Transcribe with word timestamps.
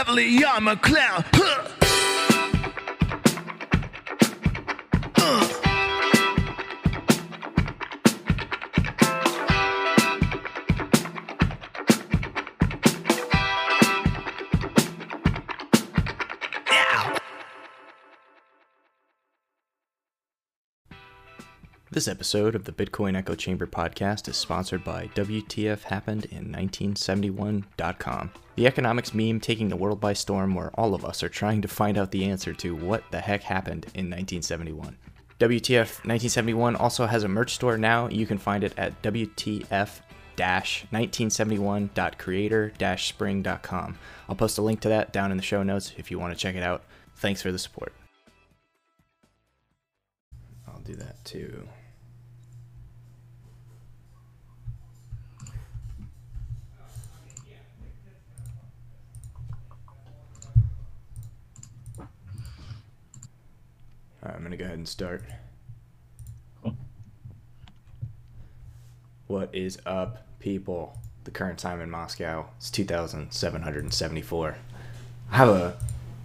heavily, 0.00 0.42
I'm 0.46 0.66
a 0.66 0.76
clown. 0.76 1.24
Huh. 1.34 1.79
This 21.92 22.06
episode 22.06 22.54
of 22.54 22.66
the 22.66 22.72
Bitcoin 22.72 23.16
Echo 23.16 23.34
Chamber 23.34 23.66
podcast 23.66 24.28
is 24.28 24.36
sponsored 24.36 24.84
by 24.84 25.08
WTF 25.16 25.82
Happened 25.82 26.26
in 26.26 26.52
1971.com, 26.52 28.30
the 28.54 28.68
economics 28.68 29.12
meme 29.12 29.40
taking 29.40 29.68
the 29.68 29.76
world 29.76 30.00
by 30.00 30.12
storm 30.12 30.54
where 30.54 30.70
all 30.74 30.94
of 30.94 31.04
us 31.04 31.24
are 31.24 31.28
trying 31.28 31.60
to 31.62 31.68
find 31.68 31.98
out 31.98 32.12
the 32.12 32.26
answer 32.26 32.54
to 32.54 32.76
what 32.76 33.02
the 33.10 33.20
heck 33.20 33.42
happened 33.42 33.86
in 33.86 34.08
1971. 34.08 34.96
WTF 35.40 36.06
1971 36.06 36.76
also 36.76 37.06
has 37.06 37.24
a 37.24 37.28
merch 37.28 37.54
store 37.54 37.76
now. 37.76 38.06
You 38.06 38.24
can 38.24 38.38
find 38.38 38.62
it 38.62 38.72
at 38.78 39.02
WTF 39.02 39.90
1971.creator 40.38 42.72
spring.com. 42.98 43.98
I'll 44.28 44.36
post 44.36 44.58
a 44.58 44.62
link 44.62 44.78
to 44.82 44.88
that 44.90 45.12
down 45.12 45.32
in 45.32 45.36
the 45.36 45.42
show 45.42 45.64
notes 45.64 45.92
if 45.96 46.12
you 46.12 46.20
want 46.20 46.32
to 46.32 46.38
check 46.38 46.54
it 46.54 46.62
out. 46.62 46.84
Thanks 47.16 47.42
for 47.42 47.50
the 47.50 47.58
support. 47.58 47.92
I'll 50.68 50.78
do 50.82 50.94
that 50.94 51.24
too. 51.24 51.66
Right, 64.22 64.34
I'm 64.34 64.40
going 64.40 64.50
to 64.50 64.56
go 64.56 64.64
ahead 64.64 64.76
and 64.76 64.88
start. 64.88 65.22
What 69.26 69.54
is 69.54 69.78
up, 69.86 70.26
people? 70.40 70.98
The 71.24 71.30
current 71.30 71.58
time 71.58 71.80
in 71.80 71.90
Moscow 71.90 72.46
is 72.60 72.70
2,774. 72.70 74.56
I 75.30 75.36
have 75.36 75.48
a 75.48 75.78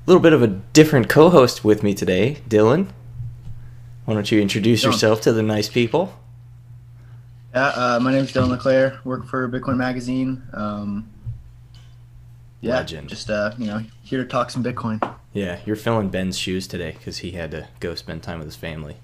little 0.08 0.22
bit 0.22 0.34
of 0.34 0.42
a 0.42 0.48
different 0.48 1.08
co 1.08 1.30
host 1.30 1.64
with 1.64 1.84
me 1.84 1.94
today, 1.94 2.40
Dylan. 2.50 2.88
Why 4.06 4.14
don't 4.14 4.30
you 4.32 4.42
introduce 4.42 4.82
Dylan. 4.82 4.88
yourself 4.88 5.22
to 5.22 5.32
the 5.32 5.44
nice 5.44 5.70
people? 5.70 6.18
Yeah, 7.54 7.68
uh, 7.68 8.00
my 8.02 8.12
name 8.12 8.24
is 8.24 8.34
Dylan 8.34 8.50
LeClair. 8.50 9.00
Work 9.06 9.28
for 9.28 9.48
Bitcoin 9.48 9.78
Magazine. 9.78 10.44
Um, 10.52 11.10
yeah, 12.60 12.78
Legend. 12.78 13.08
just 13.08 13.30
uh, 13.30 13.54
you 13.58 13.68
know, 13.68 13.84
here 14.04 14.22
to 14.22 14.28
talk 14.28 14.50
some 14.50 14.64
Bitcoin. 14.64 15.00
Yeah, 15.36 15.60
you're 15.66 15.76
filling 15.76 16.08
Ben's 16.08 16.38
shoes 16.38 16.66
today 16.66 16.94
because 16.94 17.18
he 17.18 17.32
had 17.32 17.52
to 17.52 17.68
go 17.82 17.94
spend 17.94 18.24
time 18.24 18.40
with 18.40 18.48
his 18.48 18.56
family. 18.56 18.96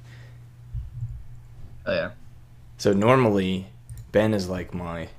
Oh 1.85 1.93
yeah, 1.93 2.11
So 2.77 2.93
normally, 2.93 3.67
Ben 4.13 4.33
is 4.33 4.47
like 4.47 4.73
my 4.73 5.09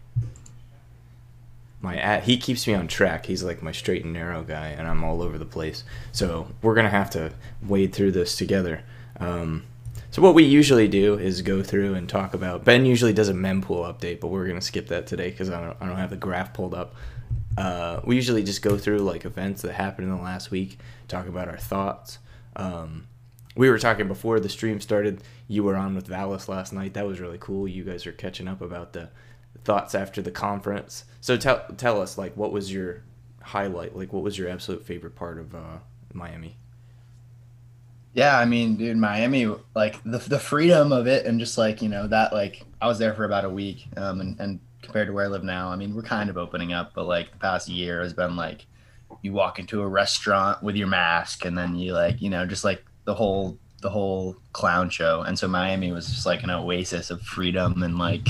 my 1.82 1.98
at. 1.98 2.22
He 2.22 2.38
keeps 2.38 2.66
me 2.66 2.72
on 2.72 2.88
track. 2.88 3.26
He's 3.26 3.42
like 3.42 3.62
my 3.62 3.72
straight 3.72 4.04
and 4.04 4.14
narrow 4.14 4.42
guy, 4.42 4.68
and 4.68 4.88
I'm 4.88 5.04
all 5.04 5.20
over 5.20 5.36
the 5.36 5.44
place. 5.44 5.84
So 6.12 6.48
we're 6.62 6.74
gonna 6.74 6.88
have 6.88 7.10
to 7.10 7.32
wade 7.62 7.92
through 7.92 8.12
this 8.12 8.34
together. 8.34 8.82
Um, 9.20 9.64
so 10.12 10.20
what 10.20 10.34
we 10.34 10.44
usually 10.44 10.88
do 10.88 11.18
is 11.18 11.40
go 11.40 11.62
through 11.62 11.94
and 11.94 12.06
talk 12.06 12.34
about. 12.34 12.66
Ben 12.66 12.84
usually 12.84 13.14
does 13.14 13.30
a 13.30 13.34
mempool 13.34 13.90
update, 13.90 14.20
but 14.20 14.28
we're 14.28 14.46
gonna 14.46 14.60
skip 14.60 14.88
that 14.88 15.06
today 15.06 15.30
because 15.30 15.48
I 15.48 15.58
don't 15.58 15.76
I 15.80 15.86
don't 15.86 15.96
have 15.96 16.10
the 16.10 16.16
graph 16.16 16.52
pulled 16.52 16.74
up. 16.74 16.94
Uh, 17.56 18.00
we 18.04 18.14
usually 18.14 18.42
just 18.42 18.60
go 18.60 18.76
through 18.76 18.98
like 18.98 19.24
events 19.24 19.62
that 19.62 19.72
happened 19.72 20.08
in 20.08 20.14
the 20.14 20.22
last 20.22 20.50
week, 20.50 20.78
talk 21.08 21.26
about 21.26 21.48
our 21.48 21.56
thoughts. 21.56 22.18
Um, 22.56 23.08
we 23.56 23.70
were 23.70 23.78
talking 23.78 24.06
before 24.06 24.38
the 24.38 24.50
stream 24.50 24.80
started. 24.80 25.22
You 25.48 25.64
were 25.64 25.76
on 25.76 25.94
with 25.94 26.08
Valis 26.08 26.46
last 26.46 26.74
night. 26.74 26.92
That 26.92 27.06
was 27.06 27.18
really 27.18 27.38
cool. 27.38 27.66
You 27.66 27.82
guys 27.82 28.06
are 28.06 28.12
catching 28.12 28.48
up 28.48 28.60
about 28.60 28.92
the 28.92 29.08
thoughts 29.64 29.94
after 29.94 30.20
the 30.20 30.30
conference. 30.30 31.06
So 31.22 31.38
tell 31.38 31.64
tell 31.78 32.02
us 32.02 32.18
like 32.18 32.36
what 32.36 32.52
was 32.52 32.70
your 32.70 33.02
highlight? 33.40 33.96
Like 33.96 34.12
what 34.12 34.22
was 34.22 34.36
your 34.36 34.50
absolute 34.50 34.84
favorite 34.84 35.16
part 35.16 35.38
of 35.38 35.54
uh, 35.54 35.78
Miami? 36.12 36.58
Yeah. 38.14 38.38
I 38.38 38.44
mean, 38.44 38.76
dude, 38.76 38.96
Miami, 38.96 39.46
like 39.74 40.02
the 40.04 40.18
the 40.18 40.38
freedom 40.38 40.92
of 40.92 41.06
it, 41.06 41.26
and 41.26 41.38
just 41.38 41.58
like 41.58 41.82
you 41.82 41.88
know 41.88 42.06
that, 42.08 42.32
like 42.32 42.62
I 42.80 42.86
was 42.86 42.98
there 42.98 43.14
for 43.14 43.24
about 43.24 43.44
a 43.44 43.50
week, 43.50 43.86
um, 43.96 44.20
and 44.20 44.38
and 44.40 44.60
compared 44.82 45.06
to 45.08 45.12
where 45.12 45.24
I 45.24 45.28
live 45.28 45.44
now, 45.44 45.68
I 45.68 45.76
mean, 45.76 45.94
we're 45.94 46.02
kind 46.02 46.28
of 46.28 46.36
opening 46.36 46.72
up, 46.72 46.92
but 46.94 47.06
like 47.06 47.30
the 47.32 47.38
past 47.38 47.68
year 47.68 48.02
has 48.02 48.12
been 48.12 48.36
like 48.36 48.66
you 49.22 49.32
walk 49.32 49.58
into 49.58 49.82
a 49.82 49.88
restaurant 49.88 50.62
with 50.62 50.76
your 50.76 50.88
mask, 50.88 51.44
and 51.44 51.56
then 51.56 51.76
you 51.76 51.92
like 51.92 52.20
you 52.20 52.30
know 52.30 52.46
just 52.46 52.64
like 52.64 52.84
the 53.04 53.14
whole 53.14 53.58
the 53.80 53.90
whole 53.90 54.36
clown 54.52 54.90
show, 54.90 55.22
and 55.22 55.38
so 55.38 55.48
Miami 55.48 55.92
was 55.92 56.08
just 56.08 56.26
like 56.26 56.42
an 56.42 56.50
oasis 56.50 57.10
of 57.10 57.22
freedom 57.22 57.82
and 57.82 57.98
like 57.98 58.28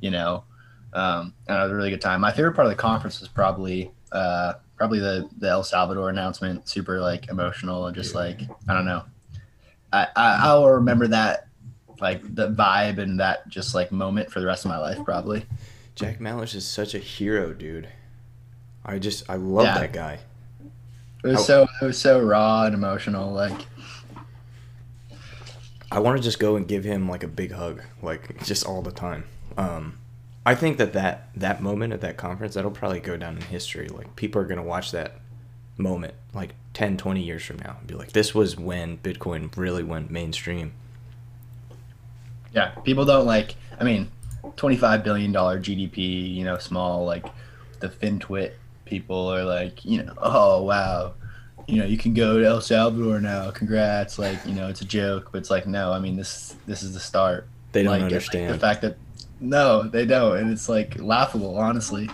you 0.00 0.10
know 0.10 0.44
um, 0.92 1.34
and 1.48 1.58
it 1.58 1.62
was 1.62 1.72
a 1.72 1.74
really 1.74 1.90
good 1.90 2.00
time. 2.00 2.20
My 2.20 2.32
favorite 2.32 2.52
part 2.52 2.66
of 2.66 2.70
the 2.70 2.76
conference 2.76 3.20
was 3.20 3.28
probably 3.28 3.90
uh, 4.12 4.54
probably 4.76 4.98
the 4.98 5.28
the 5.38 5.48
El 5.48 5.64
Salvador 5.64 6.10
announcement. 6.10 6.68
Super 6.68 7.00
like 7.00 7.28
emotional 7.28 7.86
and 7.86 7.96
just 7.96 8.14
like 8.14 8.40
I 8.68 8.74
don't 8.74 8.84
know. 8.84 9.02
I, 9.92 10.04
I 10.16 10.38
I'll 10.42 10.68
remember 10.68 11.06
that 11.08 11.48
like 12.00 12.22
the 12.34 12.48
vibe 12.50 12.98
and 12.98 13.20
that 13.20 13.48
just 13.48 13.74
like 13.74 13.92
moment 13.92 14.30
for 14.30 14.40
the 14.40 14.46
rest 14.46 14.64
of 14.64 14.70
my 14.70 14.78
life 14.78 14.98
probably. 15.04 15.44
Jack 15.94 16.18
Mallers 16.18 16.54
is 16.54 16.66
such 16.66 16.94
a 16.94 16.98
hero, 16.98 17.52
dude. 17.52 17.88
I 18.84 18.98
just 18.98 19.28
I 19.30 19.36
love 19.36 19.66
Yeah. 19.66 19.78
that 19.78 19.92
guy. 19.92 20.18
It 21.22 21.28
was 21.28 21.36
How- 21.36 21.42
so 21.42 21.66
it 21.80 21.84
was 21.84 21.98
so 21.98 22.20
raw 22.20 22.64
and 22.64 22.74
emotional. 22.74 23.32
Like 23.32 23.66
I 25.90 25.98
want 25.98 26.16
to 26.16 26.22
just 26.22 26.38
go 26.38 26.56
and 26.56 26.66
give 26.66 26.84
him 26.84 27.08
like 27.08 27.22
a 27.22 27.28
big 27.28 27.52
hug, 27.52 27.82
like 28.00 28.42
just 28.44 28.64
all 28.64 28.80
the 28.82 28.90
time. 28.92 29.24
Um, 29.58 29.98
I 30.46 30.54
think 30.54 30.78
that 30.78 30.94
that 30.94 31.28
that 31.36 31.62
moment 31.62 31.92
at 31.92 32.00
that 32.00 32.16
conference 32.16 32.54
that'll 32.54 32.70
probably 32.70 33.00
go 33.00 33.16
down 33.16 33.36
in 33.36 33.42
history. 33.42 33.88
Like 33.88 34.16
people 34.16 34.40
are 34.40 34.46
gonna 34.46 34.62
watch 34.62 34.90
that 34.92 35.20
moment 35.76 36.14
like 36.34 36.54
10, 36.74 36.96
20 36.96 37.22
years 37.22 37.42
from 37.44 37.58
now 37.58 37.76
and 37.78 37.86
be 37.86 37.94
like, 37.94 38.12
this 38.12 38.34
was 38.34 38.56
when 38.56 38.98
Bitcoin 38.98 39.54
really 39.56 39.82
went 39.82 40.10
mainstream. 40.10 40.72
yeah, 42.52 42.68
people 42.84 43.04
don't 43.04 43.26
like. 43.26 43.56
I 43.80 43.84
mean, 43.84 44.10
twenty 44.56 44.76
five 44.76 45.02
billion 45.04 45.32
dollar 45.32 45.58
GDP. 45.60 46.34
You 46.34 46.44
know, 46.44 46.58
small 46.58 47.04
like 47.04 47.24
the 47.80 47.88
FinTwit 47.88 48.52
people 48.84 49.26
are 49.32 49.44
like, 49.44 49.84
you 49.84 50.02
know, 50.02 50.12
oh 50.18 50.62
wow, 50.62 51.14
you 51.66 51.78
know, 51.78 51.84
you 51.86 51.96
can 51.96 52.12
go 52.14 52.38
to 52.38 52.44
El 52.46 52.60
Salvador 52.60 53.20
now. 53.20 53.50
Congrats, 53.50 54.18
like 54.18 54.38
you 54.46 54.52
know, 54.52 54.68
it's 54.68 54.80
a 54.82 54.84
joke, 54.84 55.30
but 55.32 55.38
it's 55.38 55.50
like 55.50 55.66
no. 55.66 55.92
I 55.92 55.98
mean, 55.98 56.16
this 56.16 56.54
this 56.66 56.82
is 56.82 56.94
the 56.94 57.00
start. 57.00 57.48
They 57.72 57.82
don't 57.82 57.92
Like, 57.92 58.00
and, 58.02 58.10
like, 58.10 58.12
understand. 58.12 58.54
the 58.54 58.58
fact 58.58 58.82
that 58.82 58.96
no, 59.40 59.82
they 59.84 60.04
don't, 60.06 60.36
and 60.36 60.50
it's 60.52 60.68
like 60.68 61.00
laughable, 61.00 61.56
honestly. 61.58 62.08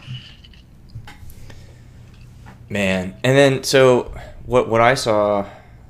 Man, 2.71 3.17
and 3.25 3.37
then 3.37 3.65
so 3.65 4.15
what? 4.49 4.67
What 4.71 4.81
I 4.81 4.95
saw, 4.95 5.47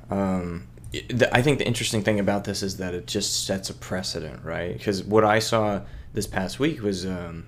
um, 0.09 0.67
the, 0.91 1.29
I 1.33 1.41
think 1.41 1.59
the 1.59 1.65
interesting 1.65 2.03
thing 2.03 2.19
about 2.19 2.43
this 2.43 2.61
is 2.61 2.75
that 2.77 2.93
it 2.93 3.07
just 3.07 3.45
sets 3.45 3.69
a 3.69 3.73
precedent, 3.73 4.43
right? 4.43 4.77
Because 4.77 5.01
what 5.01 5.23
I 5.23 5.39
saw 5.39 5.81
this 6.13 6.27
past 6.27 6.59
week 6.59 6.81
was 6.81 7.05
um, 7.05 7.45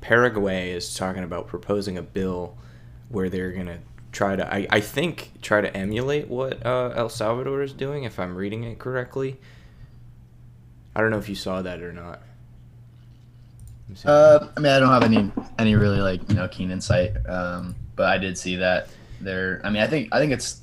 Paraguay 0.00 0.70
is 0.70 0.94
talking 0.94 1.22
about 1.22 1.48
proposing 1.48 1.98
a 1.98 2.02
bill 2.02 2.56
where 3.10 3.28
they're 3.28 3.52
gonna 3.52 3.80
try 4.10 4.36
to, 4.36 4.54
I, 4.54 4.66
I 4.70 4.80
think, 4.80 5.32
try 5.42 5.60
to 5.60 5.76
emulate 5.76 6.28
what 6.28 6.64
uh, 6.64 6.94
El 6.96 7.10
Salvador 7.10 7.62
is 7.62 7.74
doing, 7.74 8.04
if 8.04 8.18
I'm 8.18 8.34
reading 8.34 8.64
it 8.64 8.78
correctly. 8.78 9.38
I 10.96 11.02
don't 11.02 11.10
know 11.10 11.18
if 11.18 11.28
you 11.28 11.34
saw 11.34 11.60
that 11.60 11.82
or 11.82 11.92
not. 11.92 12.22
Uh, 14.02 14.48
I 14.56 14.60
mean, 14.60 14.72
I 14.72 14.78
don't 14.78 14.88
have 14.88 15.02
any 15.02 15.30
any 15.58 15.74
really 15.74 16.00
like 16.00 16.26
you 16.30 16.36
know 16.36 16.48
keen 16.48 16.70
insight, 16.70 17.12
um, 17.28 17.74
but 17.96 18.06
I 18.06 18.16
did 18.16 18.38
see 18.38 18.56
that 18.56 18.88
there. 19.24 19.60
I 19.64 19.70
mean, 19.70 19.82
I 19.82 19.86
think 19.86 20.08
I 20.12 20.18
think 20.18 20.32
it's 20.32 20.60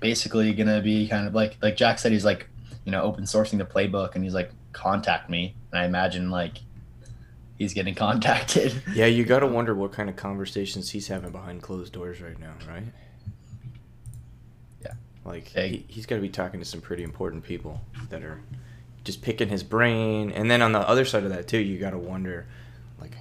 basically 0.00 0.52
gonna 0.54 0.80
be 0.80 1.08
kind 1.08 1.26
of 1.26 1.34
like 1.34 1.56
like 1.62 1.76
Jack 1.76 1.98
said, 1.98 2.12
he's 2.12 2.24
like 2.24 2.48
you 2.84 2.92
know 2.92 3.02
open 3.02 3.24
sourcing 3.24 3.58
the 3.58 3.64
playbook, 3.64 4.14
and 4.14 4.24
he's 4.24 4.34
like 4.34 4.50
contact 4.72 5.28
me, 5.30 5.54
and 5.72 5.80
I 5.80 5.84
imagine 5.84 6.30
like 6.30 6.58
he's 7.58 7.74
getting 7.74 7.94
contacted. 8.06 8.82
Yeah, 8.94 9.06
you 9.06 9.24
got 9.24 9.40
to 9.40 9.46
wonder 9.46 9.74
what 9.74 9.92
kind 9.92 10.08
of 10.08 10.16
conversations 10.16 10.90
he's 10.90 11.08
having 11.08 11.30
behind 11.32 11.62
closed 11.62 11.92
doors 11.92 12.20
right 12.20 12.38
now, 12.38 12.54
right? 12.68 12.84
Yeah. 14.82 14.92
Like 15.24 15.54
Yeah. 15.54 15.66
he, 15.66 15.84
he's 15.88 16.06
got 16.06 16.16
to 16.16 16.22
be 16.22 16.28
talking 16.28 16.60
to 16.60 16.66
some 16.66 16.80
pretty 16.80 17.02
important 17.02 17.44
people 17.44 17.80
that 18.10 18.22
are 18.22 18.40
just 19.04 19.22
picking 19.22 19.48
his 19.48 19.62
brain. 19.62 20.30
And 20.30 20.50
then 20.50 20.62
on 20.62 20.72
the 20.72 20.80
other 20.80 21.04
side 21.04 21.24
of 21.24 21.30
that 21.30 21.48
too, 21.48 21.58
you 21.58 21.78
got 21.78 21.90
to 21.90 21.98
wonder 21.98 22.46
like 23.00 23.16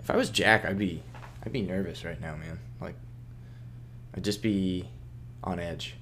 if 0.00 0.10
I 0.10 0.16
was 0.16 0.30
Jack, 0.30 0.64
I'd 0.64 0.78
be 0.78 1.02
I'd 1.44 1.52
be 1.52 1.62
nervous 1.62 2.04
right 2.04 2.20
now, 2.20 2.36
man. 2.36 2.58
Like 2.80 2.94
I'd 4.14 4.24
just 4.24 4.42
be 4.42 4.88
on 5.42 5.58
edge. 5.58 5.94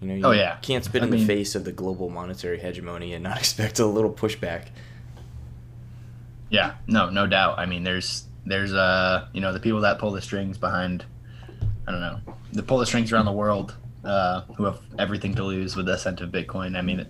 You 0.00 0.08
know, 0.08 0.14
you 0.14 0.24
Oh, 0.26 0.30
yeah. 0.32 0.56
can't 0.62 0.84
spit 0.84 1.02
I 1.02 1.06
in 1.06 1.10
the 1.10 1.24
face 1.24 1.54
of 1.54 1.64
the 1.64 1.72
global 1.72 2.08
monetary 2.10 2.58
hegemony 2.58 3.14
and 3.14 3.24
not 3.24 3.38
expect 3.44 3.78
a 3.78 3.86
little 3.86 4.12
pushback. 4.12 4.66
Yeah, 6.50 6.74
no, 6.86 7.10
no 7.10 7.26
doubt. 7.26 7.58
I 7.58 7.66
mean, 7.66 7.84
there's 7.84 8.24
there's 8.46 8.74
uh 8.74 9.26
you 9.32 9.40
know 9.40 9.52
the 9.52 9.60
people 9.60 9.80
that 9.80 9.98
pull 9.98 10.12
the 10.12 10.20
strings 10.22 10.58
behind, 10.58 11.04
I 11.88 11.90
don't 11.92 12.00
know, 12.00 12.20
the 12.52 12.62
pull 12.62 12.78
the 12.78 12.86
strings 12.86 13.12
around 13.12 13.24
the 13.24 13.32
world, 13.32 13.74
uh, 14.04 14.42
who 14.56 14.64
have 14.64 14.80
everything 14.98 15.34
to 15.36 15.42
lose 15.44 15.74
with 15.74 15.86
the 15.86 15.94
ascent 15.94 16.20
of 16.20 16.30
Bitcoin. 16.30 16.76
I 16.76 16.82
mean, 16.82 17.06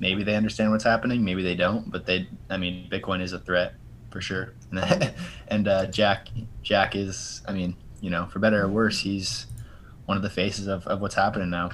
maybe 0.00 0.24
they 0.24 0.34
understand 0.34 0.72
what's 0.72 0.84
happening, 0.84 1.24
maybe 1.24 1.42
they 1.42 1.54
don't, 1.54 1.90
but 1.90 2.06
they, 2.06 2.26
I 2.48 2.56
mean, 2.56 2.88
Bitcoin 2.90 3.20
is 3.20 3.32
a 3.32 3.38
threat 3.38 3.74
for 4.10 4.20
sure. 4.20 4.54
and 5.48 5.68
uh, 5.68 5.86
Jack, 5.86 6.28
Jack 6.62 6.96
is, 6.96 7.42
I 7.46 7.52
mean, 7.52 7.76
you 8.00 8.10
know, 8.10 8.26
for 8.26 8.38
better 8.38 8.62
or 8.64 8.68
worse, 8.68 9.00
he's 9.00 9.46
one 10.06 10.16
of 10.16 10.22
the 10.22 10.30
faces 10.30 10.66
of, 10.66 10.86
of 10.86 11.00
what's 11.00 11.14
happening 11.14 11.50
now. 11.50 11.70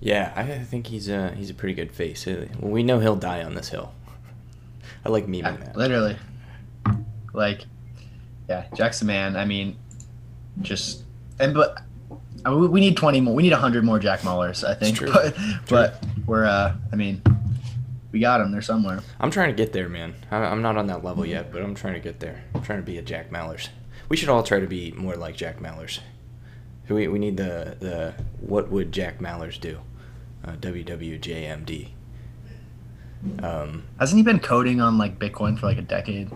Yeah, 0.00 0.32
I 0.36 0.44
think 0.64 0.88
he's 0.88 1.08
a 1.08 1.30
he's 1.34 1.48
a 1.50 1.54
pretty 1.54 1.74
good 1.74 1.90
face. 1.92 2.26
Well, 2.26 2.46
we 2.60 2.82
know 2.82 3.00
he'll 3.00 3.16
die 3.16 3.42
on 3.42 3.54
this 3.54 3.70
hill. 3.70 3.92
I 5.04 5.08
like 5.08 5.26
memeing 5.26 5.42
Yeah, 5.42 5.56
that. 5.56 5.76
literally. 5.76 6.16
Like, 7.32 7.62
yeah, 8.48 8.66
Jack's 8.74 9.00
the 9.00 9.04
man. 9.06 9.36
I 9.36 9.44
mean, 9.44 9.76
just 10.62 11.02
and 11.38 11.54
but 11.54 11.82
uh, 12.46 12.54
we 12.56 12.66
we 12.68 12.80
need 12.80 12.96
twenty 12.96 13.20
more. 13.20 13.34
We 13.34 13.42
need 13.42 13.52
hundred 13.52 13.84
more 13.84 13.98
Jack 13.98 14.20
Mallers, 14.20 14.64
I 14.64 14.74
think. 14.74 14.96
true. 14.96 15.10
But 15.12 15.36
but 15.68 16.04
we're 16.26 16.44
uh, 16.44 16.74
I 16.92 16.96
mean, 16.96 17.22
we 18.12 18.20
got 18.20 18.38
them. 18.38 18.52
They're 18.52 18.62
somewhere. 18.62 19.00
I'm 19.20 19.30
trying 19.30 19.48
to 19.48 19.54
get 19.56 19.72
there, 19.72 19.88
man. 19.88 20.14
I- 20.30 20.36
I'm 20.44 20.62
not 20.62 20.76
on 20.76 20.86
that 20.88 21.02
level 21.04 21.24
yet, 21.26 21.52
but 21.52 21.62
I'm 21.62 21.74
trying 21.74 21.94
to 21.94 22.00
get 22.00 22.20
there. 22.20 22.44
I'm 22.54 22.62
trying 22.62 22.80
to 22.80 22.84
be 22.86 22.98
a 22.98 23.02
Jack 23.02 23.30
Mallers. 23.30 23.68
We 24.08 24.16
should 24.16 24.28
all 24.28 24.42
try 24.42 24.60
to 24.60 24.66
be 24.66 24.92
more 24.92 25.16
like 25.16 25.36
Jack 25.36 25.58
Mallers. 25.58 26.00
We, 26.88 27.08
we 27.08 27.18
need 27.18 27.36
the, 27.36 27.76
the 27.80 28.14
what 28.40 28.70
would 28.70 28.92
Jack 28.92 29.18
Mallers 29.18 29.60
do? 29.60 29.80
Uh, 30.44 30.52
WWJMD. 30.52 31.88
Um, 33.42 33.84
Hasn't 33.98 34.16
he 34.16 34.22
been 34.22 34.38
coding 34.38 34.80
on 34.80 34.98
like 34.98 35.18
Bitcoin 35.18 35.58
for 35.58 35.66
like 35.66 35.78
a 35.78 35.82
decade? 35.82 36.30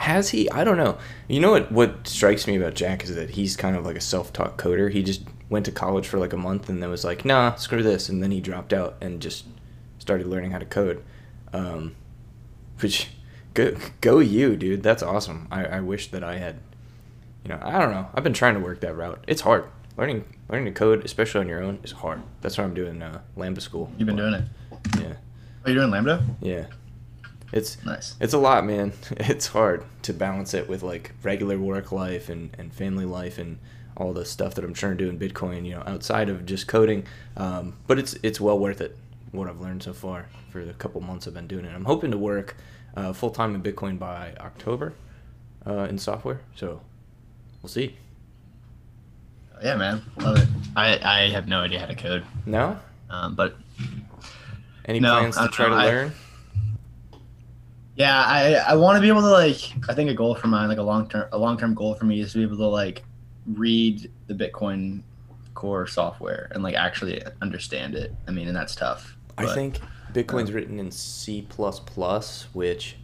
has 0.00 0.30
he? 0.30 0.50
I 0.50 0.64
don't 0.64 0.78
know. 0.78 0.98
You 1.28 1.40
know 1.40 1.50
what? 1.50 1.70
What 1.70 2.06
strikes 2.08 2.46
me 2.46 2.56
about 2.56 2.74
Jack 2.74 3.04
is 3.04 3.14
that 3.14 3.30
he's 3.30 3.54
kind 3.54 3.76
of 3.76 3.84
like 3.84 3.96
a 3.96 4.00
self-taught 4.00 4.56
coder. 4.56 4.90
He 4.90 5.02
just 5.02 5.22
went 5.50 5.66
to 5.66 5.72
college 5.72 6.08
for 6.08 6.18
like 6.18 6.32
a 6.32 6.38
month 6.38 6.70
and 6.70 6.82
then 6.82 6.90
was 6.90 7.04
like, 7.04 7.24
"Nah, 7.24 7.54
screw 7.56 7.82
this," 7.82 8.08
and 8.08 8.22
then 8.22 8.30
he 8.30 8.40
dropped 8.40 8.72
out 8.72 8.96
and 9.02 9.20
just 9.20 9.44
started 9.98 10.26
learning 10.26 10.52
how 10.52 10.58
to 10.58 10.64
code. 10.64 11.04
Um, 11.52 11.96
which 12.80 13.10
go 13.72 13.76
go 14.00 14.18
you, 14.18 14.56
dude. 14.56 14.82
That's 14.82 15.02
awesome. 15.02 15.48
I, 15.50 15.64
I 15.64 15.80
wish 15.80 16.10
that 16.10 16.22
I 16.24 16.36
had. 16.38 16.56
You 17.44 17.50
know, 17.50 17.58
I 17.62 17.78
don't 17.78 17.90
know. 17.90 18.08
I've 18.14 18.22
been 18.24 18.34
trying 18.34 18.54
to 18.54 18.60
work 18.60 18.80
that 18.80 18.94
route. 18.96 19.24
It's 19.26 19.40
hard. 19.42 19.64
Learning 19.96 20.24
learning 20.48 20.66
to 20.66 20.78
code, 20.78 21.04
especially 21.04 21.40
on 21.40 21.48
your 21.48 21.62
own, 21.62 21.78
is 21.82 21.92
hard. 21.92 22.22
That's 22.42 22.58
what 22.58 22.64
I'm 22.64 22.74
doing 22.74 23.02
uh, 23.02 23.20
Lambda 23.36 23.60
school. 23.60 23.90
You've 23.98 24.06
been 24.06 24.16
doing 24.16 24.34
it. 24.34 24.44
Yeah, 24.98 25.14
Oh, 25.64 25.70
you're 25.70 25.74
doing 25.76 25.90
Lambda? 25.90 26.24
yeah. 26.40 26.66
It's 27.52 27.84
Nice. 27.84 28.14
it's 28.20 28.32
a 28.32 28.38
lot, 28.38 28.64
man. 28.64 28.92
It's 29.18 29.48
hard 29.48 29.84
to 30.02 30.12
balance 30.12 30.54
it 30.54 30.68
with 30.68 30.82
like 30.82 31.12
regular 31.22 31.58
work 31.58 31.90
life 31.92 32.28
and, 32.28 32.54
and 32.58 32.72
family 32.72 33.04
life 33.04 33.38
and 33.38 33.58
all 33.96 34.12
the 34.12 34.24
stuff 34.24 34.54
that 34.54 34.64
I'm 34.64 34.72
trying 34.72 34.96
to 34.96 35.04
do 35.04 35.10
in 35.10 35.18
Bitcoin, 35.18 35.66
you 35.66 35.72
know, 35.72 35.82
outside 35.86 36.28
of 36.28 36.46
just 36.46 36.66
coding. 36.68 37.04
Um, 37.36 37.74
but 37.86 37.98
it's 37.98 38.14
it's 38.22 38.40
well 38.40 38.58
worth 38.58 38.80
it. 38.80 38.96
What 39.32 39.48
I've 39.48 39.60
learned 39.60 39.82
so 39.82 39.92
far 39.92 40.26
for 40.50 40.64
the 40.64 40.72
couple 40.74 41.00
months 41.00 41.26
I've 41.26 41.34
been 41.34 41.46
doing 41.48 41.64
it. 41.64 41.74
I'm 41.74 41.84
hoping 41.86 42.10
to 42.12 42.18
work 42.18 42.56
uh, 42.96 43.12
full 43.12 43.30
time 43.30 43.54
in 43.54 43.62
Bitcoin 43.62 43.98
by 43.98 44.34
October 44.40 44.94
uh, 45.66 45.86
in 45.90 45.98
software. 45.98 46.40
So 46.54 46.80
we'll 47.62 47.68
see. 47.70 47.96
Yeah, 49.62 49.76
man, 49.76 50.02
love 50.18 50.38
it. 50.38 50.48
I 50.74 50.98
I 51.02 51.28
have 51.30 51.46
no 51.46 51.60
idea 51.60 51.80
how 51.80 51.86
to 51.86 51.94
code, 51.94 52.24
No, 52.46 52.78
um, 53.10 53.34
but 53.34 53.56
any 54.86 55.00
No, 55.00 55.18
plans 55.18 55.36
to 55.36 55.48
try 55.48 55.68
know. 55.68 55.74
to 55.74 55.80
I- 55.80 55.84
learn? 55.86 56.12
Yeah, 57.96 58.16
I 58.24 58.54
I 58.54 58.74
want 58.76 58.96
to 58.96 59.00
be 59.02 59.08
able 59.08 59.20
to 59.20 59.28
like 59.30 59.60
I 59.88 59.94
think 59.94 60.08
a 60.10 60.14
goal 60.14 60.34
for 60.34 60.46
mine 60.46 60.68
like 60.68 60.78
a 60.78 60.82
long 60.82 61.06
term 61.08 61.28
a 61.32 61.38
long 61.38 61.58
term 61.58 61.74
goal 61.74 61.94
for 61.94 62.06
me 62.06 62.20
is 62.20 62.32
to 62.32 62.38
be 62.38 62.44
able 62.44 62.56
to 62.56 62.66
like 62.66 63.02
read 63.46 64.10
the 64.26 64.34
Bitcoin 64.34 65.02
core 65.54 65.86
software 65.86 66.50
and 66.54 66.62
like 66.62 66.74
actually 66.76 67.22
understand 67.42 67.94
it. 67.94 68.14
I 68.26 68.30
mean, 68.30 68.48
and 68.48 68.56
that's 68.56 68.74
tough. 68.74 69.16
I 69.36 69.46
think 69.54 69.80
Bitcoin's 70.12 70.52
written 70.52 70.78
in 70.78 70.90
C++, 70.90 71.46
which 72.52 72.96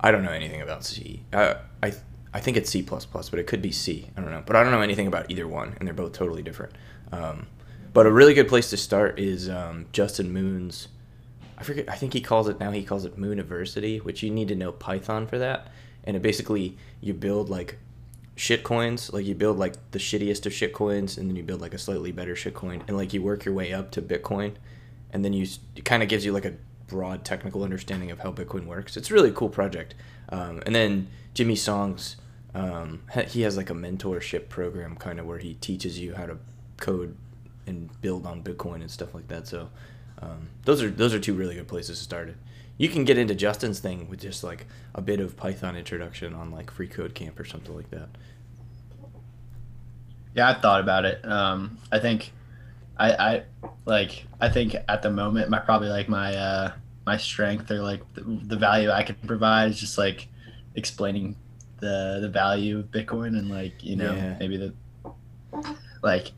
I 0.00 0.10
don't 0.10 0.22
know 0.22 0.30
anything 0.30 0.62
about 0.62 0.84
C. 0.84 1.24
Uh, 1.32 1.54
I 1.82 1.92
I 2.32 2.40
think 2.40 2.56
it's 2.56 2.70
C++, 2.70 2.82
but 2.82 3.38
it 3.38 3.46
could 3.46 3.60
be 3.60 3.72
C. 3.72 4.08
I 4.16 4.20
don't 4.20 4.30
know, 4.30 4.42
but 4.46 4.54
I 4.54 4.62
don't 4.62 4.72
know 4.72 4.82
anything 4.82 5.06
about 5.06 5.30
either 5.30 5.48
one, 5.48 5.76
and 5.78 5.86
they're 5.86 5.94
both 5.94 6.12
totally 6.12 6.42
different. 6.42 6.74
Um, 7.10 7.48
but 7.92 8.06
a 8.06 8.12
really 8.12 8.34
good 8.34 8.48
place 8.48 8.70
to 8.70 8.76
start 8.76 9.18
is 9.18 9.48
um, 9.48 9.86
Justin 9.92 10.32
Moon's. 10.32 10.88
I 11.58 11.64
forget. 11.64 11.88
I 11.88 11.96
think 11.96 12.12
he 12.12 12.20
calls 12.20 12.48
it 12.48 12.60
now. 12.60 12.70
He 12.70 12.84
calls 12.84 13.04
it 13.04 13.18
Mooniversity, 13.18 14.02
which 14.02 14.22
you 14.22 14.30
need 14.30 14.48
to 14.48 14.54
know 14.54 14.72
Python 14.72 15.26
for 15.26 15.38
that. 15.38 15.68
And 16.04 16.16
it 16.16 16.22
basically 16.22 16.78
you 17.00 17.12
build 17.12 17.50
like 17.50 17.78
shit 18.36 18.62
coins, 18.62 19.12
like 19.12 19.26
you 19.26 19.34
build 19.34 19.58
like 19.58 19.74
the 19.90 19.98
shittiest 19.98 20.46
of 20.46 20.52
shit 20.52 20.72
coins, 20.72 21.18
and 21.18 21.28
then 21.28 21.36
you 21.36 21.42
build 21.42 21.60
like 21.60 21.74
a 21.74 21.78
slightly 21.78 22.12
better 22.12 22.36
shit 22.36 22.54
coin, 22.54 22.82
and 22.86 22.96
like 22.96 23.12
you 23.12 23.22
work 23.22 23.44
your 23.44 23.54
way 23.54 23.72
up 23.72 23.90
to 23.90 24.00
Bitcoin, 24.00 24.54
and 25.12 25.24
then 25.24 25.32
you 25.32 25.46
it 25.76 25.84
kind 25.84 26.02
of 26.02 26.08
gives 26.08 26.24
you 26.24 26.32
like 26.32 26.44
a 26.44 26.54
broad 26.86 27.24
technical 27.24 27.62
understanding 27.62 28.10
of 28.10 28.18
how 28.20 28.32
Bitcoin 28.32 28.66
works. 28.66 28.96
It's 28.96 29.10
a 29.10 29.14
really 29.14 29.30
cool 29.30 29.48
project. 29.48 29.94
Um, 30.28 30.62
and 30.66 30.74
then 30.74 31.08
Jimmy 31.34 31.56
Songs, 31.56 32.16
um, 32.54 33.02
he 33.28 33.42
has 33.42 33.56
like 33.56 33.70
a 33.70 33.74
mentorship 33.74 34.48
program 34.48 34.96
kind 34.96 35.20
of 35.20 35.26
where 35.26 35.38
he 35.38 35.54
teaches 35.54 35.98
you 35.98 36.14
how 36.14 36.26
to 36.26 36.38
code 36.78 37.16
and 37.66 37.88
build 38.00 38.26
on 38.26 38.42
Bitcoin 38.42 38.80
and 38.80 38.90
stuff 38.90 39.14
like 39.14 39.28
that. 39.28 39.46
So 39.46 39.70
um, 40.20 40.48
those 40.64 40.82
are 40.82 40.90
those 40.90 41.14
are 41.14 41.20
two 41.20 41.34
really 41.34 41.54
good 41.54 41.68
places 41.68 41.98
to 41.98 42.04
start 42.04 42.28
it. 42.28 42.36
You 42.76 42.88
can 42.88 43.04
get 43.04 43.18
into 43.18 43.34
Justin's 43.34 43.78
thing 43.78 44.08
with 44.08 44.20
just 44.20 44.42
like 44.42 44.66
a 44.94 45.02
bit 45.02 45.20
of 45.20 45.36
Python 45.36 45.76
introduction 45.76 46.34
on 46.34 46.50
like 46.50 46.70
Free 46.70 46.88
Code 46.88 47.14
Camp 47.14 47.38
or 47.38 47.44
something 47.44 47.74
like 47.76 47.90
that. 47.90 48.08
Yeah, 50.34 50.48
I 50.48 50.60
thought 50.60 50.80
about 50.80 51.04
it. 51.04 51.24
Um, 51.26 51.78
I 51.90 51.98
think, 51.98 52.32
I, 53.00 53.10
I 53.34 53.42
like. 53.86 54.24
I 54.40 54.48
think 54.48 54.74
at 54.88 55.02
the 55.02 55.10
moment, 55.10 55.48
my 55.50 55.58
probably 55.58 55.88
like 55.88 56.08
my 56.08 56.34
uh, 56.36 56.72
my 57.06 57.16
strength 57.16 57.70
or 57.70 57.80
like 57.82 58.02
the, 58.14 58.22
the 58.22 58.56
value 58.56 58.90
I 58.90 59.02
can 59.02 59.16
provide 59.26 59.70
is 59.70 59.80
just 59.80 59.96
like 59.98 60.28
explaining 60.74 61.36
the 61.80 62.18
the 62.20 62.28
value 62.28 62.78
of 62.78 62.90
Bitcoin 62.90 63.38
and 63.38 63.48
like 63.50 63.82
you 63.82 63.96
know 63.96 64.14
Yeah. 64.14 64.36
maybe 64.38 64.56
the 64.58 64.74
like 66.02 66.32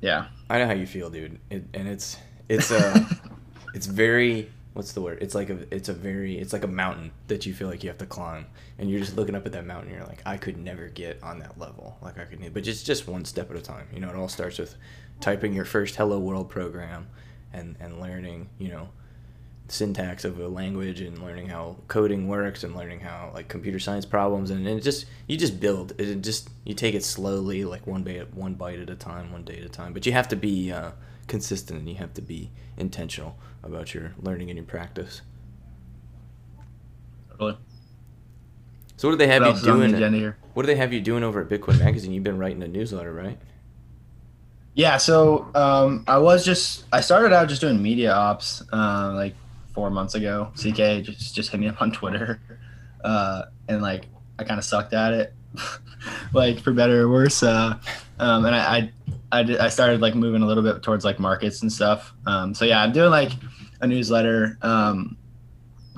yeah 0.00 0.26
I 0.50 0.58
know 0.58 0.66
how 0.66 0.72
you 0.74 0.86
feel, 0.86 1.10
dude. 1.10 1.38
It, 1.50 1.64
and 1.74 1.88
it's 1.88 2.16
it's 2.48 2.70
uh 2.70 3.04
it's 3.74 3.86
very 3.86 4.50
what's 4.74 4.92
the 4.92 5.00
word? 5.00 5.18
It's 5.20 5.34
like 5.34 5.50
a 5.50 5.58
it's 5.74 5.88
a 5.88 5.92
very 5.92 6.38
it's 6.38 6.52
like 6.52 6.64
a 6.64 6.68
mountain 6.68 7.10
that 7.26 7.44
you 7.46 7.52
feel 7.52 7.68
like 7.68 7.82
you 7.82 7.88
have 7.88 7.98
to 7.98 8.06
climb, 8.06 8.46
and 8.78 8.88
you're 8.90 9.00
just 9.00 9.16
looking 9.16 9.34
up 9.34 9.44
at 9.44 9.52
that 9.52 9.66
mountain. 9.66 9.88
And 9.90 9.98
you're 9.98 10.06
like, 10.06 10.22
I 10.24 10.36
could 10.36 10.56
never 10.56 10.88
get 10.88 11.22
on 11.22 11.38
that 11.40 11.58
level. 11.58 11.98
Like 12.00 12.18
I 12.18 12.24
could, 12.24 12.54
but 12.54 12.62
just 12.62 12.86
just 12.86 13.08
one 13.08 13.24
step 13.24 13.50
at 13.50 13.56
a 13.56 13.60
time. 13.60 13.88
You 13.92 14.00
know, 14.00 14.08
it 14.08 14.16
all 14.16 14.28
starts 14.28 14.58
with 14.58 14.74
typing 15.20 15.52
your 15.52 15.64
first 15.64 15.96
Hello 15.96 16.18
World 16.18 16.48
program, 16.48 17.08
and 17.52 17.76
and 17.80 18.00
learning. 18.00 18.48
You 18.58 18.68
know. 18.68 18.88
syntax 19.70 20.24
of 20.24 20.40
a 20.40 20.48
language 20.48 21.02
and 21.02 21.22
learning 21.22 21.46
how 21.46 21.76
coding 21.88 22.26
works 22.26 22.64
and 22.64 22.74
learning 22.74 23.00
how 23.00 23.30
like 23.34 23.48
computer 23.48 23.78
science 23.78 24.06
problems 24.06 24.50
and 24.50 24.66
it 24.66 24.82
just 24.82 25.04
you 25.26 25.36
just 25.36 25.60
build 25.60 25.92
it 25.98 26.22
just 26.22 26.48
you 26.64 26.72
take 26.72 26.94
it 26.94 27.04
slowly 27.04 27.66
like 27.66 27.86
one 27.86 28.02
bite 28.02 28.32
one 28.34 28.54
bite 28.54 28.78
at 28.78 28.88
a 28.88 28.94
time 28.94 29.30
one 29.30 29.44
day 29.44 29.58
at 29.58 29.64
a 29.66 29.68
time 29.68 29.92
but 29.92 30.06
you 30.06 30.12
have 30.12 30.26
to 30.26 30.36
be 30.36 30.72
uh, 30.72 30.90
consistent 31.26 31.80
and 31.80 31.86
you 31.86 31.96
have 31.96 32.14
to 32.14 32.22
be 32.22 32.50
intentional 32.78 33.36
about 33.62 33.92
your 33.92 34.14
learning 34.22 34.48
and 34.48 34.56
your 34.56 34.64
practice 34.64 35.20
totally. 37.32 37.58
so 38.96 39.06
what 39.08 39.12
do 39.12 39.18
they 39.18 39.26
have 39.26 39.42
what 39.42 39.48
you 39.48 39.52
else 39.52 39.60
is 39.60 39.68
on 39.68 39.80
the 39.80 39.88
doing 39.88 40.34
what 40.54 40.62
do 40.62 40.66
they 40.66 40.76
have 40.76 40.94
you 40.94 41.00
doing 41.02 41.22
over 41.22 41.42
at 41.42 41.48
bitcoin 41.50 41.78
magazine 41.78 42.10
you've 42.10 42.24
been 42.24 42.38
writing 42.38 42.62
a 42.62 42.68
newsletter 42.68 43.12
right 43.12 43.38
Yeah, 44.78 44.96
so 44.96 45.50
um, 45.56 46.04
I 46.06 46.18
was 46.18 46.44
just 46.44 46.84
I 46.92 47.00
started 47.00 47.32
out 47.32 47.48
just 47.48 47.60
doing 47.60 47.82
media 47.82 48.12
ops 48.12 48.62
uh, 48.72 49.10
like 49.12 49.34
four 49.74 49.90
months 49.90 50.14
ago. 50.14 50.52
CK 50.54 51.02
just 51.02 51.34
just 51.34 51.50
hit 51.50 51.58
me 51.58 51.66
up 51.66 51.82
on 51.82 51.90
Twitter, 51.90 52.40
uh, 53.02 53.42
and 53.66 53.82
like 53.82 54.04
I 54.38 54.44
kind 54.44 54.56
of 54.56 54.64
sucked 54.64 54.94
at 54.94 55.12
it, 55.12 55.34
like 56.32 56.60
for 56.60 56.72
better 56.72 57.02
or 57.02 57.08
worse. 57.08 57.42
Uh, 57.42 57.76
um, 58.20 58.44
and 58.44 58.54
I 58.54 58.76
I, 58.76 58.92
I, 59.32 59.42
did, 59.42 59.58
I 59.58 59.68
started 59.68 60.00
like 60.00 60.14
moving 60.14 60.42
a 60.42 60.46
little 60.46 60.62
bit 60.62 60.80
towards 60.80 61.04
like 61.04 61.18
markets 61.18 61.60
and 61.62 61.72
stuff. 61.72 62.14
Um, 62.24 62.54
so 62.54 62.64
yeah, 62.64 62.80
I'm 62.80 62.92
doing 62.92 63.10
like 63.10 63.32
a 63.80 63.86
newsletter. 63.88 64.58
Um, 64.62 65.16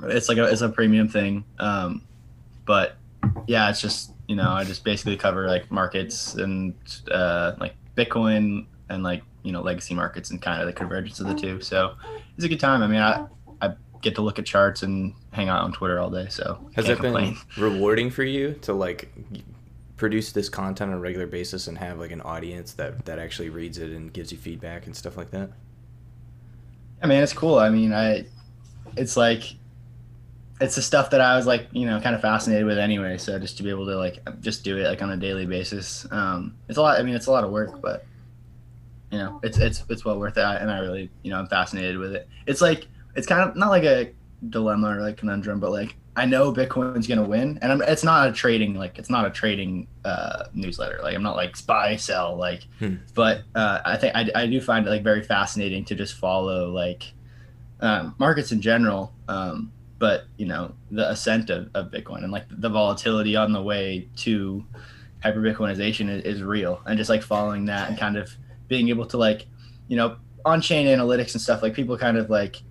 it's 0.05 0.27
like 0.27 0.39
a 0.39 0.45
it's 0.45 0.61
a 0.61 0.69
premium 0.69 1.07
thing, 1.07 1.45
um, 1.59 2.01
but 2.65 2.97
yeah, 3.45 3.69
it's 3.69 3.79
just 3.79 4.11
you 4.27 4.35
know 4.35 4.49
I 4.49 4.63
just 4.63 4.83
basically 4.83 5.17
cover 5.17 5.45
like 5.45 5.69
markets 5.69 6.33
and 6.33 6.73
uh, 7.11 7.53
like 7.59 7.75
Bitcoin 8.05 8.65
and 8.89 9.03
like 9.03 9.23
you 9.43 9.51
know 9.51 9.61
legacy 9.61 9.93
markets 9.93 10.31
and 10.31 10.41
kind 10.41 10.61
of 10.61 10.67
the 10.67 10.73
convergence 10.73 11.19
of 11.19 11.27
the 11.27 11.35
two. 11.35 11.61
So 11.61 11.95
it's 12.35 12.45
a 12.45 12.49
good 12.49 12.59
time. 12.59 12.81
I 12.81 12.87
mean, 12.87 13.01
I 13.01 13.25
I 13.61 13.73
get 14.01 14.15
to 14.15 14.21
look 14.21 14.39
at 14.39 14.45
charts 14.45 14.83
and 14.83 15.13
hang 15.31 15.49
out 15.49 15.63
on 15.63 15.71
Twitter 15.71 15.99
all 15.99 16.09
day. 16.09 16.27
So 16.29 16.69
has 16.75 16.85
can't 16.85 16.97
that 16.97 17.01
been 17.01 17.13
complain. 17.13 17.37
rewarding 17.57 18.09
for 18.09 18.23
you 18.23 18.53
to 18.61 18.73
like 18.73 19.13
produce 19.97 20.31
this 20.31 20.49
content 20.49 20.91
on 20.91 20.97
a 20.97 20.99
regular 20.99 21.27
basis 21.27 21.67
and 21.67 21.77
have 21.77 21.99
like 21.99 22.11
an 22.11 22.21
audience 22.21 22.73
that 22.73 23.05
that 23.05 23.19
actually 23.19 23.49
reads 23.49 23.77
it 23.77 23.91
and 23.91 24.11
gives 24.11 24.31
you 24.31 24.37
feedback 24.37 24.87
and 24.87 24.95
stuff 24.95 25.15
like 25.15 25.29
that 25.31 25.51
I 27.01 27.07
mean, 27.07 27.21
it's 27.23 27.33
cool. 27.33 27.57
I 27.57 27.69
mean, 27.69 27.93
I 27.93 28.25
it's 28.95 29.17
like 29.17 29.55
it's 30.61 30.75
the 30.75 30.81
stuff 30.81 31.09
that 31.09 31.19
I 31.21 31.35
was 31.35 31.45
like, 31.47 31.67
you 31.71 31.85
know, 31.85 31.99
kind 31.99 32.15
of 32.15 32.21
fascinated 32.21 32.65
with 32.65 32.77
anyway. 32.77 33.17
So 33.17 33.37
just 33.39 33.57
to 33.57 33.63
be 33.63 33.69
able 33.69 33.87
to 33.87 33.97
like 33.97 34.19
just 34.41 34.63
do 34.63 34.77
it 34.77 34.83
like 34.87 35.01
on 35.01 35.11
a 35.11 35.17
daily 35.17 35.45
basis, 35.45 36.05
um, 36.11 36.55
it's 36.69 36.77
a 36.77 36.81
lot. 36.81 36.99
I 36.99 37.03
mean, 37.03 37.15
it's 37.15 37.27
a 37.27 37.31
lot 37.31 37.43
of 37.43 37.51
work, 37.51 37.81
but 37.81 38.05
you 39.11 39.17
know, 39.17 39.39
it's 39.43 39.57
it's 39.57 39.83
it's 39.89 40.05
well 40.05 40.17
worth 40.19 40.37
it. 40.37 40.43
And 40.43 40.71
I 40.71 40.79
really, 40.79 41.09
you 41.23 41.31
know, 41.31 41.39
I'm 41.39 41.47
fascinated 41.47 41.97
with 41.97 42.13
it. 42.13 42.27
It's 42.47 42.61
like 42.61 42.87
it's 43.15 43.27
kind 43.27 43.41
of 43.49 43.55
not 43.57 43.69
like 43.69 43.83
a 43.83 44.11
dilemma 44.49 44.97
or 44.97 45.01
like 45.01 45.17
conundrum, 45.17 45.59
but 45.59 45.71
like 45.71 45.95
I 46.15 46.25
know 46.25 46.53
Bitcoin's 46.53 47.07
gonna 47.07 47.23
win, 47.27 47.57
and 47.61 47.71
I'm, 47.71 47.81
it's 47.81 48.03
not 48.03 48.29
a 48.29 48.31
trading 48.31 48.75
like 48.75 48.99
it's 48.99 49.09
not 49.09 49.25
a 49.25 49.29
trading 49.31 49.87
uh, 50.05 50.45
newsletter. 50.53 50.99
Like 51.01 51.15
I'm 51.15 51.23
not 51.23 51.35
like 51.35 51.55
buy 51.65 51.95
sell 51.95 52.35
like, 52.35 52.63
Hmm. 52.79 52.95
but 53.15 53.43
uh, 53.55 53.79
I 53.83 53.97
think 53.97 54.15
I, 54.15 54.29
I 54.35 54.45
do 54.47 54.61
find 54.61 54.85
it 54.85 54.89
like 54.89 55.03
very 55.03 55.23
fascinating 55.23 55.85
to 55.85 55.95
just 55.95 56.13
follow 56.15 56.69
like 56.69 57.13
um, 57.79 58.13
markets 58.19 58.51
in 58.51 58.61
general. 58.61 59.11
Um, 59.27 59.71
but 60.01 60.25
you 60.35 60.47
know 60.47 60.73
the 60.89 61.07
ascent 61.11 61.51
of, 61.51 61.69
of 61.75 61.91
Bitcoin 61.91 62.23
and 62.23 62.31
like 62.31 62.45
the 62.49 62.67
volatility 62.69 63.35
on 63.35 63.53
the 63.53 63.61
way 63.61 64.09
to 64.15 64.65
hyper 65.21 65.39
Bitcoinization 65.39 66.09
is, 66.09 66.23
is 66.23 66.43
real, 66.43 66.81
and 66.87 66.97
just 66.97 67.09
like 67.09 67.21
following 67.21 67.65
that 67.65 67.87
and 67.87 67.97
kind 67.99 68.17
of 68.17 68.35
being 68.67 68.89
able 68.89 69.05
to 69.05 69.17
like 69.17 69.45
you 69.87 69.95
know 69.95 70.15
on 70.43 70.59
chain 70.59 70.87
analytics 70.87 71.33
and 71.33 71.41
stuff 71.41 71.61
like 71.61 71.75
people 71.75 71.95
kind 71.99 72.17
of 72.17 72.31
like 72.31 72.63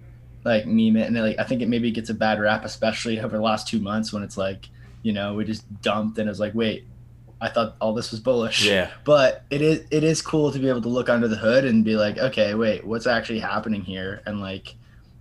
like 0.44 0.66
meme 0.66 0.96
it 0.96 1.06
and 1.06 1.16
like 1.16 1.38
I 1.38 1.44
think 1.44 1.62
it 1.62 1.68
maybe 1.68 1.92
gets 1.92 2.10
a 2.10 2.14
bad 2.14 2.40
rap, 2.40 2.64
especially 2.64 3.20
over 3.20 3.36
the 3.36 3.42
last 3.42 3.68
two 3.68 3.78
months 3.78 4.12
when 4.12 4.24
it's 4.24 4.36
like 4.36 4.68
you 5.02 5.12
know 5.12 5.34
we 5.34 5.44
just 5.44 5.64
dumped 5.80 6.18
and 6.18 6.28
it's 6.28 6.40
like 6.40 6.54
wait. 6.54 6.84
I 7.42 7.48
thought 7.48 7.76
all 7.80 7.94
this 7.94 8.10
was 8.10 8.20
bullish 8.20 8.66
Yeah. 8.66 8.90
but 9.04 9.44
it 9.48 9.62
is 9.62 9.86
it 9.90 10.04
is 10.04 10.20
cool 10.20 10.52
to 10.52 10.58
be 10.58 10.68
able 10.68 10.82
to 10.82 10.90
look 10.90 11.08
under 11.08 11.26
the 11.26 11.36
hood 11.36 11.64
and 11.64 11.82
be 11.82 11.96
like 11.96 12.18
okay 12.18 12.52
wait 12.52 12.84
what's 12.86 13.06
actually 13.06 13.38
happening 13.38 13.80
here 13.80 14.20
and 14.26 14.42
like 14.42 14.74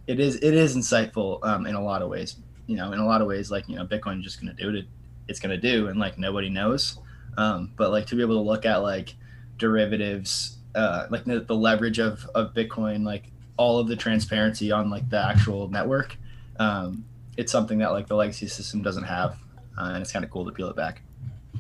it 0.10 0.20
is 0.20 0.36
it 0.38 0.54
is 0.54 0.76
insightful 0.76 1.44
um, 1.46 1.66
in 1.66 1.76
a 1.76 1.82
lot 1.82 2.02
of 2.02 2.10
ways 2.10 2.38
you 2.68 2.76
know 2.76 2.92
in 2.92 3.00
a 3.00 3.06
lot 3.06 3.22
of 3.22 3.28
ways 3.28 3.52
like 3.52 3.68
you 3.70 3.76
know 3.76 3.86
bitcoin 3.86 4.22
just 4.22 4.42
going 4.42 4.54
to 4.54 4.62
do 4.62 4.68
what 4.68 4.76
it, 4.76 4.86
it's 5.28 5.40
going 5.40 5.52
to 5.52 5.62
do 5.62 5.88
and 5.88 6.00
like 6.00 6.18
nobody 6.18 6.50
knows 6.50 6.98
um, 7.38 7.72
but 7.78 7.92
like 7.92 8.06
to 8.08 8.16
be 8.16 8.22
able 8.22 8.36
to 8.36 8.42
look 8.42 8.66
at 8.66 8.78
like 8.78 9.16
derivatives 9.58 10.58
uh, 10.76 11.06
like 11.10 11.26
the, 11.26 11.42
the 11.42 11.56
leverage 11.56 12.00
of 12.00 12.28
of 12.34 12.54
bitcoin 12.54 13.06
like 13.06 13.32
all 13.58 13.78
of 13.80 13.88
the 13.88 13.96
transparency 13.96 14.72
on 14.72 14.90
like 14.90 15.08
the 15.10 15.24
actual 15.24 15.70
network 15.70 16.18
um, 16.58 17.06
it's 17.38 17.52
something 17.52 17.78
that 17.78 17.92
like 17.92 18.08
the 18.08 18.16
legacy 18.16 18.48
system 18.48 18.82
doesn't 18.82 19.04
have 19.04 19.38
uh, 19.78 19.92
and 19.94 20.02
it's 20.02 20.12
kind 20.12 20.26
of 20.26 20.32
cool 20.32 20.46
to 20.46 20.52
peel 20.52 20.70
it 20.70 20.76
back 20.76 21.02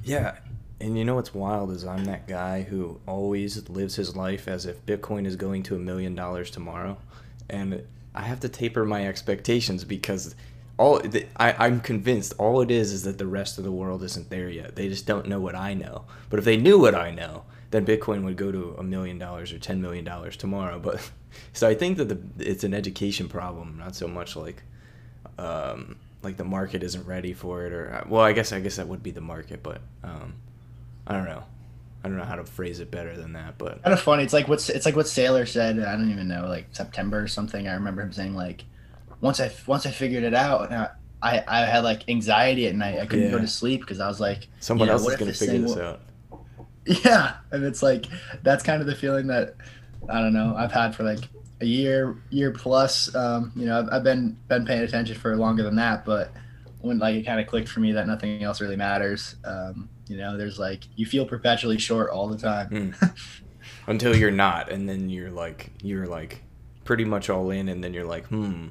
Yeah. 0.04 0.38
And 0.82 0.98
you 0.98 1.04
know 1.04 1.16
what's 1.16 1.34
wild 1.34 1.72
is 1.72 1.86
I'm 1.86 2.06
that 2.06 2.28
guy 2.28 2.64
who 2.64 3.00
always 3.06 3.70
lives 3.70 3.96
his 3.96 4.16
life 4.16 4.48
as 4.48 4.66
if 4.66 4.86
Bitcoin 4.86 5.26
is 5.26 5.36
going 5.36 5.64
to 5.64 5.76
a 5.76 5.80
million 5.80 6.16
dollars 6.16 6.50
tomorrow. 6.50 6.98
And 7.50 7.86
I 8.20 8.24
have 8.24 8.40
to 8.42 8.50
taper 8.50 8.86
my 8.86 9.08
expectations 9.08 9.84
because 9.84 10.36
all 10.78 11.00
the, 11.00 11.26
I, 11.38 11.66
I'm 11.66 11.82
convinced 11.82 12.34
all 12.38 12.62
it 12.62 12.72
is 12.72 12.92
is 12.92 13.04
that 13.04 13.18
the 13.18 13.28
rest 13.28 13.58
of 13.58 13.64
the 13.64 13.72
world 13.72 14.04
isn't 14.04 14.30
there 14.30 14.50
yet. 14.50 14.76
They 14.76 14.88
just 14.88 15.06
don't 15.06 15.28
know 15.28 15.40
what 15.40 15.56
I 15.56 15.74
know. 15.74 16.06
But 16.30 16.40
if 16.40 16.46
they 16.46 16.58
knew 16.58 16.80
what 16.80 16.96
I 16.96 17.12
know, 17.12 17.44
then 17.72 17.86
Bitcoin 17.86 18.24
would 18.24 18.38
go 18.38 18.52
to 18.52 18.76
a 18.78 18.84
million 18.84 19.18
dollars 19.18 19.52
or 19.54 19.60
ten 19.60 19.82
million 19.82 20.06
dollars 20.06 20.38
tomorrow. 20.38 20.80
But 20.80 21.12
so 21.54 21.68
I 21.68 21.76
think 21.76 21.98
that 21.98 22.10
the, 22.10 22.20
it's 22.40 22.64
an 22.64 22.74
education 22.74 23.28
problem, 23.28 23.78
not 23.78 23.96
so 23.96 24.08
much 24.08 24.36
like 24.36 24.64
um, 25.38 25.96
like 26.22 26.38
the 26.38 26.44
market 26.44 26.84
isn't 26.84 27.06
ready 27.06 27.34
for 27.34 27.66
it 27.66 27.74
or 27.74 28.06
well 28.10 28.22
i 28.22 28.34
guess 28.34 28.52
i 28.52 28.60
guess 28.60 28.76
that 28.76 28.88
would 28.88 29.02
be 29.02 29.12
the 29.12 29.22
market 29.22 29.64
but 29.64 29.82
um, 30.04 30.34
i 31.08 31.14
don't 31.14 31.26
know 31.26 31.44
i 32.04 32.08
don't 32.08 32.18
know 32.18 32.24
how 32.24 32.36
to 32.36 32.46
phrase 32.46 32.80
it 32.80 32.90
better 32.92 33.16
than 33.18 33.34
that 33.34 33.58
but 33.58 33.84
kind 33.84 33.94
of 33.94 34.00
funny. 34.00 34.24
It's 34.24 34.34
like 34.34 34.48
what's 34.48 34.70
it's 34.70 34.86
like 34.86 34.96
what 34.96 35.06
Saylor 35.06 35.48
said. 35.48 35.80
I 35.80 35.94
don't 35.94 36.12
even 36.12 36.28
know, 36.28 36.48
like 36.48 36.68
September 36.72 37.22
or 37.22 37.28
something. 37.28 37.68
I 37.68 37.74
remember 37.74 38.02
him 38.02 38.14
saying 38.14 38.36
like, 38.36 38.64
once 39.22 39.40
I 39.40 39.52
once 39.68 39.86
I 39.86 39.92
figured 39.92 40.24
it 40.24 40.34
out, 40.34 40.72
I 40.72 40.90
I, 41.22 41.44
I 41.48 41.66
had 41.66 41.84
like 41.84 42.08
anxiety 42.08 42.68
at 42.68 42.76
night. 42.76 43.00
I 43.00 43.06
couldn't 43.06 43.32
go 43.32 43.40
to 43.40 43.48
sleep 43.48 43.82
because 43.82 44.00
I 44.00 44.08
was 44.08 44.20
like, 44.20 44.48
someone 44.60 44.88
you 44.88 44.94
know, 44.94 44.94
else 44.94 45.02
is 45.02 45.08
going 45.08 45.20
to 45.20 45.26
this 45.26 45.40
figure 45.40 45.60
this 45.60 45.76
will- 45.76 45.82
out 45.84 46.02
Yeah, 47.06 47.36
and 47.52 47.64
it's 47.64 47.84
like 47.84 48.06
that's 48.44 48.64
kind 48.64 48.82
of 48.82 48.88
the 48.88 48.96
feeling 48.96 49.28
that 49.28 49.56
I 50.08 50.22
don't 50.22 50.34
know 50.34 50.56
I've 50.58 50.72
had 50.72 50.96
for 50.96 51.04
like 51.04 51.20
a 51.62 51.66
year 51.66 52.16
year 52.30 52.52
plus. 52.52 53.14
Um, 53.14 53.52
you 53.56 53.66
know, 53.66 53.80
I've, 53.80 53.90
I've 53.92 54.04
been 54.04 54.38
been 54.48 54.66
paying 54.66 54.82
attention 54.82 55.16
for 55.18 55.36
longer 55.36 55.64
than 55.64 55.76
that, 55.76 56.06
but 56.06 56.32
when 56.82 56.98
like 57.00 57.16
it 57.16 57.26
kind 57.26 57.40
of 57.40 57.48
clicked 57.48 57.68
for 57.68 57.82
me 57.82 57.92
that 57.92 58.08
nothing 58.08 58.44
else 58.44 58.62
really 58.62 58.78
matters. 58.78 59.36
Um, 59.44 59.90
you 60.10 60.18
know, 60.18 60.38
there's 60.38 60.60
like 60.60 60.84
you 60.96 61.06
feel 61.06 61.26
perpetually 61.26 61.78
short 61.78 62.10
all 62.10 62.28
the 62.28 62.38
time. 62.38 62.70
Mm. 62.70 63.18
until 63.88 64.16
you're 64.16 64.32
not 64.32 64.72
and 64.72 64.88
then 64.88 65.10
you're 65.10 65.32
like 65.32 65.72
you're 65.82 66.06
like 66.06 66.44
pretty 66.86 67.06
much 67.06 67.30
all 67.30 67.50
in 67.50 67.68
and 67.70 67.84
then 67.84 67.94
you're 67.94 68.06
like 68.06 68.26
hmm 68.28 68.68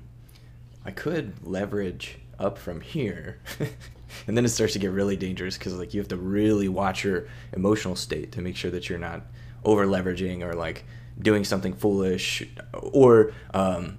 i 0.85 0.91
could 0.91 1.35
leverage 1.47 2.19
up 2.39 2.57
from 2.57 2.81
here 2.81 3.41
and 4.27 4.37
then 4.37 4.45
it 4.45 4.49
starts 4.49 4.73
to 4.73 4.79
get 4.79 4.91
really 4.91 5.17
dangerous 5.17 5.59
because 5.59 5.75
like 5.77 5.93
you 5.93 6.01
have 6.01 6.09
to 6.09 6.17
really 6.17 6.69
watch 6.69 7.05
your 7.05 7.27
emotional 7.53 7.97
state 7.97 8.33
to 8.33 8.41
make 8.41 8.57
sure 8.57 8.71
that 8.71 8.89
you're 8.89 8.99
not 8.99 9.23
over 9.65 9.87
leveraging 9.87 10.43
or 10.43 10.55
like 10.55 10.85
doing 11.21 11.45
something 11.45 11.75
foolish 11.75 12.47
or 12.75 13.33
um, 13.53 13.99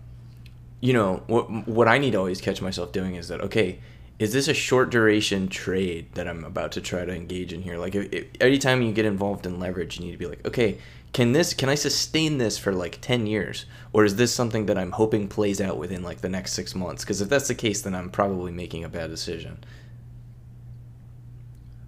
you 0.80 0.94
know 0.94 1.22
what 1.28 1.68
what 1.68 1.88
I 1.88 1.98
need 1.98 2.12
to 2.12 2.18
always 2.18 2.40
catch 2.40 2.62
myself 2.62 2.94
doing 2.94 3.16
is 3.16 3.28
that 3.28 3.42
okay 3.42 3.80
is 4.20 4.34
this 4.34 4.50
a 4.50 4.54
short 4.54 4.92
duration 4.92 5.48
trade 5.48 6.14
that 6.14 6.28
I'm 6.28 6.44
about 6.44 6.74
to 6.74 6.82
try 6.82 7.06
to 7.06 7.16
engage 7.16 7.54
in 7.54 7.62
here? 7.62 7.78
Like 7.78 7.96
if, 7.96 8.12
if, 8.14 8.28
every 8.42 8.58
time 8.58 8.82
you 8.82 8.92
get 8.92 9.06
involved 9.06 9.46
in 9.46 9.60
leverage 9.60 9.98
you 9.98 10.06
need 10.06 10.12
to 10.12 10.18
be 10.18 10.28
like 10.28 10.46
okay 10.46 10.78
can 11.14 11.32
this 11.32 11.54
can 11.54 11.70
I 11.70 11.76
sustain 11.76 12.38
this 12.38 12.58
for 12.58 12.72
like 12.72 13.00
10 13.02 13.26
years? 13.26 13.66
Or 13.94 14.06
is 14.06 14.18
this 14.18 14.34
something 14.34 14.68
that 14.68 14.78
I'm 14.78 14.92
hoping 14.92 15.28
plays 15.28 15.60
out 15.60 15.78
within 15.78 16.04
like 16.04 16.22
the 16.22 16.30
next 16.30 16.54
6 16.54 16.76
months? 16.76 17.04
Because 17.04 17.22
if 17.22 17.30
that's 17.30 17.48
the 17.48 17.56
case 17.56 17.82
then 17.82 17.96
I'm 17.96 18.10
probably 18.10 18.52
making 18.52 18.84
a 18.84 18.90
bad 18.90 19.10
decision. 19.10 19.64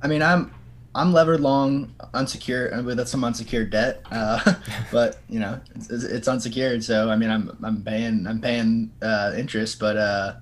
I 0.02 0.08
mean, 0.08 0.24
I'm 0.24 0.54
I'm 0.94 1.14
levered 1.14 1.40
long, 1.40 1.94
unsecured 2.14 2.86
with 2.86 3.08
some 3.08 3.24
unsecured 3.24 3.70
debt, 3.70 4.02
uh, 4.12 4.56
but 4.92 5.20
you 5.30 5.40
know, 5.40 5.62
it's, 5.76 5.90
it's 5.90 6.28
unsecured. 6.28 6.84
So 6.84 7.10
I 7.10 7.16
mean, 7.16 7.30
I'm 7.30 7.58
I'm 7.64 7.84
paying 7.84 8.28
I'm 8.28 8.42
paying 8.42 8.92
uh, 9.02 9.34
interest, 9.38 9.80
but 9.80 9.96
uh, 9.98 10.36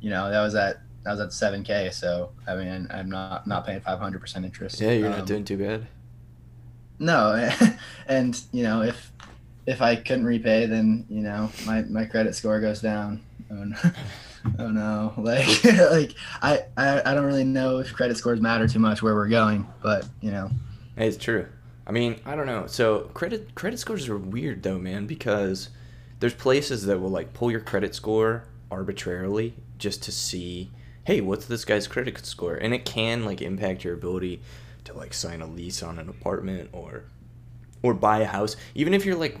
you 0.00 0.08
know, 0.10 0.30
that 0.30 0.40
was 0.40 0.54
at 0.54 0.80
that 1.04 1.12
was 1.12 1.20
at 1.20 1.32
seven 1.32 1.62
k. 1.64 1.90
So 1.90 2.30
I 2.46 2.54
mean, 2.56 2.86
I'm 2.90 3.08
not 3.10 3.46
not 3.46 3.66
paying 3.66 3.80
five 3.80 3.98
hundred 3.98 4.20
percent 4.20 4.44
interest. 4.44 4.80
yeah 4.80 4.92
you're 4.92 5.08
not 5.10 5.20
Um, 5.20 5.24
doing 5.26 5.44
too 5.44 5.56
bad 5.58 5.86
No, 6.98 7.50
and 8.06 8.40
you 8.52 8.62
know, 8.62 8.82
if 8.82 9.12
if 9.66 9.80
I 9.82 9.96
couldn't 9.96 10.24
repay, 10.26 10.66
then 10.66 11.06
you 11.08 11.20
know, 11.22 11.50
my 11.66 11.82
my 11.82 12.04
credit 12.04 12.34
score 12.34 12.60
goes 12.60 12.80
down. 12.80 13.22
Oh 13.50 13.64
no. 13.64 13.76
Oh 14.58 14.68
no! 14.70 15.12
Like, 15.18 15.64
like 15.64 16.14
I, 16.40 16.60
I, 16.74 17.10
I 17.10 17.14
don't 17.14 17.26
really 17.26 17.44
know 17.44 17.76
if 17.76 17.92
credit 17.92 18.16
scores 18.16 18.40
matter 18.40 18.66
too 18.66 18.78
much 18.78 19.02
where 19.02 19.14
we're 19.14 19.28
going, 19.28 19.66
but 19.82 20.06
you 20.22 20.30
know, 20.30 20.50
It's 20.96 21.18
true. 21.18 21.44
I 21.86 21.92
mean, 21.92 22.18
I 22.24 22.36
don't 22.36 22.46
know. 22.46 22.66
So 22.66 23.00
credit 23.12 23.54
credit 23.54 23.78
scores 23.78 24.08
are 24.08 24.16
weird 24.16 24.62
though, 24.62 24.78
man, 24.78 25.06
because 25.06 25.68
there's 26.20 26.32
places 26.32 26.86
that 26.86 26.98
will 27.00 27.10
like 27.10 27.34
pull 27.34 27.50
your 27.50 27.60
credit 27.60 27.94
score 27.94 28.44
arbitrarily 28.70 29.52
just 29.76 30.02
to 30.04 30.10
see, 30.12 30.70
hey, 31.10 31.20
what's 31.20 31.46
this 31.46 31.64
guy's 31.64 31.88
credit 31.88 32.24
score? 32.24 32.54
And 32.54 32.72
it 32.72 32.84
can 32.84 33.24
like 33.24 33.42
impact 33.42 33.82
your 33.82 33.94
ability 33.94 34.40
to 34.84 34.92
like 34.92 35.12
sign 35.12 35.42
a 35.42 35.46
lease 35.46 35.82
on 35.82 35.98
an 35.98 36.08
apartment 36.08 36.70
or 36.72 37.02
or 37.82 37.94
buy 37.94 38.20
a 38.20 38.26
house. 38.26 38.54
Even 38.76 38.94
if 38.94 39.04
you're 39.04 39.16
like 39.16 39.36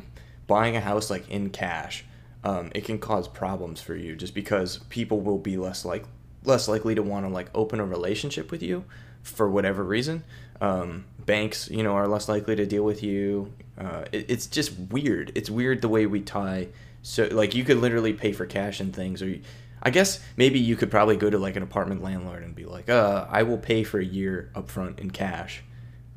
buying 0.48 0.74
a 0.74 0.80
house 0.80 1.10
like 1.10 1.30
in 1.30 1.50
cash, 1.50 2.04
um, 2.42 2.72
it 2.74 2.84
can 2.84 2.98
cause 2.98 3.28
problems 3.28 3.80
for 3.80 3.94
you 3.94 4.16
just 4.16 4.34
because 4.34 4.78
people 4.88 5.20
will 5.20 5.38
be 5.38 5.56
less 5.56 5.84
like 5.84 6.04
less 6.42 6.66
likely 6.66 6.96
to 6.96 7.04
want 7.04 7.24
to 7.24 7.32
like 7.32 7.48
open 7.54 7.78
a 7.78 7.84
relationship 7.84 8.50
with 8.50 8.64
you 8.64 8.84
for 9.22 9.48
whatever 9.48 9.84
reason. 9.84 10.24
Um, 10.60 11.04
banks, 11.24 11.70
you 11.70 11.84
know, 11.84 11.92
are 11.92 12.08
less 12.08 12.28
likely 12.28 12.56
to 12.56 12.66
deal 12.66 12.82
with 12.82 13.04
you. 13.04 13.52
Uh, 13.78 14.06
it, 14.10 14.26
it's 14.28 14.48
just 14.48 14.76
weird. 14.76 15.30
It's 15.36 15.48
weird 15.48 15.82
the 15.82 15.88
way 15.88 16.06
we 16.06 16.20
tie. 16.20 16.66
So 17.02 17.28
like 17.30 17.54
you 17.54 17.62
could 17.62 17.76
literally 17.76 18.12
pay 18.12 18.32
for 18.32 18.44
cash 18.44 18.80
and 18.80 18.92
things, 18.92 19.22
or 19.22 19.28
you, 19.28 19.42
I 19.82 19.90
guess 19.90 20.20
maybe 20.36 20.58
you 20.58 20.76
could 20.76 20.90
probably 20.90 21.16
go 21.16 21.30
to 21.30 21.38
like 21.38 21.56
an 21.56 21.62
apartment 21.62 22.02
landlord 22.02 22.42
and 22.42 22.54
be 22.54 22.64
like, 22.64 22.90
uh, 22.90 23.26
I 23.30 23.42
will 23.44 23.58
pay 23.58 23.82
for 23.82 23.98
a 23.98 24.04
year 24.04 24.50
upfront 24.54 24.98
in 24.98 25.10
cash, 25.10 25.62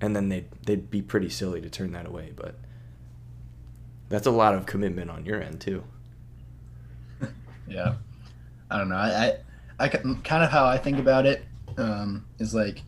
and 0.01 0.15
then 0.15 0.29
they'd 0.29 0.47
they'd 0.65 0.89
be 0.89 1.01
pretty 1.01 1.29
silly 1.29 1.61
to 1.61 1.69
turn 1.69 1.93
that 1.93 2.05
away. 2.05 2.33
But 2.35 2.55
that's 4.09 4.27
a 4.27 4.31
lot 4.31 4.53
of 4.53 4.65
commitment 4.65 5.09
on 5.09 5.25
your 5.25 5.41
end 5.41 5.61
too. 5.61 5.83
yeah, 7.67 7.95
I 8.69 8.77
don't 8.77 8.89
know. 8.89 8.95
I, 8.95 9.37
I, 9.79 9.85
I 9.85 9.87
kind 9.87 10.43
of 10.43 10.49
how 10.51 10.65
I 10.65 10.77
think 10.77 10.99
about 10.99 11.25
it 11.25 11.45
um, 11.77 12.25
is 12.39 12.53
like, 12.53 12.81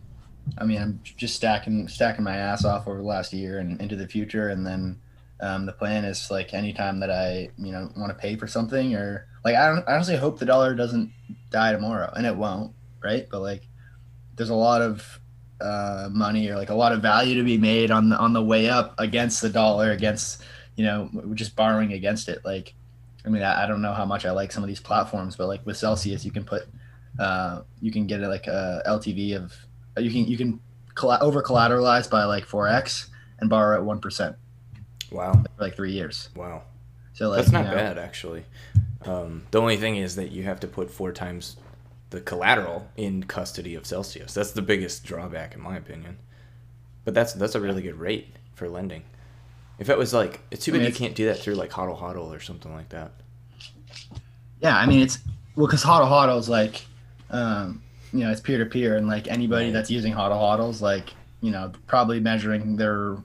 I 0.58 0.66
mean, 0.66 0.82
I'm 0.82 1.00
just 1.04 1.36
stacking 1.36 1.88
stacking 1.88 2.24
my 2.24 2.36
ass 2.36 2.66
off 2.66 2.88
over 2.88 2.98
the 2.98 3.04
last 3.04 3.32
year 3.32 3.60
and 3.60 3.80
into 3.80 3.96
the 3.96 4.08
future, 4.08 4.50
and 4.50 4.68
then 4.68 5.00
um, 5.40 5.66
the 5.66 5.74
plan 5.74 6.04
is 6.04 6.30
like 6.30 6.54
anytime 6.54 7.00
that 7.00 7.12
I 7.12 7.50
you 7.58 7.72
know 7.72 7.90
want 7.96 8.10
to 8.10 8.22
pay 8.22 8.36
for 8.36 8.48
something 8.48 8.94
or 8.94 9.28
like 9.46 9.56
I 9.56 9.70
don't 9.70 9.88
I 9.88 9.94
honestly 9.94 10.18
hope 10.18 10.40
the 10.40 10.46
dollar 10.46 10.76
doesn't 10.76 11.12
die 11.52 11.72
tomorrow, 11.72 12.12
and 12.16 12.26
it 12.26 12.36
won't, 12.36 12.74
right? 13.02 13.28
But 13.32 13.40
like, 13.42 13.62
there's 14.36 14.50
a 14.50 14.56
lot 14.56 14.82
of 14.82 15.20
uh, 15.62 16.10
money 16.12 16.50
or 16.50 16.58
like 16.58 16.70
a 16.70 16.76
lot 16.76 16.92
of 16.92 17.02
value 17.02 17.36
to 17.36 17.44
be 17.44 17.58
made 17.58 17.92
on 17.92 18.10
the 18.10 18.18
on 18.18 18.34
the 18.34 18.44
way 18.44 18.70
up 18.70 18.96
against 18.98 19.42
the 19.42 19.50
dollar, 19.50 19.92
against 19.92 20.44
you 20.76 20.84
know 20.84 21.10
just 21.36 21.56
borrowing 21.56 21.94
against 21.94 22.28
it, 22.28 22.44
like. 22.44 22.74
I 23.24 23.28
mean, 23.28 23.42
I, 23.42 23.64
I 23.64 23.66
don't 23.68 23.82
know 23.82 23.92
how 23.92 24.06
much 24.06 24.24
I 24.28 24.30
like 24.30 24.52
some 24.52 24.64
of 24.64 24.68
these 24.68 24.80
platforms, 24.80 25.36
but 25.36 25.48
like 25.48 25.66
with 25.66 25.78
Celsius, 25.78 26.24
you 26.24 26.30
can 26.30 26.44
put 26.44 26.68
uh, 27.18 27.62
you 27.82 27.92
can 27.92 28.06
get 28.06 28.20
like 28.22 28.46
a 28.46 28.84
LTV 28.86 29.36
of 29.36 29.52
you 29.98 30.12
can 30.12 30.26
you 30.32 30.38
can 30.38 30.60
colla- 30.94 31.18
over 31.22 31.42
collateralize 31.42 32.08
by 32.08 32.26
like 32.26 32.46
four 32.46 32.68
x 32.68 33.10
and 33.40 33.50
borrow 33.50 33.78
at 33.78 33.84
one 33.84 34.00
percent 34.00 34.36
Wow. 35.12 35.32
for 35.58 35.64
like 35.64 35.76
three 35.76 35.92
years. 35.92 36.30
Wow. 36.36 36.66
So 37.14 37.30
like 37.30 37.38
That's 37.38 37.52
not 37.52 37.66
you 37.66 37.72
know, 37.72 37.78
bad 37.78 37.98
actually. 37.98 38.46
Um, 39.06 39.44
the 39.52 39.62
only 39.62 39.78
thing 39.78 39.98
is 39.98 40.16
that 40.16 40.32
you 40.32 40.44
have 40.44 40.60
to 40.62 40.68
put 40.68 40.90
four 40.90 41.12
times 41.12 41.58
the 42.10 42.22
collateral 42.22 42.88
in 42.96 43.24
custody 43.24 43.76
of 43.76 43.86
Celsius. 43.86 44.34
That's 44.34 44.52
the 44.52 44.62
biggest 44.62 45.04
drawback 45.04 45.54
in 45.56 45.62
my 45.62 45.78
opinion. 45.78 46.18
But 47.04 47.14
that's 47.14 47.34
that's 47.34 47.56
a 47.56 47.62
really 47.62 47.82
good 47.82 48.00
rate 48.00 48.36
for 48.56 48.68
lending. 48.70 49.04
If 49.78 49.90
it 49.90 49.98
was 49.98 50.14
like, 50.14 50.40
it's 50.52 50.66
too 50.66 50.72
I 50.72 50.76
bad 50.76 50.82
mean, 50.84 50.90
you 50.92 50.96
can't 50.96 51.16
do 51.16 51.26
that 51.26 51.38
through 51.40 51.56
like 51.56 51.72
Hodl 51.72 52.00
Hodl 52.00 52.36
or 52.36 52.40
something 52.40 52.74
like 52.74 52.90
that. 52.90 53.12
Yeah, 54.62 54.76
I 54.78 54.86
mean 54.86 55.02
it's 55.02 55.20
well 55.56 55.68
because 55.68 55.84
hodl 55.84 56.08
hodl 56.10 56.40
is 56.40 56.50
like, 56.50 56.86
um, 57.30 57.84
you 58.14 58.20
know, 58.22 58.32
it's 58.32 58.42
peer 58.42 58.58
to 58.58 58.66
peer, 58.66 58.98
and 58.98 59.08
like 59.08 59.28
anybody 59.28 59.66
Right. 59.66 59.74
that's 59.74 59.92
using 59.92 60.14
hodl 60.14 60.32
hodls, 60.40 60.82
like 60.82 61.14
you 61.42 61.52
know, 61.52 61.72
probably 61.88 62.20
measuring 62.20 62.76
their 62.78 63.18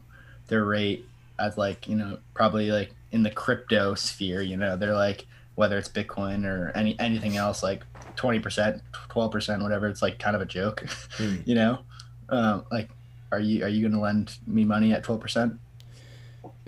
their 0.48 0.64
rate 0.64 1.06
as 1.38 1.56
like 1.56 1.88
you 1.88 1.96
know 1.96 2.18
probably 2.34 2.70
like 2.70 2.90
in 3.12 3.22
the 3.22 3.30
crypto 3.30 3.94
sphere, 3.94 4.42
you 4.42 4.56
know, 4.56 4.76
they're 4.76 4.94
like 4.94 5.26
whether 5.54 5.76
it's 5.78 5.88
Bitcoin 5.88 6.44
or 6.46 6.72
any 6.74 6.98
anything 6.98 7.36
else, 7.36 7.62
like 7.62 7.82
twenty 8.16 8.40
percent, 8.40 8.82
twelve 9.08 9.32
percent, 9.32 9.62
whatever. 9.62 9.88
It's 9.88 10.02
like 10.02 10.18
kind 10.18 10.34
of 10.36 10.42
a 10.42 10.46
joke, 10.46 10.84
Hmm. 11.16 11.36
you 11.44 11.54
know. 11.54 11.80
Um, 12.28 12.64
like, 12.70 12.88
are 13.32 13.40
you 13.40 13.64
are 13.64 13.68
you 13.68 13.80
going 13.82 13.92
to 13.92 14.00
lend 14.00 14.36
me 14.46 14.64
money 14.64 14.92
at 14.92 15.02
twelve 15.02 15.20
percent? 15.20 15.54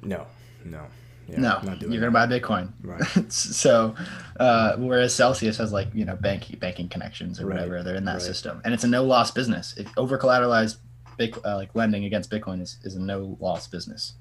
No, 0.02 0.26
no, 0.64 0.82
yeah, 1.28 1.38
no, 1.38 1.76
you're 1.80 2.00
gonna 2.00 2.10
buy 2.10 2.26
Bitcoin. 2.26 2.72
Right. 2.82 3.32
so, 3.32 3.94
uh, 4.40 4.76
whereas 4.76 5.14
Celsius 5.14 5.56
has 5.58 5.72
like 5.72 5.88
you 5.94 6.04
know 6.04 6.16
bank 6.16 6.58
banking 6.58 6.88
connections 6.88 7.40
or 7.40 7.46
Right, 7.46 7.54
whatever, 7.56 7.82
they're 7.82 7.94
in 7.94 8.04
that 8.06 8.14
right. 8.14 8.22
system, 8.22 8.60
and 8.64 8.74
it's 8.74 8.84
a 8.84 8.88
no 8.88 9.04
loss 9.04 9.30
business. 9.30 9.74
If 9.76 9.86
over 9.96 10.18
collateralized, 10.18 10.76
big 11.16 11.38
uh, 11.44 11.56
like 11.56 11.74
lending 11.74 12.04
against 12.04 12.30
Bitcoin 12.30 12.60
is, 12.60 12.78
is 12.82 12.96
a 12.96 13.00
no 13.00 13.36
loss 13.40 13.68
business. 13.68 14.14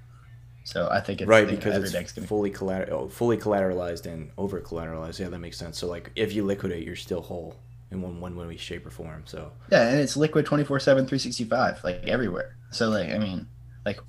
So 0.64 0.88
I 0.92 1.00
think 1.00 1.22
it's 1.22 1.28
right 1.28 1.48
because 1.48 1.94
it's 1.94 2.14
gonna 2.14 2.28
fully 2.28 2.52
collater- 2.52 2.92
oh, 2.92 3.08
fully 3.08 3.38
collateralized 3.38 4.06
and 4.06 4.32
over 4.38 4.62
collateralized. 4.62 5.20
Yeah, 5.20 5.30
that 5.30 5.40
makes 5.40 5.58
sense. 5.58 5.78
So 5.78 5.88
like, 5.88 6.12
if 6.16 6.34
you 6.34 6.46
liquidate, 6.46 6.86
you're 6.86 6.96
still 6.96 7.22
whole 7.22 7.56
in 7.90 8.02
one 8.02 8.22
one 8.22 8.36
way, 8.36 8.58
shape, 8.58 8.86
or 8.86 8.92
form. 8.92 9.24
So 9.26 9.52
yeah, 9.72 9.90
and 9.90 10.00
it's 10.00 10.16
liquid 10.16 10.46
24 10.46 10.80
7 10.80 11.06
365 11.06 11.84
like 11.84 12.08
everywhere. 12.08 12.56
So 12.72 12.90
like 12.90 13.10
I 13.12 13.18
mean, 13.18 13.48
like, 13.86 14.00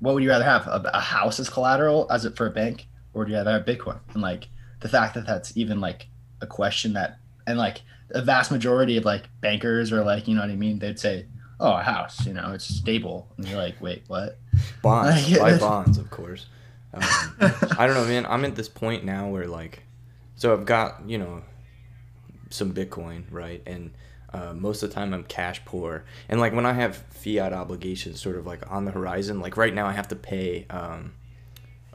what 0.00 0.14
would 0.14 0.22
you 0.22 0.30
rather 0.30 0.44
have 0.44 0.66
a, 0.66 0.90
a 0.92 1.00
house 1.00 1.40
as 1.40 1.48
collateral 1.48 2.06
as 2.10 2.24
it 2.24 2.36
for 2.36 2.46
a 2.46 2.50
bank, 2.50 2.86
or 3.14 3.20
would 3.20 3.28
you 3.28 3.36
rather 3.36 3.52
have 3.52 3.64
Bitcoin? 3.64 3.98
And 4.12 4.22
like 4.22 4.48
the 4.80 4.88
fact 4.88 5.14
that 5.14 5.26
that's 5.26 5.56
even 5.56 5.80
like 5.80 6.08
a 6.40 6.46
question 6.46 6.92
that 6.92 7.18
and 7.46 7.58
like 7.58 7.80
a 8.10 8.22
vast 8.22 8.50
majority 8.50 8.96
of 8.96 9.04
like 9.04 9.24
bankers 9.40 9.90
or 9.92 10.04
like 10.04 10.28
you 10.28 10.34
know 10.34 10.42
what 10.42 10.50
I 10.50 10.56
mean, 10.56 10.78
they'd 10.78 10.98
say, 10.98 11.26
oh, 11.60 11.72
a 11.72 11.82
house, 11.82 12.26
you 12.26 12.32
know, 12.32 12.52
it's 12.52 12.64
stable, 12.64 13.28
and 13.36 13.48
you're 13.48 13.58
like, 13.58 13.80
wait, 13.80 14.02
what? 14.08 14.38
bonds, 14.82 15.38
buy 15.38 15.58
bonds, 15.58 15.98
of 15.98 16.10
course. 16.10 16.46
Um, 16.92 17.02
I 17.78 17.86
don't 17.86 17.94
know, 17.94 18.04
man. 18.04 18.26
I'm 18.26 18.44
at 18.44 18.54
this 18.54 18.68
point 18.68 19.04
now 19.04 19.28
where 19.28 19.46
like, 19.46 19.82
so 20.36 20.52
I've 20.52 20.64
got 20.64 21.08
you 21.08 21.18
know, 21.18 21.42
some 22.50 22.72
Bitcoin, 22.72 23.24
right, 23.30 23.62
and 23.66 23.92
uh, 24.32 24.52
most 24.52 24.82
of 24.82 24.90
the 24.90 24.94
time 24.94 25.14
I'm 25.14 25.24
cash 25.24 25.64
poor, 25.64 26.04
and 26.28 26.40
like 26.40 26.52
when 26.52 26.66
I 26.66 26.72
have 26.72 26.96
fiat 26.96 27.52
obligations 27.52 28.20
sort 28.20 28.36
of 28.36 28.46
like 28.46 28.70
on 28.70 28.84
the 28.84 28.90
horizon, 28.90 29.40
like 29.40 29.56
right 29.56 29.72
now 29.72 29.86
I 29.86 29.92
have 29.92 30.08
to 30.08 30.16
pay 30.16 30.66
um, 30.70 31.12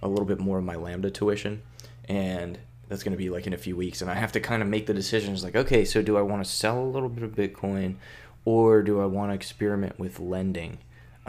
a 0.01 0.08
little 0.08 0.25
bit 0.25 0.39
more 0.39 0.58
of 0.58 0.63
my 0.63 0.75
Lambda 0.75 1.12
tuition, 1.12 1.62
and 2.08 2.58
that's 2.88 3.04
going 3.04 3.12
to 3.12 3.18
be 3.18 3.30
like 3.30 3.46
in 3.46 3.54
a 3.54 3.58
few 3.58 3.75
weeks, 3.75 4.01
and 4.01 4.10
I 4.10 4.16
have 4.16 4.32
to 4.34 4.39
kind 4.39 4.62
of 4.62 4.68
make 4.68 4.86
the 4.88 4.94
decisions 4.94 5.44
like, 5.44 5.56
okay, 5.56 5.86
so 5.86 6.01
do 6.01 6.18
I 6.18 6.22
want 6.22 6.44
to 6.44 6.50
sell 6.50 6.82
a 6.82 6.86
little 6.86 7.10
bit 7.10 7.24
of 7.24 7.32
Bitcoin, 7.36 7.96
or 8.46 8.81
do 8.81 9.01
I 9.01 9.05
want 9.05 9.31
to 9.31 9.36
experiment 9.36 10.00
with 10.00 10.19
lending? 10.19 10.79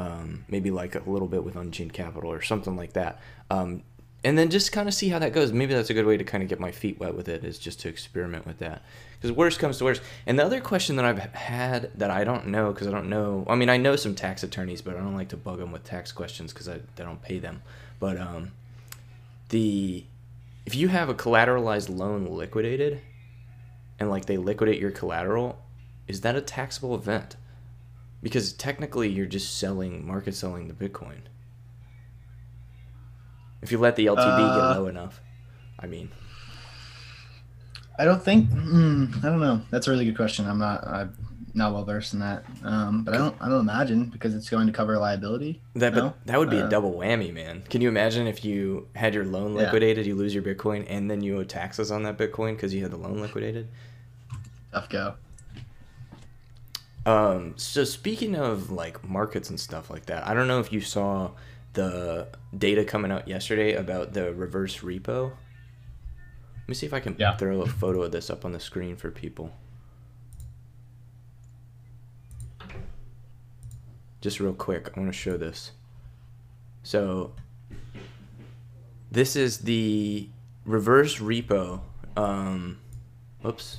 um, 0.01 0.45
maybe 0.49 0.71
like 0.71 0.95
a 0.95 1.11
little 1.11 1.29
bit 1.29 1.45
with 1.45 1.57
Unchained 1.57 1.93
Capital 1.93 2.33
or 2.33 2.41
something 2.41 2.77
like 2.77 2.95
that. 2.95 3.21
Um, 3.51 3.83
and 4.23 4.37
then 4.37 4.51
just 4.51 4.73
kind 4.73 4.89
of 4.89 4.95
see 4.95 5.09
how 5.09 5.19
that 5.19 5.33
goes. 5.33 5.53
Maybe 5.53 5.73
that's 5.73 5.91
a 5.91 5.95
good 5.95 6.07
way 6.07 6.17
to 6.17 6.25
kind 6.25 6.43
of 6.43 6.49
get 6.49 6.61
my 6.61 6.71
feet 6.71 6.99
wet 6.99 7.15
with 7.15 7.29
it 7.29 7.45
is 7.45 7.59
just 7.59 7.81
to 7.81 7.89
experiment 7.89 8.47
with 8.47 8.59
that. 8.59 8.83
Because 9.15 9.35
worst 9.35 9.59
comes 9.59 9.79
to 9.79 9.85
worst. 9.85 10.03
And 10.27 10.39
the 10.39 10.45
other 10.45 10.61
question 10.61 10.97
that 10.97 11.05
I've 11.05 11.19
had 11.19 11.91
that 11.99 12.11
I 12.11 12.25
don't 12.25 12.49
know 12.49 12.73
because 12.73 12.87
I 12.87 12.91
don't 12.91 13.09
know. 13.09 13.47
I 13.49 13.55
mean, 13.55 13.69
I 13.69 13.77
know 13.77 13.97
some 13.97 14.15
tax 14.15 14.43
attorneys, 14.43 14.83
but 14.83 14.97
I 14.97 14.99
don't 14.99 15.15
like 15.15 15.29
to 15.31 15.37
bug 15.37 15.59
them 15.59 15.73
with 15.73 15.85
tax 15.85 16.13
questions 16.13 16.53
because 16.53 16.69
I, 16.69 16.81
don't 16.97 17.23
pay 17.23 17.39
them. 17.39 17.63
But 17.99 18.19
um, 18.19 18.53
the 19.49 20.05
if 20.67 20.75
you 20.75 20.89
have 20.89 21.09
a 21.09 21.15
collateralized 21.15 21.95
loan 21.95 22.27
liquidated, 22.27 23.01
and 23.99 24.11
like 24.11 24.27
they 24.27 24.37
liquidate 24.37 24.81
your 24.81 24.91
collateral, 24.91 25.60
is 26.11 26.21
that 26.23 26.35
a 26.37 26.41
taxable 26.41 26.95
event? 26.95 27.37
Because 28.23 28.53
technically, 28.53 29.09
you're 29.09 29.27
just 29.27 29.57
selling, 29.59 30.07
market 30.07 30.35
selling 30.35 30.69
the 30.69 30.75
Bitcoin. 30.75 31.21
If 33.63 33.71
you 33.73 33.79
let 33.79 33.97
the 33.97 34.07
LTV 34.07 34.51
Uh, 34.51 34.55
get 34.55 34.65
low 34.65 34.87
enough, 34.87 35.21
I 35.79 35.87
mean, 35.87 36.11
I 37.99 38.05
don't 38.05 38.23
think. 38.23 38.51
Mm, 38.51 39.19
I 39.25 39.29
don't 39.29 39.41
know. 39.41 39.63
That's 39.71 39.87
a 39.87 39.91
really 39.91 40.05
good 40.05 40.17
question. 40.17 40.47
I'm 40.47 40.59
not. 40.59 40.87
I'm 40.87 41.15
not 41.55 41.73
well 41.75 41.85
versed 41.85 42.15
in 42.15 42.21
that. 42.21 42.45
Um, 42.65 43.05
but 43.05 43.15
I 43.15 43.19
don't. 43.19 43.37
I 43.41 43.49
don't 43.49 43.61
imagine 43.61 44.07
because 44.07 44.35
it's 44.35 44.49
going 44.51 44.67
to 44.67 44.73
cover 44.73 44.99
liability. 44.99 45.61
that 45.75 45.95
No? 45.95 46.09
but 46.11 46.27
that 46.27 46.39
would 46.39 46.51
be 46.51 46.59
a 46.59 46.65
Uh, 46.65 46.69
double 46.69 46.93
whammy, 46.95 47.33
man. 47.33 47.63
Can 47.69 47.81
you 47.83 47.89
imagine 47.89 48.27
if 48.27 48.45
you 48.45 48.89
had 48.97 49.15
your 49.15 49.25
loan 49.25 49.55
Yeah. 49.55 49.63
liquidated, 49.65 50.07
you 50.07 50.15
lose 50.15 50.35
your 50.35 50.43
Bitcoin, 50.43 50.87
and 50.89 51.11
then 51.11 51.23
you 51.23 51.39
owe 51.39 51.45
taxes 51.45 51.91
on 51.91 52.03
that 52.05 52.17
Bitcoin 52.19 52.57
because 52.57 52.73
you 52.75 52.83
had 52.83 52.91
the 52.91 52.97
loan 52.97 53.21
liquidated? 53.21 53.69
Tough 54.73 54.89
go. 54.89 55.15
Um, 57.07 57.55
so 57.57 57.85
speaking 57.85 58.35
of 58.37 58.71
like 58.71 59.03
markets 59.09 59.49
and 59.51 59.59
stuff 59.59 59.91
like 59.91 60.07
that, 60.07 60.27
I 60.27 60.35
don't 60.35 60.49
know 60.49 60.61
if 60.61 60.73
you 60.73 60.81
saw 60.81 61.31
the 61.73 62.29
data 62.57 62.85
coming 62.85 63.11
out 63.11 63.27
yesterday 63.29 63.75
about 63.75 64.13
the 64.13 64.35
reverse 64.35 64.79
repo. 64.79 65.31
Let 65.31 66.69
me 66.69 66.75
see 66.75 66.87
if 66.87 66.93
I 66.95 67.01
can 67.01 67.17
Yeah. 67.19 67.37
throw 67.37 67.63
a 67.63 67.67
photo 67.67 68.03
of 68.03 68.13
this 68.13 68.29
up 68.31 68.45
on 68.45 68.53
the 68.53 68.61
screen 68.61 68.97
for 68.97 69.11
people. 69.11 69.53
Just 74.21 74.39
real 74.39 74.53
quick, 74.53 74.91
I 74.95 75.01
want 75.01 75.11
to 75.13 75.19
show 75.19 75.37
this. 75.39 75.73
So, 76.83 77.33
this 79.11 79.35
is 79.35 79.59
the 79.59 80.29
reverse 80.67 81.19
repo. 81.19 81.81
Um, 82.17 82.79
whoops. 83.41 83.79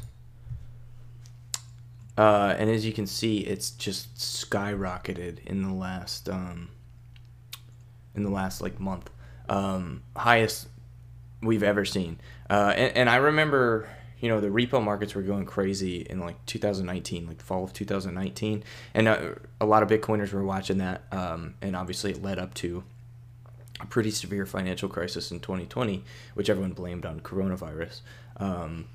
Uh, 2.22 2.56
and 2.60 2.70
as 2.70 2.86
you 2.86 2.94
can 2.94 3.08
see, 3.08 3.40
it's 3.40 3.72
just 3.72 4.14
skyrocketed 4.16 5.44
in 5.44 5.64
the 5.64 5.74
last 5.74 6.30
um, 6.30 6.70
in 8.14 8.22
the 8.22 8.30
last 8.30 8.62
like 8.62 8.80
month, 8.80 9.10
um, 9.50 10.04
highest 10.16 10.68
we've 11.42 11.64
ever 11.64 11.84
seen. 11.84 12.20
Uh, 12.48 12.74
and, 12.76 12.96
and 12.96 13.10
I 13.10 13.16
remember, 13.16 13.90
you 14.20 14.30
know, 14.30 14.40
the 14.40 14.50
repo 14.50 14.84
markets 14.84 15.16
were 15.16 15.24
going 15.24 15.48
crazy 15.48 16.02
in 16.02 16.20
like 16.20 16.46
2019, 16.46 17.26
like 17.26 17.42
fall 17.42 17.64
of 17.64 17.74
2019, 17.74 18.64
and 18.94 19.08
uh, 19.08 19.30
a 19.60 19.66
lot 19.66 19.82
of 19.82 19.90
Bitcoiners 19.90 20.32
were 20.32 20.44
watching 20.44 20.78
that, 20.78 21.02
um, 21.12 21.56
and 21.60 21.76
obviously 21.76 22.12
it 22.12 22.22
led 22.22 22.38
up 22.38 22.54
to 22.54 22.84
a 23.80 23.88
pretty 23.88 24.12
severe 24.12 24.46
financial 24.46 24.90
crisis 24.90 25.32
in 25.32 25.40
2020, 25.40 26.04
which 26.36 26.52
everyone 26.52 26.74
blamed 26.74 27.04
on 27.04 27.20
coronavirus. 27.22 28.02
Um, 28.38 28.90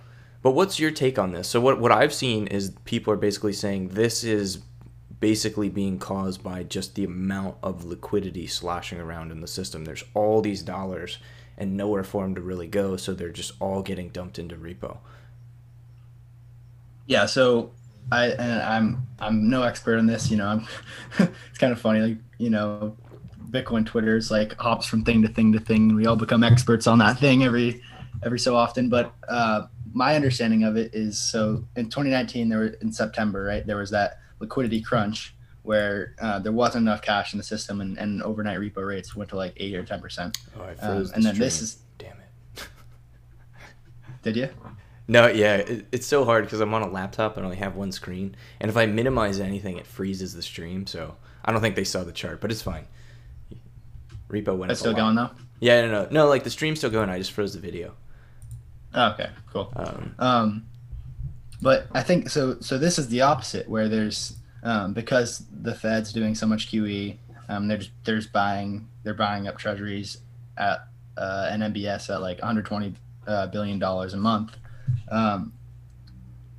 but 0.46 0.52
what's 0.52 0.78
your 0.78 0.92
take 0.92 1.18
on 1.18 1.32
this? 1.32 1.48
So 1.48 1.60
what 1.60 1.80
what 1.80 1.90
I've 1.90 2.14
seen 2.14 2.46
is 2.46 2.70
people 2.84 3.12
are 3.12 3.16
basically 3.16 3.52
saying 3.52 3.88
this 3.88 4.22
is 4.22 4.58
basically 5.18 5.68
being 5.68 5.98
caused 5.98 6.44
by 6.44 6.62
just 6.62 6.94
the 6.94 7.02
amount 7.02 7.56
of 7.64 7.84
liquidity 7.84 8.46
sloshing 8.46 9.00
around 9.00 9.32
in 9.32 9.40
the 9.40 9.48
system. 9.48 9.84
There's 9.84 10.04
all 10.14 10.40
these 10.42 10.62
dollars 10.62 11.18
and 11.58 11.76
nowhere 11.76 12.04
for 12.04 12.22
them 12.22 12.36
to 12.36 12.40
really 12.40 12.68
go, 12.68 12.96
so 12.96 13.12
they're 13.12 13.30
just 13.30 13.54
all 13.58 13.82
getting 13.82 14.10
dumped 14.10 14.38
into 14.38 14.54
repo. 14.54 14.98
Yeah. 17.08 17.26
So 17.26 17.72
I 18.12 18.26
and 18.26 18.62
I'm 18.62 19.08
I'm 19.18 19.50
no 19.50 19.64
expert 19.64 19.98
on 19.98 20.06
this. 20.06 20.30
You 20.30 20.36
know, 20.36 20.46
I'm. 20.46 20.68
it's 21.50 21.58
kind 21.58 21.72
of 21.72 21.80
funny, 21.80 21.98
like 21.98 22.18
you 22.38 22.50
know, 22.50 22.96
Bitcoin 23.50 23.84
Twitter's 23.84 24.30
like 24.30 24.56
hops 24.60 24.86
from 24.86 25.02
thing 25.02 25.22
to 25.22 25.28
thing 25.28 25.52
to 25.54 25.58
thing. 25.58 25.96
We 25.96 26.06
all 26.06 26.14
become 26.14 26.44
experts 26.44 26.86
on 26.86 26.98
that 26.98 27.18
thing 27.18 27.42
every 27.42 27.82
every 28.22 28.38
so 28.38 28.54
often. 28.54 28.88
But 28.88 29.12
uh, 29.28 29.66
my 29.96 30.14
understanding 30.14 30.62
of 30.62 30.76
it 30.76 30.94
is 30.94 31.18
so 31.18 31.64
in 31.74 31.86
2019 31.86 32.50
there 32.50 32.58
were 32.58 32.66
in 32.82 32.92
September, 32.92 33.44
right? 33.44 33.66
There 33.66 33.78
was 33.78 33.90
that 33.92 34.18
liquidity 34.40 34.82
crunch 34.82 35.34
where 35.62 36.14
uh, 36.20 36.38
there 36.38 36.52
wasn't 36.52 36.82
enough 36.82 37.00
cash 37.00 37.32
in 37.32 37.38
the 37.38 37.42
system, 37.42 37.80
and, 37.80 37.96
and 37.96 38.22
overnight 38.22 38.58
repo 38.58 38.86
rates 38.86 39.16
went 39.16 39.30
to 39.30 39.36
like 39.36 39.54
eight 39.56 39.74
or 39.74 39.82
ten 39.82 40.02
percent. 40.02 40.36
Oh, 40.54 40.64
I 40.64 40.72
Um, 40.84 40.98
and 40.98 41.24
the 41.24 41.30
then 41.30 41.38
this 41.38 41.62
is 41.62 41.78
damn 41.96 42.18
it. 42.18 42.62
did 44.22 44.36
you? 44.36 44.50
No, 45.08 45.28
yeah, 45.28 45.56
it, 45.56 45.86
it's 45.90 46.06
so 46.06 46.26
hard 46.26 46.44
because 46.44 46.60
I'm 46.60 46.74
on 46.74 46.82
a 46.82 46.90
laptop 46.90 47.38
and 47.38 47.44
I 47.44 47.46
only 47.46 47.56
have 47.56 47.74
one 47.74 47.90
screen, 47.90 48.36
and 48.60 48.68
if 48.68 48.76
I 48.76 48.84
minimize 48.84 49.40
anything, 49.40 49.78
it 49.78 49.86
freezes 49.86 50.34
the 50.34 50.42
stream. 50.42 50.86
So 50.86 51.16
I 51.42 51.52
don't 51.52 51.62
think 51.62 51.74
they 51.74 51.84
saw 51.84 52.04
the 52.04 52.12
chart, 52.12 52.42
but 52.42 52.50
it's 52.50 52.60
fine. 52.60 52.84
Repo 54.28 54.58
went 54.58 54.72
It's 54.72 54.80
still 54.80 54.92
going 54.92 55.14
though. 55.14 55.30
Yeah, 55.58 55.86
no, 55.86 55.90
no, 55.90 56.08
no. 56.10 56.26
Like 56.28 56.44
the 56.44 56.50
stream's 56.50 56.80
still 56.80 56.90
going. 56.90 57.08
I 57.08 57.16
just 57.16 57.32
froze 57.32 57.54
the 57.54 57.60
video. 57.60 57.94
Okay, 58.96 59.28
cool. 59.52 59.70
Um, 59.76 60.14
Um, 60.18 60.66
but 61.60 61.86
I 61.92 62.02
think 62.02 62.28
so. 62.30 62.58
So 62.60 62.78
this 62.78 62.98
is 62.98 63.08
the 63.08 63.22
opposite, 63.22 63.68
where 63.68 63.88
there's 63.88 64.36
um, 64.62 64.92
because 64.92 65.44
the 65.62 65.74
Fed's 65.74 66.12
doing 66.12 66.34
so 66.34 66.46
much 66.46 66.70
QE, 66.70 67.16
um, 67.48 67.68
they're 67.68 67.78
just, 67.78 67.90
they're 68.04 68.16
just 68.16 68.32
buying 68.32 68.88
they're 69.04 69.14
buying 69.14 69.46
up 69.48 69.58
treasuries 69.58 70.18
at 70.56 70.86
uh, 71.16 71.48
an 71.50 71.60
MBS 71.60 72.12
at 72.12 72.20
like 72.20 72.38
120 72.38 72.94
uh, 73.26 73.46
billion 73.48 73.78
dollars 73.78 74.14
a 74.14 74.16
month. 74.16 74.56
Um, 75.10 75.52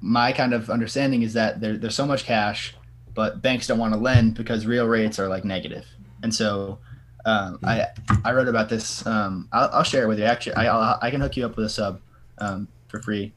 my 0.01 0.31
kind 0.31 0.53
of 0.53 0.69
understanding 0.69 1.23
is 1.23 1.33
that 1.33 1.59
there, 1.59 1.75
there's 1.75 1.95
so 1.95 2.05
much 2.05 2.23
cash, 2.23 2.75
but 3.15 3.41
banks 3.41 3.67
don't 3.67 3.79
want 3.79 3.93
to 3.93 3.99
lend 3.99 4.35
because 4.35 4.65
real 4.65 4.85
rates 4.87 5.19
are 5.19 5.27
like 5.27 5.43
negative. 5.43 5.85
negative, 5.85 6.21
and 6.23 6.33
so. 6.33 6.79
Um, 7.25 7.59
I 7.61 7.87
I 8.23 8.31
wrote 8.31 8.47
about 8.47 8.69
this. 8.69 9.05
Um, 9.05 9.49
I'll, 9.51 9.69
I'll 9.73 9.83
share 9.83 10.03
it 10.03 10.07
with 10.07 10.17
you. 10.17 10.23
Actually, 10.23 10.55
I 10.55 10.67
I'll, 10.67 10.97
I 11.01 11.11
can 11.11 11.19
hook 11.19 11.35
you 11.35 11.45
up 11.45 11.57
with 11.57 11.65
a 11.65 11.69
sub 11.69 11.99
um, 12.39 12.67
for 12.87 13.01
free 13.01 13.33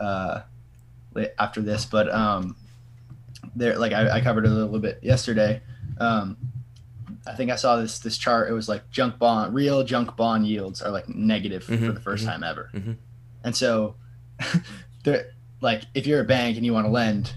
uh, 0.00 0.42
after 1.38 1.60
this. 1.60 1.84
But 1.84 2.12
um, 2.12 2.56
there, 3.54 3.78
like 3.78 3.92
I, 3.92 4.10
I 4.18 4.20
covered 4.20 4.44
it 4.44 4.50
a 4.50 4.54
little 4.54 4.78
bit 4.78 4.98
yesterday. 5.02 5.60
Um, 5.98 6.36
I 7.26 7.34
think 7.34 7.50
I 7.50 7.56
saw 7.56 7.76
this 7.76 7.98
this 7.98 8.16
chart. 8.16 8.48
It 8.48 8.52
was 8.52 8.68
like 8.68 8.90
junk 8.90 9.18
bond, 9.18 9.54
real 9.54 9.84
junk 9.84 10.16
bond 10.16 10.46
yields 10.46 10.80
are 10.82 10.90
like 10.90 11.08
negative 11.08 11.64
Mhm, 11.66 11.86
for 11.86 11.92
the 11.92 12.00
1st 12.00 12.22
mhm, 12.22 12.26
time 12.26 12.44
ever. 12.44 12.70
mhm. 12.74 12.96
And 13.44 13.54
so, 13.56 13.96
there, 15.04 15.26
like 15.60 15.82
if 15.94 16.06
you're 16.06 16.20
a 16.20 16.24
bank 16.24 16.56
and 16.56 16.64
you 16.64 16.72
want 16.72 16.86
to 16.86 16.90
lend, 16.90 17.34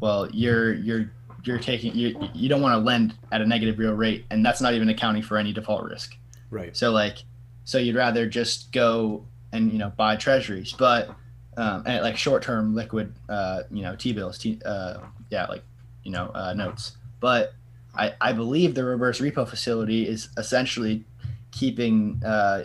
well, 0.00 0.28
you're 0.32 0.72
you're 0.74 1.12
you're 1.44 1.58
taking 1.58 1.94
you 1.94 2.18
you 2.34 2.48
don't 2.48 2.60
want 2.62 2.74
to 2.74 2.78
lend 2.78 3.14
at 3.32 3.40
a 3.40 3.46
negative 3.46 3.78
real 3.78 3.94
rate, 3.94 4.24
and 4.30 4.44
that's 4.44 4.60
not 4.60 4.74
even 4.74 4.88
accounting 4.88 5.22
for 5.22 5.36
any 5.36 5.52
default 5.52 5.84
risk. 5.84 6.16
Right. 6.50 6.76
So 6.76 6.90
like, 6.90 7.18
so 7.64 7.78
you'd 7.78 7.96
rather 7.96 8.26
just 8.28 8.72
go 8.72 9.26
and 9.52 9.72
you 9.72 9.78
know 9.78 9.90
buy 9.96 10.16
treasuries, 10.16 10.72
but 10.72 11.10
um, 11.56 11.82
and 11.86 12.02
like 12.02 12.16
short 12.16 12.42
term 12.42 12.74
liquid, 12.74 13.14
uh, 13.28 13.62
you 13.70 13.82
know, 13.82 13.96
T 13.96 14.12
bills, 14.12 14.38
T, 14.38 14.60
uh, 14.64 14.98
yeah, 15.30 15.46
like 15.46 15.62
you 16.04 16.12
know, 16.12 16.30
uh, 16.34 16.54
notes. 16.54 16.96
But 17.20 17.54
I 17.94 18.14
I 18.20 18.32
believe 18.32 18.74
the 18.74 18.84
reverse 18.84 19.20
repo 19.20 19.48
facility 19.48 20.08
is 20.08 20.28
essentially 20.36 21.04
keeping 21.50 22.22
uh, 22.24 22.64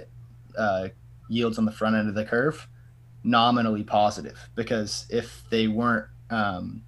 uh, 0.58 0.90
yields 1.30 1.58
on 1.58 1.66
the 1.66 1.72
front 1.72 1.96
end 1.96 2.08
of 2.10 2.16
the 2.16 2.26
curve 2.26 2.68
nominally 3.24 3.84
positive 3.84 4.38
because 4.54 5.08
if 5.10 5.44
they 5.50 5.68
weren't 5.68 6.06
um, 6.30 6.84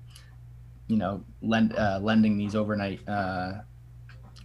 you 0.87 0.97
know 0.97 1.23
lend 1.41 1.75
uh, 1.75 1.99
lending 2.01 2.37
these 2.37 2.55
overnight 2.55 2.99
uh, 3.07 3.53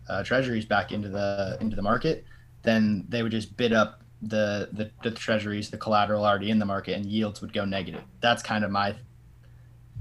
uh, 0.09 0.23
treasuries 0.25 0.65
back 0.65 0.91
into 0.91 1.09
the 1.09 1.57
into 1.61 1.77
the 1.77 1.83
market 1.83 2.25
then 2.62 3.05
they 3.09 3.23
would 3.23 3.33
just 3.33 3.57
bid 3.57 3.73
up 3.73 4.02
the, 4.23 4.69
the 4.73 4.91
the 5.03 5.11
treasuries 5.11 5.71
the 5.71 5.77
collateral 5.77 6.25
already 6.25 6.51
in 6.51 6.59
the 6.59 6.67
market 6.67 6.97
and 6.97 7.07
yields 7.07 7.41
would 7.41 7.53
go 7.53 7.65
negative 7.65 8.03
that's 8.21 8.43
kind 8.43 8.65
of 8.65 8.71
my 8.71 8.95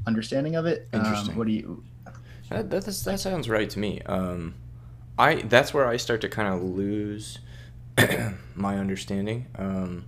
understanding 0.06 0.56
of 0.56 0.66
it 0.66 0.88
Interesting. 0.94 1.32
um, 1.32 1.38
what 1.38 1.48
do 1.48 1.54
you 1.54 1.84
That, 2.50 2.70
that 2.70 3.20
sounds 3.20 3.48
right 3.48 3.70
to 3.70 3.80
me. 3.80 4.02
Um, 4.02 4.56
I 5.18 5.36
that's 5.36 5.74
where 5.74 5.88
I 5.88 5.98
start 5.98 6.22
to 6.22 6.30
kind 6.30 6.54
of 6.54 6.62
lose 6.64 7.40
my 8.56 8.78
understanding. 8.78 9.48
Um, 9.58 10.06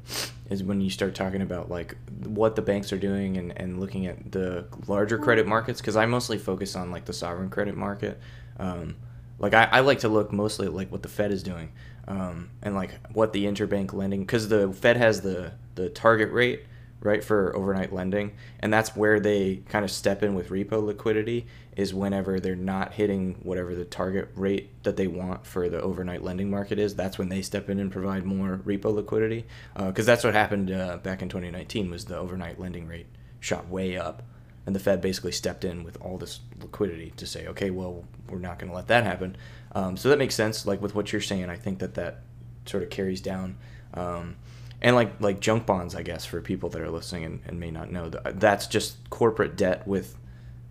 is 0.49 0.63
when 0.63 0.81
you 0.81 0.89
start 0.89 1.15
talking 1.15 1.41
about 1.41 1.69
like 1.69 1.95
what 2.25 2.55
the 2.55 2.61
banks 2.61 2.91
are 2.91 2.97
doing 2.97 3.37
and, 3.37 3.57
and 3.57 3.79
looking 3.79 4.05
at 4.05 4.31
the 4.31 4.65
larger 4.87 5.17
credit 5.17 5.47
markets 5.47 5.79
because 5.79 5.95
I 5.95 6.05
mostly 6.05 6.37
focus 6.37 6.75
on 6.75 6.91
like 6.91 7.05
the 7.05 7.13
sovereign 7.13 7.49
credit 7.49 7.77
market. 7.77 8.19
Um, 8.59 8.95
like 9.43 9.53
I, 9.53 9.67
I 9.71 9.79
like 9.81 9.99
to 9.99 10.09
look 10.09 10.31
mostly 10.31 10.67
at 10.67 10.73
like 10.73 10.89
what 10.89 11.03
the 11.03 11.09
Fed 11.09 11.31
is 11.31 11.43
doing 11.43 11.73
um, 12.07 12.49
and 12.61 12.73
like 12.73 12.91
what 13.11 13.33
the 13.33 13.43
interbank 13.43 13.93
lending 13.93 14.21
because 14.21 14.47
the 14.47 14.71
Fed 14.71 14.95
has 14.95 15.21
the 15.21 15.51
the 15.75 15.89
target 15.89 16.31
rate 16.31 16.63
right 17.01 17.21
for 17.21 17.53
overnight 17.53 17.91
lending 17.91 18.31
and 18.61 18.71
that's 18.71 18.95
where 18.95 19.19
they 19.19 19.57
kind 19.67 19.83
of 19.83 19.91
step 19.91 20.23
in 20.23 20.33
with 20.33 20.47
repo 20.47 20.81
liquidity 20.81 21.45
is 21.75 21.93
whenever 21.93 22.39
they're 22.39 22.55
not 22.55 22.93
hitting 22.93 23.35
whatever 23.43 23.75
the 23.75 23.83
target 23.83 24.29
rate 24.35 24.69
that 24.83 24.95
they 24.95 25.07
want 25.07 25.45
for 25.45 25.67
the 25.67 25.81
overnight 25.81 26.23
lending 26.23 26.49
market 26.49 26.79
is 26.79 26.95
that's 26.95 27.17
when 27.17 27.27
they 27.27 27.41
step 27.41 27.69
in 27.69 27.79
and 27.79 27.91
provide 27.91 28.23
more 28.23 28.61
repo 28.65 28.95
liquidity 28.95 29.45
because 29.75 30.05
that's 30.05 30.23
what 30.23 30.33
happened 30.33 30.71
uh, 30.71 30.95
back 31.03 31.21
in 31.21 31.27
2019 31.27 31.91
was 31.91 32.05
the 32.05 32.17
overnight 32.17 32.57
lending 32.57 32.87
rate 32.87 33.07
shot 33.41 33.67
way 33.67 33.97
up 33.97 34.23
and 34.65 34.75
the 34.75 34.79
fed 34.79 35.01
basically 35.01 35.31
stepped 35.31 35.63
in 35.65 35.83
with 35.83 35.97
all 36.01 36.17
this 36.17 36.39
liquidity 36.61 37.11
to 37.17 37.25
say 37.25 37.47
okay 37.47 37.69
well 37.69 38.03
we're 38.29 38.39
not 38.39 38.57
going 38.59 38.69
to 38.69 38.75
let 38.75 38.87
that 38.87 39.03
happen 39.03 39.35
um, 39.73 39.97
so 39.97 40.09
that 40.09 40.17
makes 40.19 40.35
sense 40.35 40.65
like 40.65 40.81
with 40.81 40.95
what 40.95 41.11
you're 41.11 41.21
saying 41.21 41.49
i 41.49 41.55
think 41.55 41.79
that 41.79 41.93
that 41.95 42.21
sort 42.65 42.83
of 42.83 42.89
carries 42.89 43.21
down 43.21 43.57
um, 43.93 44.35
and 44.81 44.95
like 44.97 45.21
like 45.21 45.39
junk 45.39 45.65
bonds, 45.65 45.95
I 45.95 46.03
guess, 46.03 46.25
for 46.25 46.41
people 46.41 46.69
that 46.69 46.81
are 46.81 46.89
listening 46.89 47.23
and, 47.23 47.39
and 47.45 47.57
may 47.59 47.71
not 47.71 47.89
know, 47.89 48.09
that 48.09 48.39
that's 48.39 48.67
just 48.67 49.09
corporate 49.09 49.55
debt 49.55 49.87
with 49.87 50.17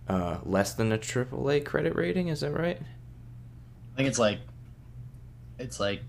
uh, 0.07 0.37
less 0.43 0.73
than 0.73 0.91
a 0.91 0.99
AAA 0.99 1.65
credit 1.65 1.95
rating. 1.95 2.27
Is 2.27 2.41
that 2.41 2.51
right? 2.51 2.79
i 2.79 3.95
think 3.95 4.07
it's 4.09 4.19
like 4.19 4.39
it's 5.57 5.79
like 5.79 6.01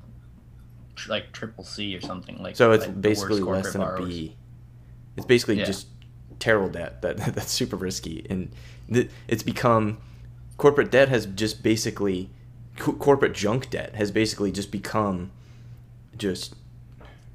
tr- 0.96 1.10
like 1.10 1.32
triple 1.32 1.64
c 1.64 1.94
or 1.96 2.00
something 2.00 2.42
like 2.42 2.56
So 2.56 2.72
it's 2.72 2.86
like 2.86 3.00
basically 3.00 3.40
less 3.40 3.72
than 3.72 3.80
a 3.80 3.84
borrowers. 3.84 4.08
B. 4.08 4.36
It's 5.16 5.26
basically 5.26 5.58
Yeah. 5.58 5.64
just 5.64 5.86
terrible 6.38 6.68
debt 6.68 7.02
that 7.02 7.16
that's 7.34 7.52
super 7.52 7.76
risky, 7.76 8.26
and 8.28 8.50
it's 9.28 9.42
become 9.42 9.98
corporate 10.56 10.90
debt 10.90 11.08
has 11.08 11.26
just 11.26 11.62
basically 11.62 12.30
co- 12.76 12.92
corporate 12.92 13.32
junk 13.32 13.70
debt 13.70 13.94
has 13.96 14.10
basically 14.10 14.52
just 14.52 14.70
become 14.70 15.30
just 16.16 16.54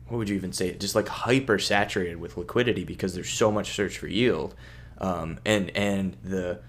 what 0.07 0.17
would 0.17 0.29
you 0.29 0.35
even 0.35 0.51
say? 0.51 0.73
Just 0.73 0.95
like 0.95 1.07
hyper 1.07 1.59
saturated 1.59 2.19
with 2.19 2.35
liquidity 2.35 2.83
because 2.83 3.13
there's 3.13 3.29
so 3.29 3.51
much 3.51 3.75
search 3.75 3.97
for 3.97 4.07
yield. 4.07 4.55
Um, 4.97 5.39
and 5.45 5.69
and 5.75 6.17
the 6.23 6.59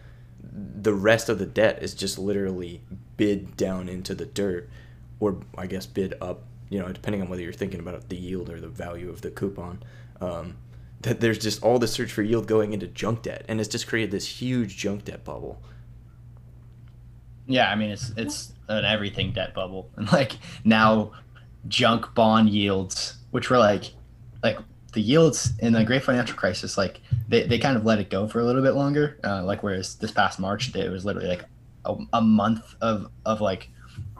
the 0.42 0.94
rest 0.94 1.28
of 1.28 1.38
the 1.38 1.46
debt 1.46 1.82
is 1.82 1.94
just 1.94 2.18
literally 2.18 2.82
bid 3.16 3.56
down 3.56 3.88
into 3.88 4.14
the 4.14 4.24
dirt 4.24 4.68
or 5.20 5.38
i 5.58 5.66
guess 5.66 5.84
bid 5.84 6.14
up 6.22 6.44
you 6.70 6.78
know 6.78 6.90
depending 6.90 7.20
on 7.20 7.28
whether 7.28 7.42
you're 7.42 7.52
thinking 7.52 7.78
about 7.78 8.08
the 8.08 8.16
yield 8.16 8.48
or 8.48 8.60
the 8.60 8.68
value 8.68 9.10
of 9.10 9.20
the 9.20 9.30
coupon. 9.30 9.82
Um, 10.20 10.56
that 11.00 11.20
there's 11.20 11.38
just 11.38 11.62
all 11.62 11.78
the 11.78 11.88
search 11.88 12.12
for 12.12 12.22
yield 12.22 12.46
going 12.46 12.72
into 12.72 12.86
junk 12.86 13.22
debt 13.22 13.44
and 13.48 13.60
it's 13.60 13.68
just 13.68 13.86
created 13.86 14.10
this 14.10 14.26
huge 14.26 14.76
junk 14.76 15.04
debt 15.04 15.24
bubble 15.24 15.62
Yeah, 17.46 17.70
I 17.70 17.74
mean 17.74 17.90
it's 17.90 18.12
it's 18.16 18.52
an 18.70 18.84
everything 18.84 19.32
debt 19.32 19.52
bubble, 19.52 19.90
and 19.96 20.10
like 20.12 20.38
now, 20.64 21.12
junk 21.68 22.14
bond 22.14 22.48
yields, 22.48 23.16
which 23.32 23.50
were 23.50 23.58
like, 23.58 23.92
like 24.42 24.58
the 24.92 25.00
yields 25.00 25.52
in 25.58 25.72
the 25.72 25.84
Great 25.84 26.02
Financial 26.02 26.36
Crisis, 26.36 26.78
like 26.78 27.00
they, 27.28 27.46
they 27.46 27.58
kind 27.58 27.76
of 27.76 27.84
let 27.84 27.98
it 27.98 28.10
go 28.10 28.26
for 28.26 28.40
a 28.40 28.44
little 28.44 28.62
bit 28.62 28.72
longer. 28.72 29.18
Uh, 29.22 29.44
like 29.44 29.62
whereas 29.62 29.96
this 29.96 30.10
past 30.10 30.40
March, 30.40 30.74
it 30.74 30.90
was 30.90 31.04
literally 31.04 31.28
like 31.28 31.44
a, 31.84 31.96
a 32.14 32.20
month 32.22 32.74
of 32.80 33.10
of 33.26 33.40
like 33.40 33.68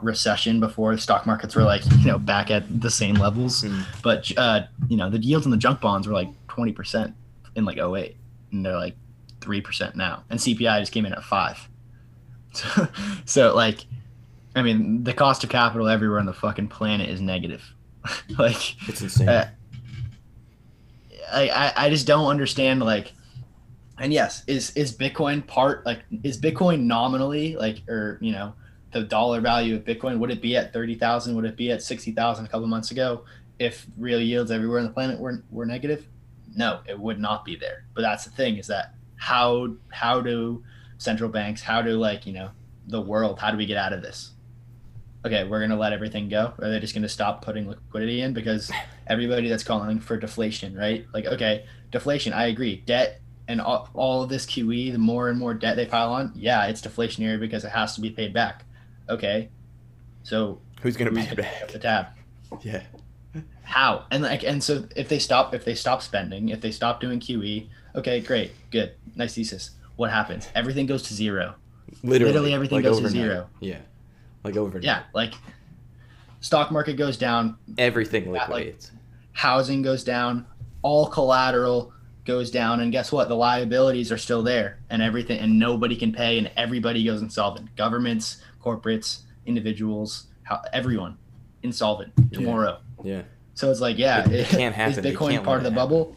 recession 0.01 0.59
before 0.59 0.95
the 0.95 1.01
stock 1.01 1.25
markets 1.25 1.55
were 1.55 1.63
like 1.63 1.83
you 1.99 2.07
know 2.07 2.19
back 2.19 2.51
at 2.51 2.81
the 2.81 2.89
same 2.89 3.15
levels. 3.15 3.63
Mm. 3.63 3.83
But 4.03 4.31
uh, 4.37 4.63
you 4.87 4.97
know 4.97 5.09
the 5.09 5.19
yields 5.19 5.45
on 5.45 5.51
the 5.51 5.57
junk 5.57 5.81
bonds 5.81 6.07
were 6.07 6.13
like 6.13 6.29
twenty 6.51 6.73
percent 6.73 7.15
in 7.55 7.63
like 7.65 7.77
08 7.77 8.17
and 8.51 8.65
they're 8.65 8.75
like 8.75 8.95
three 9.39 9.61
percent 9.61 9.95
now, 9.95 10.23
and 10.29 10.37
CPI 10.37 10.79
just 10.79 10.91
came 10.91 11.05
in 11.05 11.13
at 11.13 11.23
five. 11.23 11.67
So, 12.53 12.87
so 13.23 13.55
like, 13.55 13.85
I 14.57 14.61
mean, 14.61 15.05
the 15.05 15.13
cost 15.13 15.41
of 15.45 15.49
capital 15.49 15.87
everywhere 15.87 16.19
on 16.19 16.25
the 16.25 16.33
fucking 16.33 16.67
planet 16.67 17.09
is 17.09 17.21
negative. 17.21 17.63
like, 18.37 18.75
it's 18.89 19.01
insane 19.01 19.29
uh, 19.29 19.49
I, 21.31 21.47
I 21.47 21.73
I 21.85 21.89
just 21.89 22.05
don't 22.05 22.27
understand 22.27 22.81
like, 22.81 23.13
and 23.97 24.11
yes, 24.11 24.43
is 24.47 24.71
is 24.75 24.91
Bitcoin 24.91 25.47
part 25.47 25.85
like 25.85 25.99
is 26.23 26.37
Bitcoin 26.37 26.81
nominally 26.81 27.55
like 27.55 27.87
or 27.87 28.17
you 28.19 28.33
know 28.33 28.53
the 28.91 29.03
dollar 29.03 29.39
value 29.39 29.77
of 29.77 29.85
Bitcoin 29.85 30.19
would 30.19 30.29
it 30.29 30.41
be 30.41 30.57
at 30.57 30.73
thirty 30.73 30.95
thousand? 30.95 31.37
Would 31.37 31.45
it 31.45 31.55
be 31.55 31.71
at 31.71 31.81
sixty 31.81 32.11
thousand 32.11 32.43
a 32.43 32.49
couple 32.49 32.67
months 32.67 32.91
ago 32.91 33.23
if 33.59 33.87
real 33.97 34.19
yields 34.19 34.51
everywhere 34.51 34.79
on 34.79 34.85
the 34.85 34.91
planet 34.91 35.17
were 35.17 35.41
were 35.51 35.65
negative? 35.65 36.05
No, 36.55 36.81
it 36.87 36.99
would 36.99 37.19
not 37.19 37.45
be 37.45 37.55
there. 37.55 37.85
But 37.93 38.01
that's 38.01 38.25
the 38.25 38.31
thing 38.31 38.57
is 38.57 38.67
that 38.67 38.95
how 39.15 39.75
how 39.89 40.21
do 40.21 40.63
central 40.97 41.29
banks 41.29 41.61
how 41.61 41.81
do 41.81 41.91
like 41.91 42.25
you 42.25 42.33
know 42.33 42.49
the 42.87 43.01
world 43.01 43.39
how 43.39 43.51
do 43.51 43.57
we 43.57 43.65
get 43.65 43.77
out 43.77 43.93
of 43.93 44.01
this? 44.01 44.31
Okay, 45.23 45.43
we're 45.43 45.61
gonna 45.61 45.77
let 45.77 45.93
everything 45.93 46.29
go. 46.29 46.53
Are 46.59 46.69
they 46.69 46.79
just 46.79 46.95
gonna 46.95 47.09
stop 47.09 47.43
putting 47.43 47.69
liquidity 47.69 48.21
in 48.21 48.33
because 48.33 48.71
everybody 49.07 49.49
that's 49.49 49.63
calling 49.63 49.99
for 49.99 50.17
deflation, 50.17 50.75
right? 50.75 51.05
Like, 51.13 51.25
okay, 51.25 51.65
deflation, 51.91 52.33
I 52.33 52.47
agree. 52.47 52.77
Debt 52.85 53.21
and 53.47 53.61
all, 53.61 53.89
all 53.93 54.23
of 54.23 54.29
this 54.29 54.45
QE, 54.45 54.91
the 54.91 54.97
more 54.97 55.29
and 55.29 55.37
more 55.37 55.53
debt 55.53 55.75
they 55.75 55.85
pile 55.85 56.13
on, 56.13 56.31
yeah, 56.35 56.65
it's 56.67 56.81
deflationary 56.81 57.39
because 57.39 57.63
it 57.65 57.69
has 57.69 57.95
to 57.95 58.01
be 58.01 58.09
paid 58.09 58.33
back. 58.33 58.65
Okay, 59.09 59.49
so 60.23 60.59
who's 60.81 60.97
gonna 60.97 61.11
who's 61.11 61.27
pay 61.27 61.35
gonna 61.35 61.47
back 61.47 61.67
the 61.67 61.79
tab? 61.79 62.07
yeah 62.61 62.81
How? 63.71 64.05
And 64.11 64.21
like, 64.23 64.43
and 64.43 64.61
so 64.63 64.83
if 64.97 65.07
they 65.07 65.17
stop, 65.19 65.53
if 65.53 65.63
they 65.63 65.75
stop 65.75 66.01
spending, 66.01 66.49
if 66.49 66.59
they 66.59 66.71
stop 66.71 66.99
doing 66.99 67.19
QE, 67.21 67.67
okay, 67.95 68.19
great, 68.19 68.51
good, 68.69 68.93
nice 69.15 69.33
thesis. 69.35 69.71
What 69.95 70.11
happens? 70.11 70.47
Everything 70.55 70.85
goes 70.87 71.03
to 71.03 71.13
zero. 71.13 71.55
literally, 72.03 72.25
Literally 72.33 72.53
everything 72.53 72.81
goes 72.81 72.99
to 72.99 73.07
zero. 73.09 73.47
yeah 73.61 73.79
like 74.43 74.57
overnight 74.57 74.83
Yeah, 74.83 75.03
like 75.13 75.33
stock 76.41 76.71
market 76.71 76.93
goes 76.97 77.17
down, 77.17 77.57
everything 77.77 78.25
Yeah, 78.25 78.31
like- 78.31 78.49
liquidates 78.49 78.91
housing 79.33 79.81
goes 79.81 80.03
down, 80.03 80.45
all 80.81 81.07
collateral 81.07 81.93
goes 82.25 82.51
down 82.51 82.81
and 82.81 82.91
guess 82.91 83.11
what 83.11 83.29
the 83.29 83.35
liabilities 83.35 84.11
are 84.11 84.17
still 84.17 84.43
there 84.43 84.79
and 84.89 85.01
everything 85.01 85.39
and 85.39 85.57
nobody 85.57 85.95
can 85.95 86.11
pay 86.11 86.37
and 86.37 86.51
everybody 86.57 87.03
goes 87.05 87.21
insolvent 87.21 87.73
governments 87.77 88.41
corporates 88.61 89.21
individuals 89.45 90.27
how, 90.43 90.61
everyone 90.73 91.17
insolvent 91.63 92.11
tomorrow 92.33 92.79
Yeah. 93.03 93.21
So 93.53 93.69
it's 93.71 93.79
like 93.81 93.97
yeah 93.97 94.25
It- 94.27 94.31
it 94.33 94.47
can't 94.47 94.75
happen. 94.81 95.05
is 95.05 95.13
bitcoin 95.15 95.43
part 95.43 95.57
of 95.59 95.63
the 95.63 95.71
it 95.71 95.75
bubble 95.75 96.15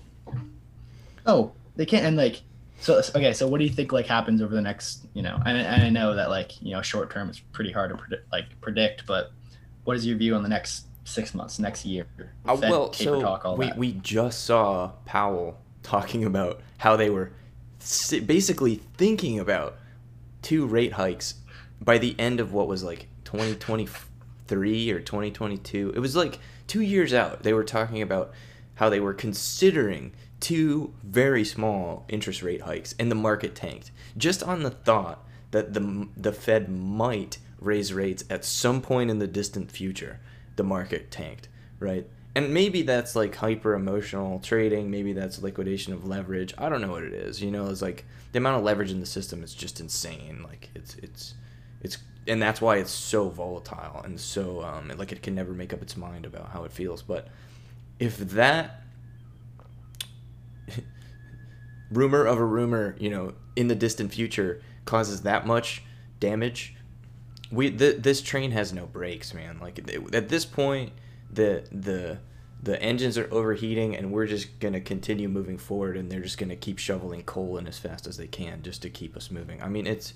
oh 1.27 1.53
they 1.77 1.87
can't 1.87 2.05
and 2.05 2.16
like 2.16 2.42
so 2.81 3.01
okay 3.14 3.33
so 3.33 3.47
what 3.49 3.59
do 3.59 3.64
you 3.64 3.70
think 3.70 3.92
like 3.92 4.07
happens 4.07 4.42
over 4.42 4.55
the 4.55 4.61
next 4.61 5.07
you 5.14 5.23
know 5.23 5.40
and, 5.47 5.57
and 5.59 5.83
i 5.83 5.88
know 5.88 6.14
that 6.14 6.29
like 6.31 6.61
you 6.62 6.73
know 6.75 6.83
short 6.83 7.11
term 7.11 7.31
is 7.31 7.40
pretty 7.53 7.73
hard 7.73 7.90
to 7.90 7.97
predict 7.97 8.31
like 8.33 8.44
predict 8.61 9.07
but 9.07 9.33
what 9.85 9.97
is 9.97 10.07
your 10.07 10.16
view 10.16 10.35
on 10.35 10.42
the 10.42 10.49
next 10.49 10.87
six 11.05 11.35
months 11.35 11.59
next 11.59 11.85
year 11.85 12.07
Uh, 12.47 12.57
well, 12.61 12.92
so 12.92 13.20
talk, 13.20 13.44
all 13.44 13.57
we, 13.57 13.66
that. 13.66 13.77
we 13.77 13.92
just 13.92 14.44
saw 14.44 14.90
Powell 15.05 15.59
talking 15.83 16.25
about 16.25 16.61
how 16.79 16.97
they 16.97 17.11
were 17.11 17.31
basically 18.27 18.77
thinking 18.97 19.38
about 19.38 19.77
two 20.40 20.66
rate 20.66 20.94
hikes 20.94 21.35
by 21.83 21.99
the 21.99 22.16
end 22.18 22.40
of 22.40 22.55
what 22.55 22.66
was 22.68 22.83
like 22.83 23.09
2023 23.25 24.90
or 24.90 25.01
2022. 25.01 25.92
It 25.94 25.99
was 25.99 26.16
like 26.16 26.38
two 26.66 26.81
years 26.81 27.12
out. 27.12 27.42
They 27.42 27.53
were 27.53 27.64
talking 27.64 28.03
about 28.03 28.33
how 28.77 28.88
they 28.88 29.00
were 29.00 29.14
considering 29.14 30.12
two 30.40 30.92
very 31.03 31.44
small 31.44 32.05
interest 32.09 32.42
rate 32.42 32.62
hikes, 32.62 32.94
and 32.98 33.11
the 33.11 33.16
market 33.16 33.55
tanked 33.55 33.90
just 34.16 34.42
on 34.42 34.62
the 34.62 34.70
thought 34.70 35.27
that 35.50 35.72
the 35.72 36.09
the 36.16 36.33
Fed 36.33 36.68
might 36.68 37.38
raise 37.61 37.92
rates 37.92 38.24
at 38.29 38.44
some 38.44 38.81
point 38.81 39.11
in 39.11 39.18
the 39.18 39.27
distant 39.27 39.70
future. 39.70 40.20
The 40.57 40.64
market 40.64 41.11
tanked, 41.11 41.48
right? 41.79 42.07
And 42.35 42.53
maybe 42.53 42.83
that's 42.83 43.14
like 43.14 43.35
hyper 43.37 43.74
emotional 43.74 44.40
trading. 44.40 44.90
Maybe 44.90 45.12
that's 45.12 45.40
liquidation 45.40 45.92
of 45.92 46.07
leverage. 46.07 46.53
I 46.59 46.68
don't 46.68 46.81
know 46.81 46.90
what 46.90 47.05
it 47.05 47.12
is. 47.12 47.40
You 47.40 47.50
know, 47.50 47.68
it's 47.68 47.83
like 47.83 48.05
the 48.33 48.38
amount 48.38 48.59
of 48.59 48.64
leverage 48.64 48.90
in 48.90 49.00
the 49.00 49.07
system 49.07 49.44
is 49.44 49.55
just 49.55 49.81
insane. 49.81 50.42
Like 50.42 50.70
it's 50.74 50.96
it's 50.96 51.35
it's 51.81 51.98
and 52.27 52.41
that's 52.41 52.61
why 52.61 52.77
it's 52.77 52.91
so 52.91 53.29
volatile 53.29 54.01
and 54.05 54.19
so 54.19 54.63
um 54.63 54.91
like 54.97 55.13
it 55.13 55.23
can 55.23 55.35
never 55.35 55.53
make 55.53 55.73
up 55.73 55.83
its 55.83 55.97
mind 55.97 56.25
about 56.27 56.51
how 56.51 56.65
it 56.65 56.73
feels. 56.73 57.03
But 57.03 57.29
if 57.99 58.17
that 58.19 58.83
rumor 61.91 62.25
of 62.25 62.39
a 62.39 62.45
rumor, 62.45 62.97
you 62.99 63.11
know, 63.11 63.35
in 63.57 63.69
the 63.69 63.75
distant 63.75 64.13
future 64.13 64.63
causes 64.85 65.23
that 65.23 65.47
much 65.47 65.83
damage, 66.21 66.75
we 67.51 67.71
th- 67.71 68.03
this 68.03 68.21
train 68.23 68.51
has 68.51 68.73
no 68.73 68.87
brakes, 68.87 69.35
man. 69.35 69.59
Like 69.61 69.79
it- 69.79 70.15
at 70.15 70.29
this 70.29 70.45
point, 70.45 70.93
the 71.31 71.67
the 71.71 72.19
the 72.63 72.81
engines 72.83 73.19
are 73.19 73.29
overheating, 73.31 73.95
and 73.95 74.11
we're 74.11 74.27
just 74.27 74.59
gonna 74.59 74.81
continue 74.81 75.29
moving 75.29 75.59
forward, 75.59 75.97
and 75.97 76.11
they're 76.11 76.21
just 76.23 76.39
gonna 76.39 76.57
keep 76.57 76.79
shoveling 76.79 77.23
coal 77.23 77.59
in 77.59 77.67
as 77.67 77.79
fast 77.79 78.07
as 78.07 78.17
they 78.17 78.27
can 78.27 78.63
just 78.63 78.81
to 78.83 78.91
keep 78.91 79.17
us 79.17 79.31
moving. 79.31 79.63
I 79.63 79.69
mean, 79.69 79.87
it's. 79.87 80.15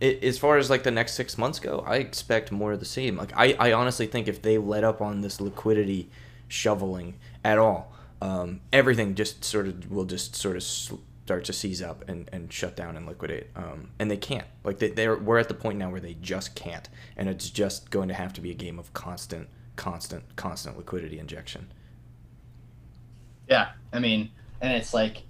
It, 0.00 0.22
as 0.22 0.38
far 0.38 0.58
as 0.58 0.70
like 0.70 0.84
the 0.84 0.90
next 0.90 1.14
six 1.14 1.36
months 1.36 1.58
go, 1.58 1.84
I 1.86 1.96
expect 1.96 2.52
more 2.52 2.72
of 2.72 2.80
the 2.80 2.86
same. 2.86 3.16
Like 3.16 3.32
I, 3.36 3.54
I 3.58 3.72
honestly 3.72 4.06
think 4.06 4.28
if 4.28 4.42
they 4.42 4.58
let 4.58 4.84
up 4.84 5.00
on 5.00 5.22
this 5.22 5.40
liquidity 5.40 6.08
shoveling 6.46 7.14
at 7.44 7.58
all, 7.58 7.92
um, 8.22 8.60
everything 8.72 9.14
just 9.14 9.44
sort 9.44 9.66
of 9.66 9.90
will 9.90 10.04
just 10.04 10.36
sort 10.36 10.56
of 10.56 10.62
start 10.62 11.44
to 11.44 11.52
seize 11.52 11.82
up 11.82 12.08
and, 12.08 12.28
and 12.32 12.52
shut 12.52 12.74
down 12.74 12.96
and 12.96 13.06
liquidate. 13.06 13.48
Um, 13.54 13.90
and 13.98 14.10
they 14.10 14.16
can't. 14.16 14.46
Like 14.64 14.78
they, 14.78 14.90
they're 14.90 15.16
we're 15.16 15.38
at 15.38 15.48
the 15.48 15.54
point 15.54 15.78
now 15.78 15.90
where 15.90 16.00
they 16.00 16.14
just 16.14 16.54
can't, 16.54 16.88
and 17.16 17.28
it's 17.28 17.50
just 17.50 17.90
going 17.90 18.08
to 18.08 18.14
have 18.14 18.32
to 18.34 18.40
be 18.40 18.50
a 18.50 18.54
game 18.54 18.78
of 18.78 18.92
constant, 18.94 19.48
constant, 19.76 20.36
constant 20.36 20.76
liquidity 20.78 21.18
injection. 21.18 21.70
Yeah, 23.48 23.70
I 23.92 23.98
mean, 23.98 24.30
and 24.60 24.72
it's 24.72 24.94
like, 24.94 25.22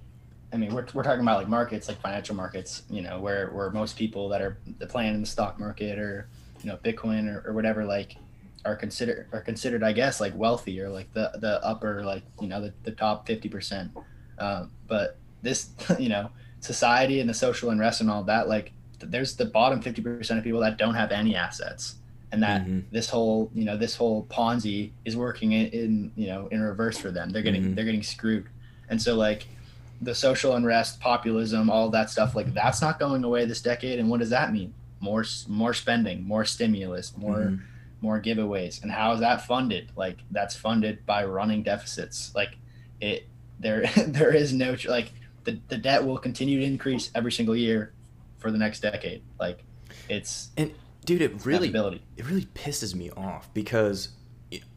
I 0.51 0.57
mean, 0.57 0.73
we're, 0.73 0.85
we're 0.93 1.03
talking 1.03 1.21
about 1.21 1.37
like 1.37 1.47
markets, 1.47 1.87
like 1.87 2.01
financial 2.01 2.35
markets, 2.35 2.83
you 2.89 3.01
know, 3.01 3.19
where 3.19 3.49
where 3.49 3.69
most 3.69 3.97
people 3.97 4.29
that 4.29 4.41
are 4.41 4.57
the 4.79 4.87
playing 4.87 5.13
in 5.13 5.21
the 5.21 5.27
stock 5.27 5.59
market 5.59 5.99
or 5.99 6.27
you 6.63 6.69
know 6.69 6.77
Bitcoin 6.77 7.27
or, 7.33 7.47
or 7.47 7.53
whatever 7.53 7.85
like 7.85 8.15
are 8.65 8.75
considered 8.75 9.27
are 9.31 9.41
considered, 9.41 9.83
I 9.83 9.91
guess, 9.93 10.19
like 10.19 10.35
wealthy 10.35 10.81
or 10.81 10.89
like 10.89 11.13
the 11.13 11.31
the 11.35 11.63
upper 11.63 12.03
like 12.03 12.23
you 12.41 12.47
know 12.47 12.61
the, 12.61 12.73
the 12.83 12.91
top 12.91 13.27
fifty 13.27 13.47
percent. 13.49 13.91
Um, 14.39 14.71
but 14.87 15.17
this, 15.41 15.69
you 15.99 16.09
know, 16.09 16.31
society 16.61 17.19
and 17.19 17.29
the 17.29 17.33
social 17.33 17.69
unrest 17.69 18.01
and 18.01 18.09
all 18.09 18.23
that, 18.23 18.47
like 18.49 18.71
there's 18.99 19.35
the 19.35 19.45
bottom 19.45 19.81
fifty 19.81 20.01
percent 20.01 20.39
of 20.39 20.43
people 20.43 20.61
that 20.61 20.77
don't 20.77 20.95
have 20.95 21.11
any 21.11 21.35
assets. 21.35 21.95
And 22.31 22.43
that 22.43 22.63
Mhm. 22.65 22.83
this 22.91 23.09
whole, 23.09 23.49
you 23.55 23.65
know, 23.65 23.75
this 23.75 23.95
whole 23.95 24.25
Ponzi 24.25 24.91
is 25.03 25.17
working 25.17 25.51
in, 25.51 25.65
in 25.67 26.11
you 26.15 26.27
know, 26.27 26.47
in 26.51 26.61
reverse 26.61 26.95
for 26.97 27.09
them. 27.09 27.31
They're 27.31 27.41
getting, 27.41 27.63
Mhm. 27.63 27.75
they're 27.75 27.85
getting 27.85 28.03
screwed. 28.03 28.45
And 28.87 29.01
so 29.01 29.15
like 29.15 29.47
the 30.01 30.15
social 30.15 30.55
unrest, 30.55 30.99
populism, 30.99 31.69
all 31.69 31.89
that 31.89 32.09
stuff, 32.09 32.35
like 32.35 32.53
that's 32.53 32.81
not 32.81 32.99
going 32.99 33.23
away 33.23 33.45
this 33.45 33.61
decade. 33.61 33.99
And 33.99 34.09
what 34.09 34.19
does 34.19 34.29
that 34.29 34.53
mean? 34.53 34.73
More, 35.01 35.25
more 35.47 35.73
spending, 35.73 36.23
more 36.25 36.45
stimulus, 36.45 37.15
more, 37.17 37.37
Mhm. 37.37 37.61
more 38.01 38.21
giveaways. 38.21 38.81
And 38.81 38.91
how 38.91 39.11
is 39.13 39.19
that 39.19 39.45
funded? 39.45 39.91
Like 39.95 40.17
that's 40.31 40.55
funded 40.55 41.05
by 41.05 41.25
running 41.25 41.63
deficits. 41.63 42.33
Like 42.33 42.55
it, 43.01 43.27
there, 43.59 43.85
there 44.07 44.33
is 44.33 44.53
no 44.53 44.75
like 44.87 45.11
the, 45.43 45.59
the 45.67 45.77
debt 45.77 46.05
will 46.05 46.17
continue 46.17 46.59
to 46.59 46.65
increase 46.65 47.11
every 47.13 47.31
single 47.31 47.55
year 47.55 47.93
for 48.37 48.51
the 48.51 48.57
next 48.57 48.79
decade. 48.81 49.21
Like 49.39 49.63
it's 50.07 50.49
And 50.55 50.73
dude, 51.05 51.21
it 51.21 51.45
really 51.45 51.69
it 52.15 52.25
really 52.25 52.45
pisses 52.55 52.95
me 52.95 53.09
off 53.11 53.53
because 53.53 54.09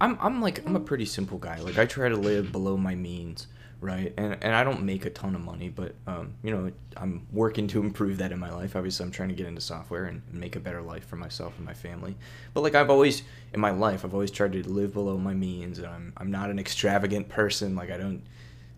I'm 0.01 0.19
I'm 0.21 0.41
like 0.41 0.67
I'm 0.67 0.75
a 0.77 0.81
pretty 0.81 1.07
simple 1.07 1.39
guy. 1.39 1.59
Like 1.61 1.79
I 1.79 1.87
try 1.87 2.09
to 2.09 2.17
live 2.17 2.51
below 2.53 2.77
my 2.77 2.95
means, 2.95 3.47
right? 3.83 4.15
And 4.17 4.39
and 4.41 4.55
I 4.55 4.65
don't 4.65 4.85
make 4.85 5.05
a 5.05 5.11
ton 5.11 5.35
of 5.35 5.43
money, 5.43 5.69
but 5.69 5.95
um, 6.07 6.35
you 6.43 6.53
know, 6.53 6.71
I'm 6.97 7.27
working 7.33 7.67
to 7.69 7.81
improve 7.81 8.19
that 8.19 8.33
in 8.33 8.39
my 8.39 8.51
life. 8.51 8.77
Obviously, 8.77 9.05
I'm 9.05 9.11
trying 9.11 9.29
to 9.29 9.35
get 9.35 9.47
into 9.47 9.61
software 9.61 10.05
and, 10.05 10.23
make 10.33 10.57
a 10.57 10.61
better 10.61 10.81
life 10.81 11.07
for 11.07 11.17
myself 11.17 11.55
and 11.59 11.67
my 11.67 11.75
family. 11.75 12.17
But 12.55 12.63
like 12.63 12.75
I've 12.75 12.89
always 12.91 13.23
in 13.53 13.61
my 13.61 13.71
life, 13.71 14.05
I've 14.05 14.15
always 14.15 14.31
tried 14.31 14.53
to 14.53 14.67
live 14.67 14.95
below 14.95 15.19
my 15.19 15.35
means. 15.35 15.79
And 15.79 15.89
I'm 15.89 16.13
I'm 16.17 16.31
not 16.31 16.49
an 16.49 16.59
extravagant 16.59 17.29
person. 17.29 17.75
Like 17.75 17.91
I 17.91 17.97
don't 17.97 18.23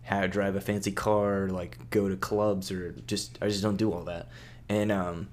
have 0.01 0.31
drive 0.31 0.55
a 0.55 0.61
fancy 0.61 0.91
car, 0.91 1.47
like 1.49 1.89
go 1.91 2.09
to 2.09 2.17
clubs 2.17 2.71
or 2.71 2.91
just 3.07 3.37
I 3.41 3.47
just 3.47 3.61
don't 3.61 3.77
do 3.77 3.93
all 3.93 4.03
that. 4.05 4.29
And 4.67 4.91
um 4.91 5.29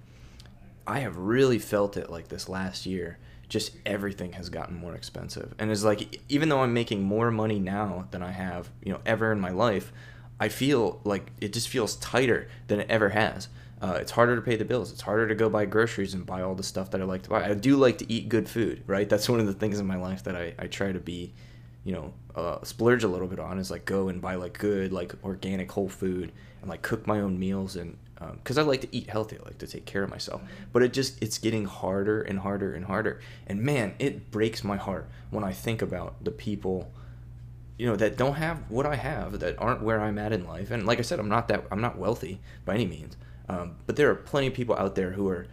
I 0.87 1.01
have 1.01 1.17
really 1.17 1.59
felt 1.59 1.97
it 1.97 2.11
like 2.11 2.29
this 2.29 2.49
last 2.49 2.87
year. 2.87 3.19
Just 3.53 3.77
everything 3.85 4.33
has 4.33 4.49
gotten 4.49 4.77
more 4.77 4.95
expensive, 4.95 5.55
and 5.59 5.71
it's 5.71 5.85
like 5.85 6.23
even 6.31 6.49
though 6.49 6.61
I'm 6.61 6.73
making 6.73 7.03
more 7.03 7.31
money 7.31 7.59
now 7.59 8.09
than 8.11 8.23
I 8.23 8.31
have, 8.31 8.71
you 8.83 8.95
know, 8.95 9.01
ever 9.05 9.31
in 9.31 9.41
my 9.41 9.51
life, 9.51 9.93
I 10.41 10.49
feel 10.49 11.03
like 11.05 11.31
it 11.39 11.53
just 11.53 11.69
feels 11.69 11.97
tighter 11.97 12.49
than 12.69 12.81
it 12.81 12.87
ever 12.89 13.11
has. 13.11 13.49
Uh, 13.83 13.99
it's 14.01 14.13
harder 14.13 14.37
to 14.37 14.41
pay 14.41 14.57
the 14.57 14.65
bills. 14.65 14.91
It's 14.91 15.03
harder 15.03 15.29
to 15.29 15.35
go 15.35 15.51
buy 15.51 15.67
groceries 15.67 16.15
and 16.15 16.25
buy 16.25 16.41
all 16.41 16.55
the 16.55 16.63
stuff 16.63 16.93
that 16.93 17.03
I 17.03 17.05
like 17.05 17.23
to 17.25 17.29
buy. 17.29 17.45
I 17.45 17.53
do 17.53 17.77
like 17.77 17.99
to 17.99 18.11
eat 18.11 18.31
good 18.31 18.49
food, 18.49 18.83
right? 18.87 19.07
That's 19.07 19.29
one 19.29 19.39
of 19.39 19.47
the 19.47 19.53
things 19.53 19.79
in 19.79 19.87
my 19.87 19.97
life 19.97 20.25
that 20.25 20.35
I, 20.35 20.55
I 20.59 20.67
try 20.69 20.91
to 20.91 20.99
be, 20.99 21.35
you 21.85 21.93
know, 21.93 22.15
uh, 22.35 22.63
splurge 22.63 23.05
a 23.05 23.09
little 23.09 23.29
bit 23.29 23.39
on 23.39 23.59
is 23.59 23.71
like 23.71 23.85
go 23.85 24.09
and 24.09 24.23
buy 24.23 24.37
like 24.37 24.59
good, 24.59 24.95
like 24.95 25.13
organic 25.23 25.71
whole 25.71 25.91
food 25.91 26.33
and 26.63 26.71
like 26.71 26.81
cook 26.81 27.07
my 27.07 27.21
own 27.21 27.39
meals 27.39 27.77
and 27.77 27.99
because 28.33 28.59
I 28.59 28.63
like 28.63 28.81
to 28.83 28.89
eat 28.97 29.09
healthy, 29.11 29.39
I 29.39 29.45
like 29.45 29.59
to 29.59 29.67
take 29.67 29.85
care 29.85 30.03
of 30.03 30.11
myself. 30.11 30.43
But 30.73 30.83
it 30.83 30.93
just 30.93 31.23
it's 31.23 31.39
getting 31.39 31.65
harder 31.65 32.23
and 32.23 32.41
harder 32.41 32.75
and 32.75 32.85
harder. 32.85 33.21
And 33.47 33.63
man, 33.63 33.95
it 33.99 34.31
breaks 34.31 34.63
my 34.65 34.77
heart 34.77 35.09
when 35.31 35.45
I 35.45 35.53
think 35.53 35.83
about 35.83 36.23
the 36.23 36.31
people 36.31 36.91
you 37.79 37.87
know 37.87 37.97
that 37.97 38.17
don't 38.17 38.35
have 38.35 38.59
what 38.71 38.87
I 38.87 38.97
have 38.97 39.41
that 39.41 39.59
aren't 39.59 39.83
where 39.83 40.01
I'm 40.01 40.19
at 40.19 40.33
in 40.33 40.47
life. 40.47 40.71
And 40.71 40.87
like 40.87 40.99
I 40.99 41.03
said, 41.03 41.19
I'm 41.19 41.29
not 41.29 41.49
that 41.49 41.65
I'm 41.71 41.81
not 41.81 41.99
wealthy 41.99 42.41
by 42.65 42.75
any 42.75 42.87
means. 42.87 43.17
Um, 43.49 43.77
but 43.87 43.97
there 43.97 44.11
are 44.11 44.15
plenty 44.15 44.47
of 44.47 44.55
people 44.55 44.77
out 44.77 44.95
there 44.95 45.11
who 45.13 45.29
are 45.29 45.47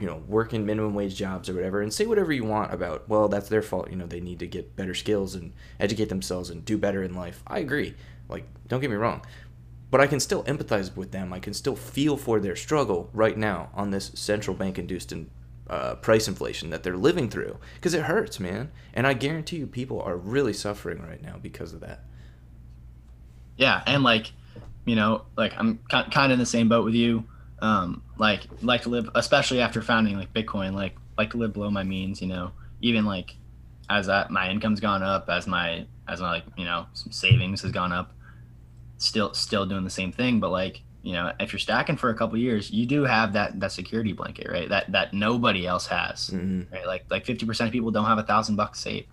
you 0.00 0.06
know 0.06 0.22
working 0.28 0.64
minimum 0.64 0.94
wage 0.94 1.14
jobs 1.14 1.48
or 1.48 1.54
whatever 1.54 1.82
and 1.82 1.92
say 1.92 2.06
whatever 2.06 2.32
you 2.32 2.44
want 2.44 2.72
about 2.72 3.08
well 3.08 3.28
that's 3.28 3.48
their 3.48 3.62
fault 3.62 3.90
you 3.90 3.96
know 3.96 4.06
they 4.06 4.20
need 4.20 4.38
to 4.38 4.46
get 4.46 4.76
better 4.76 4.94
skills 4.94 5.34
and 5.34 5.52
educate 5.80 6.08
themselves 6.08 6.50
and 6.50 6.64
do 6.64 6.78
better 6.78 7.02
in 7.02 7.14
life 7.14 7.42
i 7.46 7.58
agree 7.58 7.94
like 8.28 8.44
don't 8.68 8.80
get 8.80 8.90
me 8.90 8.96
wrong 8.96 9.20
but 9.90 10.00
I 10.00 10.06
can 10.06 10.20
still 10.20 10.44
empathize 10.44 10.94
with 10.96 11.12
them. 11.12 11.32
I 11.32 11.38
can 11.38 11.54
still 11.54 11.76
feel 11.76 12.16
for 12.16 12.40
their 12.40 12.56
struggle 12.56 13.10
right 13.12 13.36
now 13.36 13.70
on 13.74 13.90
this 13.90 14.10
central 14.14 14.54
bank 14.54 14.78
induced 14.78 15.12
in, 15.12 15.30
uh, 15.68 15.94
price 15.96 16.28
inflation 16.28 16.70
that 16.70 16.82
they're 16.82 16.96
living 16.96 17.28
through 17.28 17.58
because 17.74 17.94
it 17.94 18.02
hurts, 18.02 18.40
man. 18.40 18.70
And 18.94 19.06
I 19.06 19.14
guarantee 19.14 19.58
you, 19.58 19.66
people 19.66 20.00
are 20.00 20.16
really 20.16 20.52
suffering 20.52 21.02
right 21.02 21.22
now 21.22 21.36
because 21.40 21.72
of 21.72 21.80
that. 21.80 22.04
Yeah, 23.56 23.82
and 23.86 24.02
like, 24.02 24.32
you 24.84 24.96
know, 24.96 25.22
like 25.36 25.52
I'm 25.56 25.80
kind 25.88 26.16
of 26.16 26.30
in 26.32 26.38
the 26.38 26.46
same 26.46 26.68
boat 26.68 26.84
with 26.84 26.94
you. 26.94 27.24
Um, 27.60 28.02
like, 28.18 28.42
like 28.62 28.82
to 28.82 28.88
live, 28.88 29.10
especially 29.14 29.60
after 29.60 29.82
founding 29.82 30.16
like 30.16 30.32
Bitcoin, 30.32 30.74
like, 30.74 30.94
like 31.16 31.30
to 31.30 31.38
live 31.38 31.52
below 31.52 31.70
my 31.70 31.82
means. 31.82 32.22
You 32.22 32.28
know, 32.28 32.52
even 32.80 33.04
like 33.04 33.34
as 33.90 34.06
that 34.06 34.30
my 34.30 34.50
income's 34.50 34.80
gone 34.80 35.02
up, 35.02 35.28
as 35.28 35.46
my 35.46 35.86
as 36.06 36.20
my 36.20 36.30
like 36.30 36.44
you 36.56 36.64
know 36.64 36.86
some 36.92 37.12
savings 37.12 37.62
has 37.62 37.72
gone 37.72 37.92
up, 37.92 38.12
still 38.98 39.32
still 39.34 39.64
doing 39.66 39.84
the 39.84 39.90
same 39.90 40.12
thing. 40.12 40.38
But 40.40 40.50
like, 40.50 40.82
you 41.02 41.12
know, 41.14 41.32
if 41.40 41.52
you're 41.52 41.60
stacking 41.60 41.96
for 41.96 42.10
a 42.10 42.14
couple 42.14 42.36
years, 42.38 42.70
you 42.70 42.84
do 42.86 43.04
have 43.04 43.32
that 43.32 43.58
that 43.60 43.72
security 43.72 44.12
blanket, 44.12 44.48
right? 44.50 44.68
That 44.68 44.92
that 44.92 45.14
nobody 45.14 45.66
else 45.66 45.86
has, 45.86 46.28
hmm 46.28 46.62
right? 46.72 46.86
Like 46.86 47.04
like 47.10 47.24
50% 47.24 47.66
of 47.66 47.72
people 47.72 47.90
don't 47.90 48.04
have 48.06 48.18
a 48.18 48.22
thousand 48.24 48.56
bucks 48.56 48.80
saved. 48.80 49.08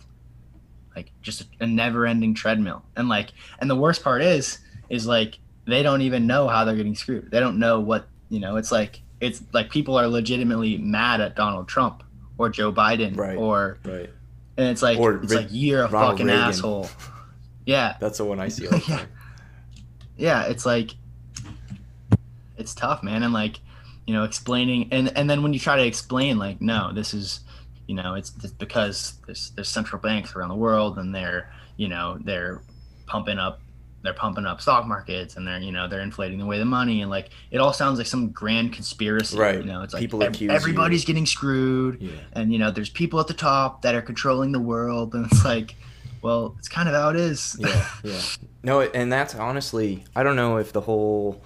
like 0.96 1.12
just 1.22 1.42
a, 1.42 1.46
a 1.62 1.68
never-ending 1.68 2.34
treadmill. 2.34 2.84
And 2.96 3.10
like, 3.10 3.32
and 3.60 3.70
the 3.70 3.76
worst 3.76 4.04
part 4.04 4.22
is, 4.22 4.60
is 4.90 5.06
like 5.08 5.40
they 5.66 5.84
don't 5.84 6.02
even 6.02 6.28
know 6.28 6.48
how 6.48 6.64
they're 6.66 6.76
getting 6.76 6.96
screwed. 6.96 7.32
They 7.32 7.40
don't 7.40 7.60
know 7.60 7.80
what 7.80 8.08
you 8.30 8.40
know. 8.40 8.56
It's 8.58 8.72
like 8.72 9.02
it's 9.22 9.42
like 9.54 9.70
people 9.70 9.98
are 9.98 10.08
legitimately 10.08 10.78
mad 10.78 11.22
at 11.22 11.36
Donald 11.36 11.68
Trump 11.68 12.04
or 12.38 12.50
Joe 12.50 12.72
Biden 12.74 13.16
Right. 13.18 13.38
or 13.38 13.78
Right. 13.86 14.10
and 14.58 14.68
it's 14.68 14.82
like 14.82 15.00
Or 15.00 15.16
it's 15.24 15.32
Ri- 15.32 15.38
like 15.38 15.48
you're 15.52 15.84
a 15.84 15.90
Ronald 15.90 16.14
fucking 16.14 16.26
Reagan. 16.28 16.42
asshole. 16.42 16.90
Yeah, 17.66 17.96
That's 18.00 18.20
the 18.20 18.26
one 18.26 18.40
I 18.40 18.50
see 18.50 18.68
all 18.68 18.78
the 18.78 18.84
Yeah. 18.88 18.98
time. 18.98 19.08
Yeah. 20.18 20.44
It's 20.44 20.66
like 20.66 20.92
it's 22.58 22.74
tough, 22.74 23.04
man, 23.04 23.24
and 23.24 23.34
like 23.34 23.60
you 24.08 24.14
know 24.14 24.24
explaining 24.24 24.88
and 24.92 25.12
and 25.18 25.30
then 25.30 25.42
when 25.44 25.54
you 25.54 25.60
try 25.60 25.76
to 25.78 25.86
explain 25.86 26.38
like 26.38 26.62
no, 26.62 26.92
this 26.94 27.14
is 27.14 27.42
you 27.88 27.96
know 27.96 28.14
it's, 28.16 28.32
it's 28.44 28.54
because 28.54 29.14
there's 29.26 29.52
there's 29.56 29.70
central 29.70 30.02
banks 30.02 30.36
around 30.36 30.50
the 30.50 30.56
world 30.56 30.98
and 30.98 31.14
they're 31.14 31.52
you 31.78 31.88
know 31.88 32.18
they're 32.24 32.62
pumping 33.08 33.38
up 33.38 33.62
they're 34.04 34.14
pumping 34.14 34.46
up 34.46 34.62
stock 34.62 34.86
markets 34.88 35.36
and 35.36 35.48
they're 35.48 35.60
you 35.60 35.72
know 35.72 35.88
they're 35.88 36.02
inflating 36.02 36.38
the 36.40 36.46
way 36.46 36.58
the 36.60 36.66
money 36.66 37.02
and 37.02 37.10
like 37.12 37.30
it 37.52 37.58
all 37.60 37.74
sounds 37.74 37.98
like 37.98 38.08
some 38.08 38.30
grand 38.30 38.72
conspiracy 38.74 39.38
Right. 39.38 39.58
you 39.58 39.64
know 39.66 39.82
it's 39.82 39.94
like 39.94 40.02
People 40.02 40.22
ev- 40.24 40.30
accuse 40.34 40.50
you. 40.50 40.56
everybody's 40.56 41.06
getting 41.06 41.26
screwed 41.26 42.02
Yeah. 42.02 42.12
and 42.34 42.52
you 42.54 42.58
know 42.60 42.70
there's 42.72 42.90
people 42.90 43.20
at 43.20 43.28
the 43.28 43.34
top 43.34 43.82
that 43.84 43.94
are 43.96 44.02
controlling 44.04 44.52
the 44.52 44.60
world 44.60 45.14
and 45.16 45.26
it's 45.32 45.44
like 45.46 45.76
well 46.26 46.56
it's 46.60 46.68
kind 46.68 46.90
of 46.90 46.96
how 46.96 47.10
it 47.10 47.16
is 47.16 47.56
yeah, 47.60 47.88
yeah. 48.04 48.22
No, 48.66 48.82
and 48.82 49.14
that's 49.14 49.36
honestly, 49.36 50.06
I 50.16 50.24
don't 50.24 50.36
know 50.36 50.58
if 50.58 50.74
the 50.74 50.82
whole 50.82 51.40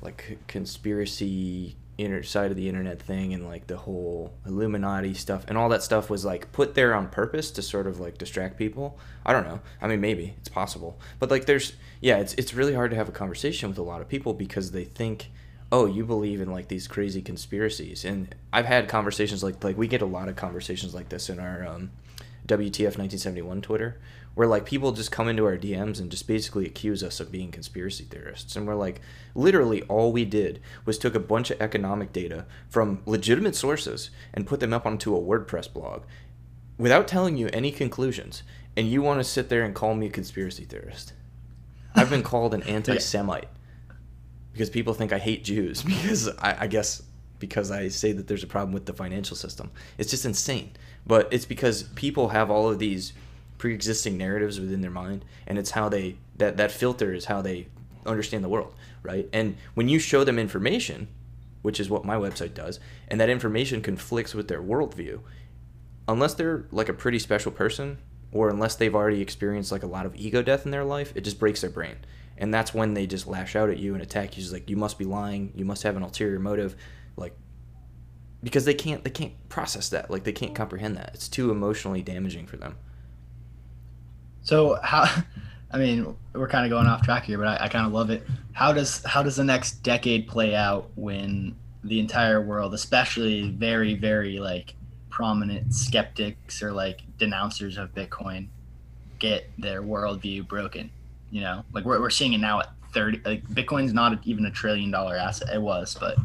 like 0.00 0.38
conspiracy 0.48 1.76
inner 1.98 2.22
side 2.22 2.50
of 2.50 2.56
the 2.56 2.70
internet 2.70 3.02
thing 3.02 3.34
and 3.34 3.46
like 3.46 3.66
the 3.66 3.76
whole 3.76 4.32
Illuminati 4.46 5.12
stuff 5.12 5.44
and 5.46 5.58
all 5.58 5.68
that 5.68 5.82
stuff 5.82 6.08
was 6.08 6.24
like 6.24 6.50
put 6.52 6.74
there 6.74 6.94
on 6.94 7.08
purpose 7.08 7.50
to 7.52 7.62
sort 7.62 7.86
of 7.86 8.00
like 8.00 8.16
distract 8.16 8.56
people. 8.56 8.98
I 9.26 9.34
don't 9.34 9.46
know. 9.46 9.60
I 9.82 9.88
mean, 9.88 10.00
maybe 10.00 10.34
it's 10.38 10.48
possible, 10.48 10.98
but 11.18 11.30
like 11.30 11.44
there's 11.44 11.74
yeah, 12.00 12.16
it's 12.16 12.32
it's 12.34 12.54
really 12.54 12.72
hard 12.72 12.90
to 12.92 12.96
have 12.96 13.10
a 13.10 13.12
conversation 13.12 13.68
with 13.68 13.76
a 13.76 13.82
lot 13.82 14.00
of 14.00 14.08
people 14.08 14.32
because 14.32 14.70
they 14.70 14.84
think. 14.84 15.30
Oh, 15.72 15.86
you 15.86 16.04
believe 16.04 16.40
in 16.40 16.52
like 16.52 16.68
these 16.68 16.86
crazy 16.86 17.20
conspiracies, 17.20 18.04
and 18.04 18.32
I've 18.52 18.66
had 18.66 18.86
conversations 18.88 19.42
like 19.42 19.62
like 19.64 19.76
we 19.76 19.88
get 19.88 20.02
a 20.02 20.06
lot 20.06 20.28
of 20.28 20.36
conversations 20.36 20.94
like 20.94 21.08
this 21.08 21.28
in 21.28 21.40
our 21.40 21.66
um, 21.66 21.90
WTF 22.46 22.98
1971 22.98 23.62
Twitter, 23.62 24.00
where 24.34 24.46
like 24.46 24.66
people 24.66 24.92
just 24.92 25.10
come 25.10 25.28
into 25.28 25.44
our 25.44 25.56
DMs 25.56 25.98
and 25.98 26.10
just 26.10 26.26
basically 26.26 26.66
accuse 26.66 27.02
us 27.02 27.20
of 27.20 27.32
being 27.32 27.50
conspiracy 27.50 28.04
theorists. 28.04 28.54
And 28.56 28.66
we're 28.66 28.74
like, 28.74 29.00
literally, 29.34 29.82
all 29.82 30.12
we 30.12 30.24
did 30.24 30.60
was 30.84 30.98
took 30.98 31.14
a 31.14 31.20
bunch 31.20 31.50
of 31.50 31.60
economic 31.60 32.12
data 32.12 32.44
from 32.68 33.02
legitimate 33.06 33.56
sources 33.56 34.10
and 34.32 34.46
put 34.46 34.60
them 34.60 34.72
up 34.72 34.86
onto 34.86 35.16
a 35.16 35.20
WordPress 35.20 35.72
blog 35.72 36.02
without 36.76 37.08
telling 37.08 37.36
you 37.36 37.48
any 37.52 37.70
conclusions. 37.70 38.42
And 38.76 38.88
you 38.88 39.02
want 39.02 39.20
to 39.20 39.24
sit 39.24 39.48
there 39.48 39.62
and 39.62 39.74
call 39.74 39.94
me 39.94 40.06
a 40.06 40.10
conspiracy 40.10 40.64
theorist. 40.64 41.12
I've 41.94 42.10
been 42.10 42.24
called 42.24 42.54
an 42.54 42.62
anti 42.64 42.98
Semite 42.98 43.48
because 44.52 44.68
people 44.68 44.94
think 44.94 45.12
I 45.12 45.18
hate 45.18 45.44
Jews 45.44 45.82
because 45.84 46.28
I, 46.38 46.56
I 46.60 46.66
guess 46.66 47.02
because 47.38 47.70
I 47.70 47.88
say 47.88 48.12
that 48.12 48.26
there's 48.26 48.42
a 48.42 48.48
problem 48.48 48.72
with 48.72 48.86
the 48.86 48.92
financial 48.92 49.36
system. 49.36 49.70
It's 49.98 50.10
just 50.10 50.24
insane. 50.24 50.72
But 51.06 51.28
it's 51.32 51.44
because 51.44 51.84
people 51.94 52.28
have 52.28 52.50
all 52.50 52.68
of 52.68 52.78
these 52.78 53.12
pre-existing 53.58 54.16
narratives 54.16 54.60
within 54.60 54.80
their 54.80 54.90
mind, 54.90 55.24
and 55.46 55.58
it's 55.58 55.70
how 55.70 55.88
they 55.88 56.16
that 56.36 56.56
that 56.56 56.72
filter 56.72 57.12
is 57.12 57.26
how 57.26 57.42
they 57.42 57.68
understand 58.06 58.44
the 58.44 58.48
world, 58.48 58.74
right? 59.02 59.28
And 59.32 59.56
when 59.74 59.88
you 59.88 59.98
show 59.98 60.24
them 60.24 60.38
information, 60.38 61.08
which 61.62 61.80
is 61.80 61.88
what 61.88 62.04
my 62.04 62.16
website 62.16 62.54
does, 62.54 62.80
and 63.08 63.20
that 63.20 63.30
information 63.30 63.80
conflicts 63.80 64.34
with 64.34 64.48
their 64.48 64.62
worldview, 64.62 65.20
unless 66.08 66.34
they're 66.34 66.66
like 66.70 66.88
a 66.88 66.94
pretty 66.94 67.18
special 67.18 67.50
person 67.50 67.98
or 68.32 68.50
unless 68.50 68.74
they've 68.74 68.94
already 68.94 69.20
experienced 69.20 69.72
like 69.72 69.82
a 69.82 69.86
lot 69.86 70.04
of 70.06 70.14
ego 70.16 70.42
death 70.42 70.64
in 70.64 70.72
their 70.72 70.84
life, 70.84 71.12
it 71.14 71.22
just 71.22 71.38
breaks 71.38 71.60
their 71.60 71.70
brain. 71.70 71.96
And 72.36 72.52
that's 72.52 72.74
when 72.74 72.94
they 72.94 73.06
just 73.06 73.26
lash 73.28 73.54
out 73.54 73.70
at 73.70 73.78
you 73.78 73.94
and 73.94 74.02
attack 74.02 74.36
you. 74.36 74.42
Just 74.42 74.52
like 74.52 74.68
you 74.68 74.76
must 74.76 74.98
be 74.98 75.04
lying, 75.04 75.52
you 75.54 75.64
must 75.64 75.84
have 75.84 75.96
an 75.96 76.02
ulterior 76.02 76.40
motive, 76.40 76.74
like 77.16 77.36
because 78.44 78.66
they 78.66 78.74
can't 78.74 79.02
they 79.02 79.10
can't 79.10 79.32
process 79.48 79.88
that. 79.88 80.10
Like 80.10 80.22
they 80.24 80.32
can't 80.32 80.54
comprehend 80.54 80.96
that. 80.96 81.12
It's 81.14 81.28
too 81.28 81.50
emotionally 81.50 82.02
damaging 82.02 82.46
for 82.46 82.56
them. 82.56 82.76
So 84.42 84.78
how? 84.82 85.08
I 85.72 85.78
mean, 85.78 86.16
we're 86.34 86.46
kind 86.46 86.64
of 86.64 86.70
going 86.70 86.86
off 86.86 87.02
track 87.02 87.24
here, 87.24 87.36
but 87.36 87.48
I, 87.48 87.64
I 87.64 87.68
kind 87.68 87.84
of 87.84 87.92
love 87.92 88.10
it. 88.10 88.24
How 88.52 88.72
does 88.72 89.02
how 89.04 89.24
does 89.24 89.36
the 89.36 89.44
next 89.44 89.82
decade 89.82 90.28
play 90.28 90.54
out 90.54 90.90
when 90.94 91.56
the 91.82 91.98
entire 91.98 92.40
world, 92.40 92.74
especially 92.74 93.50
very 93.50 93.94
very 93.94 94.38
like 94.38 94.74
prominent 95.10 95.74
skeptics 95.74 96.62
or 96.62 96.70
like 96.70 97.00
denouncers 97.18 97.76
of 97.76 97.92
Bitcoin, 97.94 98.48
get 99.18 99.50
their 99.58 99.82
worldview 99.82 100.46
broken? 100.46 100.90
You 101.30 101.40
know, 101.40 101.64
like 101.72 101.84
we're 101.84 101.98
we're 101.98 102.10
seeing 102.10 102.34
it 102.34 102.38
now 102.38 102.60
at 102.60 102.70
thirty. 102.92 103.20
Like 103.24 103.44
Bitcoin's 103.48 103.92
not 103.92 104.24
even 104.24 104.46
a 104.46 104.50
trillion 104.50 104.92
dollar 104.92 105.16
asset. 105.16 105.48
It 105.52 105.62
was, 105.62 105.96
but 105.98 106.16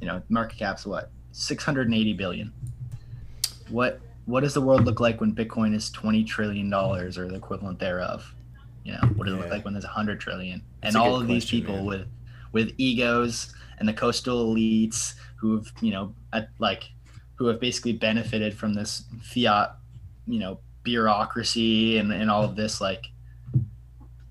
you 0.00 0.08
know, 0.08 0.20
market 0.28 0.58
cap's 0.58 0.84
what 0.84 1.10
six 1.36 1.62
hundred 1.62 1.86
and 1.86 1.94
eighty 1.94 2.14
billion. 2.14 2.52
What 3.68 4.00
what 4.24 4.40
does 4.40 4.54
the 4.54 4.60
world 4.60 4.84
look 4.84 5.00
like 5.00 5.20
when 5.20 5.34
Bitcoin 5.34 5.74
is 5.74 5.90
twenty 5.90 6.24
trillion 6.24 6.70
dollars 6.70 7.18
or 7.18 7.28
the 7.28 7.36
equivalent 7.36 7.78
thereof? 7.78 8.34
You 8.84 8.92
know, 8.92 9.00
what 9.16 9.26
does 9.26 9.34
it 9.34 9.40
look 9.40 9.50
like 9.50 9.64
when 9.64 9.74
there's 9.74 9.84
a 9.84 9.88
hundred 9.88 10.18
trillion? 10.18 10.62
That's 10.80 10.94
and 10.94 11.02
all 11.02 11.20
of 11.20 11.28
these 11.28 11.44
people 11.44 11.76
man. 11.76 11.84
with 11.84 12.06
with 12.52 12.72
egos 12.78 13.54
and 13.78 13.86
the 13.86 13.92
coastal 13.92 14.54
elites 14.54 15.14
who've 15.36 15.70
you 15.82 15.90
know 15.90 16.14
at, 16.32 16.48
like 16.58 16.84
who 17.34 17.46
have 17.46 17.60
basically 17.60 17.92
benefited 17.92 18.54
from 18.54 18.72
this 18.72 19.04
fiat, 19.20 19.76
you 20.26 20.38
know, 20.38 20.58
bureaucracy 20.84 21.98
and 21.98 22.12
and 22.12 22.30
all 22.30 22.44
of 22.44 22.56
this 22.56 22.80
like 22.80 23.06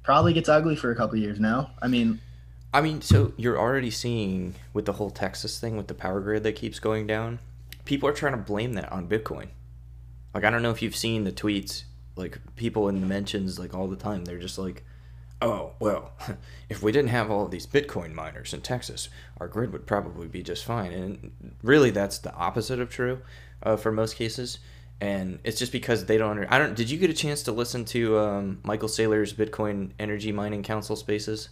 probably 0.01 0.33
gets 0.33 0.49
ugly 0.49 0.75
for 0.75 0.89
a 0.89 0.95
couple 0.95 1.17
years 1.17 1.39
now. 1.39 1.69
I 1.81 1.87
mean, 1.87 2.19
I 2.75 2.81
mean, 2.81 2.99
so 2.99 3.31
you're 3.37 3.57
already 3.57 3.89
seeing 3.89 4.55
with 4.73 4.83
the 4.83 4.91
whole 4.91 5.09
Texas 5.09 5.61
thing 5.61 5.77
with 5.77 5.87
the 5.87 5.93
power 5.93 6.19
grid 6.19 6.43
that 6.43 6.57
keeps 6.57 6.77
going 6.77 7.07
down, 7.07 7.39
people 7.85 8.09
are 8.09 8.13
trying 8.13 8.33
to 8.33 8.37
blame 8.37 8.73
that 8.73 8.91
on 8.91 9.07
Bitcoin. 9.07 9.47
Like 10.33 10.43
I 10.43 10.49
don't 10.49 10.61
know 10.61 10.71
if 10.71 10.81
you've 10.81 10.93
seen 10.93 11.23
the 11.23 11.31
tweets, 11.31 11.85
like 12.17 12.37
people 12.57 12.89
in 12.89 12.99
the 12.99 13.07
mentions 13.07 13.57
like 13.57 13.73
all 13.73 13.87
the 13.87 13.95
time. 13.95 14.25
They're 14.25 14.39
just 14.39 14.57
like, 14.57 14.83
"Oh, 15.41 15.71
well, 15.79 16.11
if 16.69 16.83
we 16.83 16.91
didn't 16.91 17.11
have 17.11 17.31
all 17.31 17.45
of 17.45 17.51
these 17.51 17.65
Bitcoin 17.65 18.13
miners 18.13 18.53
in 18.53 18.59
Texas, 18.59 19.07
our 19.37 19.47
grid 19.47 19.71
would 19.71 19.87
probably 19.87 20.27
be 20.27 20.43
just 20.43 20.65
fine." 20.65 20.91
And 20.91 21.55
really, 21.63 21.91
that's 21.91 22.17
the 22.17 22.33
opposite 22.33 22.81
of 22.81 22.89
true 22.89 23.21
uh, 23.63 23.77
for 23.77 23.93
most 23.93 24.17
cases. 24.17 24.59
And 24.99 25.39
it's 25.45 25.59
just 25.59 25.71
because 25.71 26.07
they 26.07 26.17
don't. 26.17 26.31
Under, 26.31 26.53
I 26.53 26.59
don't. 26.59 26.75
Did 26.75 26.89
you 26.89 26.97
get 26.97 27.09
a 27.09 27.13
chance 27.13 27.41
to 27.43 27.53
listen 27.53 27.85
to 27.85 28.19
um, 28.19 28.59
Michael 28.63 28.89
Saylor's 28.89 29.33
Bitcoin 29.33 29.91
Energy 29.97 30.33
Mining 30.33 30.61
Council 30.61 30.97
Spaces? 30.97 31.47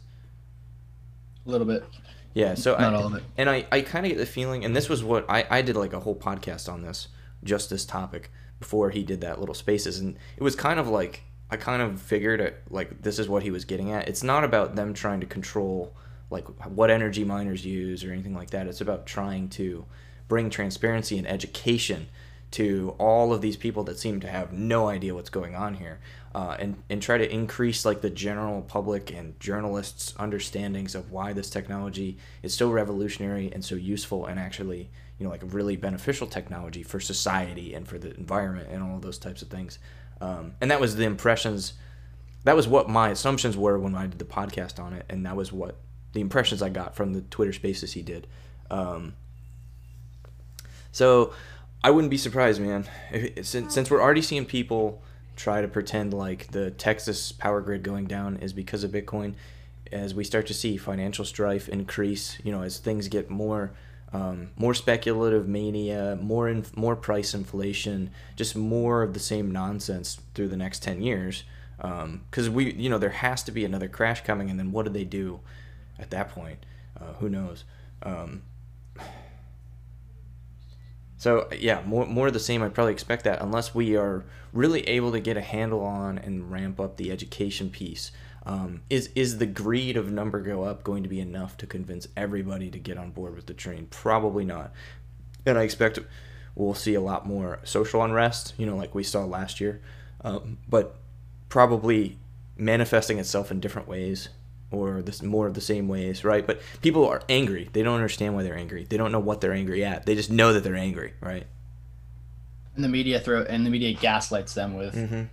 A 1.46 1.50
little 1.50 1.68
bit. 1.68 1.86
Yeah, 2.34 2.56
so 2.56 2.76
Not 2.78 2.94
I, 2.94 2.98
all 2.98 3.08
of 3.08 3.14
it. 3.16 3.24
And 3.38 3.50
I, 3.50 3.66
I 3.72 3.82
kind 3.82 4.06
of 4.06 4.12
get 4.12 4.18
the 4.18 4.26
feeling, 4.26 4.66
and 4.66 4.76
this 4.76 4.90
was 4.90 5.04
what 5.04 5.26
I, 5.30 5.46
I 5.50 5.62
did 5.62 5.76
like 5.76 5.94
a 5.94 6.00
whole 6.00 6.16
podcast 6.16 6.72
on 6.72 6.82
this, 6.82 7.10
just 7.44 7.70
this 7.70 7.86
topic 7.86 8.32
before 8.60 8.90
he 8.90 9.04
did 9.04 9.22
that 9.22 9.40
little 9.40 9.56
spaces, 9.56 10.00
and 10.00 10.18
it 10.38 10.44
was 10.44 10.56
kind 10.56 10.80
of 10.80 10.88
like 10.88 11.24
I 11.52 11.58
kind 11.58 11.82
of 11.82 12.02
figured 12.02 12.42
it 12.42 12.64
like 12.70 13.04
this 13.04 13.20
is 13.20 13.30
what 13.30 13.44
he 13.44 13.52
was 13.52 13.66
getting 13.66 13.92
at. 13.92 14.08
It's 14.08 14.24
not 14.24 14.44
about 14.44 14.76
them 14.76 14.94
trying 14.94 15.20
to 15.20 15.28
control 15.28 15.96
like 16.32 16.48
what 16.68 16.90
energy 16.90 17.24
miners 17.24 17.64
use 17.64 18.04
or 18.04 18.12
anything 18.12 18.34
like 18.34 18.50
that. 18.50 18.66
It's 18.66 18.82
about 18.82 19.06
trying 19.06 19.50
to 19.50 19.86
bring 20.28 20.50
transparency 20.50 21.18
and 21.18 21.28
education 21.28 22.08
to 22.52 22.96
all 22.98 23.34
of 23.34 23.42
these 23.42 23.58
people 23.58 23.84
that 23.84 24.00
seem 24.00 24.20
to 24.22 24.28
have 24.28 24.54
no 24.54 24.88
idea 24.88 25.14
what's 25.14 25.30
going 25.30 25.56
on 25.56 25.76
here 25.76 26.00
uh, 26.36 26.56
and, 26.60 26.82
and 26.90 27.02
try 27.02 27.18
to 27.18 27.32
increase 27.32 27.86
like 27.86 28.02
the 28.02 28.10
general 28.10 28.62
public 28.62 29.12
and 29.12 29.40
journalists 29.40 30.14
understandings 30.18 30.96
of 30.96 31.12
why 31.12 31.34
this 31.34 31.50
technology 31.50 32.18
is 32.42 32.54
so 32.54 32.70
revolutionary 32.72 33.52
and 33.52 33.64
so 33.64 33.76
useful 33.76 34.26
and 34.26 34.40
actually 34.40 34.90
you 35.20 35.26
know 35.26 35.30
like 35.30 35.44
a 35.44 35.48
really 35.48 35.76
beneficial 35.76 36.26
technology 36.26 36.82
for 36.82 37.00
society 37.00 37.74
and 37.74 37.88
for 37.88 37.98
the 37.98 38.16
environment 38.18 38.68
and 38.72 38.82
all 38.84 38.96
of 38.96 39.02
those 39.02 39.18
types 39.18 39.42
of 39.42 39.48
things 39.50 39.78
um, 40.22 40.54
and 40.60 40.72
that 40.72 40.82
was 40.82 40.96
the 40.96 41.06
impressions 41.06 41.74
that 42.44 42.56
was 42.56 42.68
what 42.68 42.90
my 42.90 43.10
assumptions 43.10 43.56
were 43.56 43.78
when 43.78 43.96
i 43.96 44.08
did 44.08 44.20
the 44.20 44.26
podcast 44.26 44.80
on 44.80 44.94
it 44.94 45.06
and 45.10 45.26
that 45.26 45.36
was 45.36 45.52
what 45.52 45.78
the 46.14 46.22
impressions 46.22 46.62
i 46.62 46.70
got 46.70 46.96
from 46.96 47.14
the 47.14 47.22
twitter 47.22 47.54
spaces 47.54 47.94
he 47.94 48.02
did 48.02 48.28
um, 48.72 49.14
so 50.92 51.34
I 51.84 51.90
wouldn't 51.90 52.12
be 52.12 52.18
surprised, 52.18 52.62
man. 52.62 52.88
Since, 53.42 53.74
since 53.74 53.92
we're 53.92 54.02
already 54.02 54.22
seeing 54.22 54.46
people 54.46 55.04
try 55.36 55.62
to 55.62 55.68
pretend 55.68 56.14
like 56.14 56.52
the 56.52 56.72
Texas 56.72 57.32
power 57.32 57.62
grid 57.62 57.84
going 57.84 58.06
down 58.06 58.38
is 58.38 58.54
because 58.54 58.84
of 58.84 58.92
Bitcoin, 58.92 59.34
as 59.92 60.14
we 60.14 60.24
start 60.24 60.48
to 60.48 60.54
see 60.54 60.78
financial 60.78 61.26
strife 61.26 61.70
increase, 61.70 62.38
you 62.44 62.52
know, 62.52 62.64
as 62.64 62.78
things 62.80 63.08
get 63.08 63.30
more 63.30 63.72
um, 64.14 64.52
more 64.56 64.76
speculative 64.76 65.48
mania, 65.48 66.18
more 66.22 66.48
in, 66.48 66.64
more 66.76 66.96
price 66.96 67.34
inflation, 67.34 68.12
just 68.36 68.56
more 68.56 69.02
of 69.02 69.14
the 69.14 69.20
same 69.20 69.52
nonsense 69.52 70.20
through 70.36 70.50
the 70.50 70.58
next 70.58 70.84
ten 70.84 71.02
years. 71.02 71.44
Because 71.78 72.50
we, 72.50 72.74
you 72.74 72.90
know, 72.90 73.00
there 73.00 73.10
has 73.10 73.44
to 73.44 73.52
be 73.52 73.66
another 73.66 73.90
crash 73.90 74.24
coming, 74.24 74.50
and 74.50 74.60
then 74.60 74.72
what 74.72 74.86
do 74.86 74.92
they 74.92 75.04
do 75.04 75.40
at 75.98 76.12
that 76.12 76.30
point? 76.30 76.60
Uh, 77.00 77.14
who 77.14 77.28
knows? 77.28 77.66
Um, 78.04 78.44
So 81.24 81.48
yeah, 81.58 81.82
more 81.86 82.06
more 82.06 82.28
of 82.28 82.34
the 82.34 82.40
same. 82.42 82.62
I'd 82.62 82.74
probably 82.74 82.92
expect 82.92 83.24
that 83.24 83.42
unless 83.42 83.74
we 83.74 83.96
are 83.96 84.26
really 84.52 84.86
able 84.90 85.14
to 85.14 85.22
get 85.22 85.38
a 85.38 85.42
handle 85.42 85.80
on 85.80 86.18
and 86.18 86.52
ramp 86.52 86.82
up 86.82 86.98
the 86.98 87.12
education 87.12 87.70
piece. 87.70 88.12
Um, 88.46 88.82
is 88.90 89.10
is 89.16 89.38
the 89.38 89.46
greed 89.46 89.96
of 89.96 90.12
number 90.12 90.42
go 90.42 90.64
up 90.64 90.84
going 90.84 91.02
to 91.02 91.08
be 91.08 91.22
enough 91.22 91.56
to 91.60 91.66
convince 91.66 92.10
everybody 92.18 92.70
to 92.72 92.78
get 92.78 92.98
on 92.98 93.12
board 93.12 93.38
with 93.38 93.46
the 93.46 93.54
train? 93.54 93.88
Probably 93.90 94.44
not. 94.44 94.74
And 95.46 95.58
I 95.58 95.64
expect 95.64 95.98
we'll 96.56 96.74
see 96.74 96.94
a 96.94 97.00
lot 97.00 97.26
more 97.26 97.62
social 97.64 98.04
unrest. 98.04 98.54
You 98.58 98.66
know, 98.66 98.76
like 98.76 98.94
we 98.94 99.04
saw 99.04 99.24
last 99.24 99.62
year, 99.62 99.82
um, 100.26 100.58
but 100.68 100.98
probably 101.48 102.18
manifesting 102.58 103.18
itself 103.18 103.50
in 103.50 103.62
different 103.62 103.88
ways 103.88 104.28
or 104.74 105.02
this 105.02 105.22
more 105.22 105.48
of 105.48 105.54
the 105.54 105.62
same 105.62 105.88
ways, 105.88 106.24
right? 106.24 106.46
But 106.46 106.62
people 106.82 107.08
are 107.08 107.22
angry. 107.30 107.70
They 107.72 107.84
don't 107.84 107.96
understand 107.96 108.36
why 108.36 108.44
they're 108.44 108.58
angry. 108.58 108.86
They 108.90 108.98
don't 108.98 109.12
know 109.12 109.20
what 109.20 109.42
they're 109.42 109.54
angry 109.54 109.86
at. 109.86 110.06
They 110.06 110.16
just 110.16 110.32
know 110.32 110.54
that 110.54 110.64
they're 110.64 110.76
angry, 110.76 111.14
right? 111.22 111.46
And 112.76 112.84
the 112.84 112.90
media 112.90 113.20
throw 113.20 113.44
and 113.44 113.66
the 113.66 113.70
media 113.70 113.94
gaslights 113.94 114.54
them 114.54 114.76
with 114.76 114.96
Mm-hmm. 114.96 115.24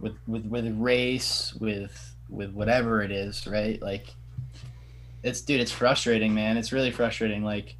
with, 0.00 0.14
with 0.26 0.44
with 0.46 0.78
race, 0.78 1.54
with 1.60 2.14
with 2.28 2.52
whatever 2.52 3.02
it 3.02 3.10
is, 3.12 3.46
right? 3.46 3.80
Like 3.80 4.08
it's 5.22 5.40
dude, 5.40 5.60
it's 5.60 5.72
frustrating, 5.72 6.34
man. 6.34 6.56
It's 6.56 6.72
really 6.72 6.90
frustrating. 6.90 7.44
Like 7.44 7.76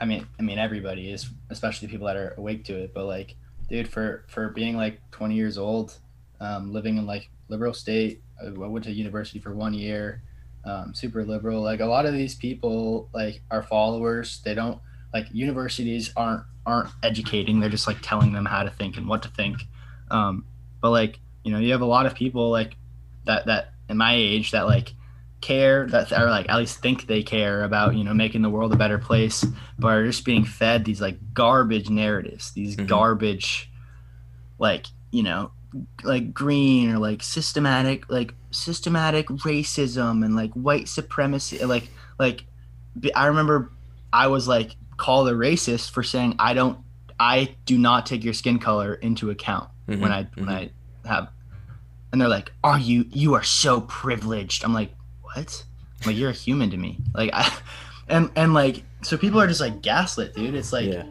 I 0.00 0.04
mean 0.04 0.26
I 0.38 0.42
mean 0.42 0.58
everybody 0.58 1.10
is 1.10 1.28
especially 1.50 1.88
people 1.88 2.06
that 2.06 2.16
are 2.16 2.34
awake 2.36 2.64
to 2.64 2.74
it, 2.76 2.92
but 2.94 3.04
like 3.06 3.34
dude 3.68 3.88
for 3.88 4.24
for 4.28 4.48
being 4.50 4.76
like 4.76 5.00
20 5.12 5.34
years 5.34 5.56
old, 5.58 5.96
um, 6.40 6.72
living 6.72 6.96
in 6.98 7.06
like 7.06 7.30
liberal 7.48 7.74
state, 7.74 8.22
I 8.42 8.46
I 8.46 8.50
went 8.50 8.84
to 8.86 8.92
university 8.92 9.38
for 9.38 9.54
one 9.54 9.74
year, 9.74 10.22
um, 10.64 10.94
super 10.94 11.24
liberal. 11.24 11.62
Like 11.62 11.80
a 11.80 11.86
lot 11.86 12.06
of 12.06 12.12
these 12.14 12.34
people 12.34 13.08
like 13.12 13.42
are 13.50 13.62
followers. 13.62 14.40
They 14.44 14.54
don't 14.54 14.80
like 15.12 15.26
universities 15.32 16.12
aren't 16.16 16.44
aren't 16.66 16.90
educating. 17.02 17.60
They're 17.60 17.70
just 17.70 17.86
like 17.86 17.98
telling 18.02 18.32
them 18.32 18.44
how 18.44 18.62
to 18.62 18.70
think 18.70 18.96
and 18.96 19.08
what 19.08 19.22
to 19.22 19.28
think. 19.28 19.62
Um, 20.10 20.44
but 20.80 20.90
like 20.90 21.20
you 21.44 21.52
know, 21.52 21.58
you 21.58 21.72
have 21.72 21.80
a 21.80 21.86
lot 21.86 22.06
of 22.06 22.14
people 22.14 22.50
like 22.50 22.76
that 23.24 23.46
that 23.46 23.72
in 23.88 23.96
my 23.96 24.14
age 24.14 24.50
that 24.50 24.66
like 24.66 24.94
care 25.40 25.86
that 25.86 26.12
are 26.12 26.28
like 26.28 26.48
at 26.48 26.56
least 26.56 26.82
think 26.82 27.06
they 27.06 27.22
care 27.22 27.62
about 27.62 27.94
you 27.94 28.02
know 28.02 28.12
making 28.12 28.42
the 28.42 28.50
world 28.50 28.72
a 28.72 28.76
better 28.76 28.98
place 28.98 29.46
but 29.78 29.86
are 29.86 30.04
just 30.04 30.24
being 30.24 30.44
fed 30.44 30.84
these 30.84 31.00
like 31.00 31.16
garbage 31.32 31.88
narratives 31.88 32.50
these 32.54 32.74
Mhm. 32.76 32.88
garbage 32.88 33.70
like 34.58 34.86
you 35.12 35.22
know 35.22 35.52
like 36.02 36.34
green 36.34 36.90
or 36.90 36.98
like 36.98 37.22
systematic 37.22 38.10
like 38.10 38.34
systematic 38.50 39.26
racism 39.28 40.24
and 40.24 40.34
like 40.34 40.52
white 40.52 40.88
supremacy 40.88 41.62
like 41.64 41.90
like 42.18 42.44
i 43.14 43.26
remember 43.26 43.70
i 44.12 44.26
was 44.26 44.48
like 44.48 44.74
called 44.96 45.28
a 45.28 45.32
racist 45.32 45.90
for 45.90 46.02
saying 46.02 46.34
i 46.38 46.54
don't 46.54 46.78
i 47.20 47.54
do 47.66 47.76
not 47.76 48.06
take 48.06 48.24
your 48.24 48.34
skin 48.34 48.58
color 48.58 48.94
into 48.94 49.30
account 49.30 49.68
Mhm, 49.88 50.00
when 50.00 50.12
i 50.12 50.28
when 50.34 50.48
i 50.48 50.70
have 51.06 51.28
and 52.12 52.20
they're 52.20 52.28
like 52.28 52.52
are 52.64 52.78
you 52.78 53.04
you 53.10 53.34
are 53.34 53.42
so 53.42 53.82
privileged. 53.82 54.64
I'm 54.64 54.72
like 54.74 54.92
what? 55.22 55.64
I'm 56.02 56.06
like 56.10 56.16
you're 56.16 56.30
a 56.30 56.34
human 56.34 56.70
to 56.70 56.76
me. 56.76 56.98
Like 57.14 57.30
i 57.32 57.50
and 58.08 58.30
and 58.34 58.54
like 58.54 58.82
so 59.02 59.16
people 59.18 59.40
are 59.40 59.46
just 59.46 59.60
like 59.60 59.82
gaslit 59.82 60.34
dude. 60.34 60.54
It's 60.54 60.72
like 60.72 60.86
yeah. 60.86 61.04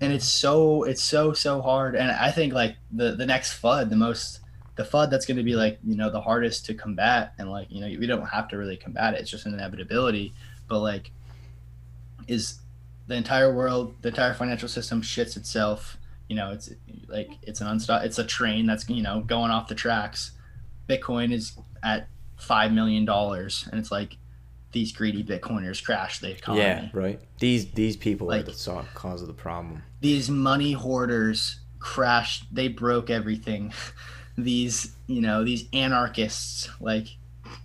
and 0.00 0.12
it's 0.12 0.28
so 0.28 0.84
it's 0.84 1.02
so 1.02 1.32
so 1.32 1.62
hard. 1.62 1.94
And 1.96 2.10
i 2.10 2.30
think 2.30 2.52
like 2.52 2.76
the 2.90 3.12
the 3.16 3.26
next 3.26 3.60
fud 3.60 3.88
the 3.90 3.96
most 3.96 4.40
the 4.76 4.82
fud 4.84 5.10
that's 5.10 5.26
going 5.26 5.36
to 5.36 5.42
be 5.42 5.54
like 5.54 5.78
you 5.84 5.96
know 5.96 6.10
the 6.10 6.20
hardest 6.20 6.64
to 6.66 6.74
combat 6.74 7.34
and 7.38 7.50
like 7.50 7.70
you 7.70 7.80
know 7.80 7.86
we 8.00 8.06
don't 8.06 8.26
have 8.26 8.48
to 8.48 8.56
really 8.56 8.76
combat 8.76 9.14
it 9.14 9.20
it's 9.20 9.30
just 9.30 9.44
an 9.46 9.54
inevitability 9.54 10.32
but 10.68 10.78
like 10.80 11.10
is 12.28 12.60
the 13.08 13.14
entire 13.14 13.52
world 13.54 13.94
the 14.02 14.08
entire 14.08 14.34
financial 14.34 14.68
system 14.68 15.02
shits 15.02 15.36
itself 15.36 15.98
you 16.28 16.36
know 16.36 16.50
it's 16.52 16.70
like 17.08 17.30
it's 17.42 17.60
an 17.60 17.66
unstop 17.66 18.02
it's 18.04 18.18
a 18.18 18.24
train 18.24 18.64
that's 18.66 18.88
you 18.88 19.02
know 19.02 19.20
going 19.20 19.50
off 19.50 19.68
the 19.68 19.74
tracks 19.74 20.32
bitcoin 20.88 21.32
is 21.32 21.52
at 21.82 22.08
five 22.38 22.72
million 22.72 23.04
dollars 23.04 23.68
and 23.70 23.78
it's 23.80 23.90
like 23.90 24.16
these 24.72 24.90
greedy 24.92 25.22
bitcoiners 25.22 25.84
crash 25.84 26.20
the 26.20 26.30
economy 26.30 26.62
Yeah, 26.64 26.88
right. 26.94 27.20
These 27.38 27.72
these 27.72 27.94
people 27.96 28.28
Like- 28.28 28.48
are 28.48 28.52
the 28.52 28.84
cause 28.94 29.20
of 29.20 29.28
the 29.28 29.34
problem. 29.34 29.82
these 30.00 30.30
money 30.30 30.72
hoarders 30.72 31.60
crashed 31.78 32.46
they 32.54 32.68
broke 32.68 33.10
everything 33.10 33.72
these 34.44 34.94
you 35.06 35.20
know 35.20 35.44
these 35.44 35.66
anarchists 35.72 36.68
like 36.80 37.08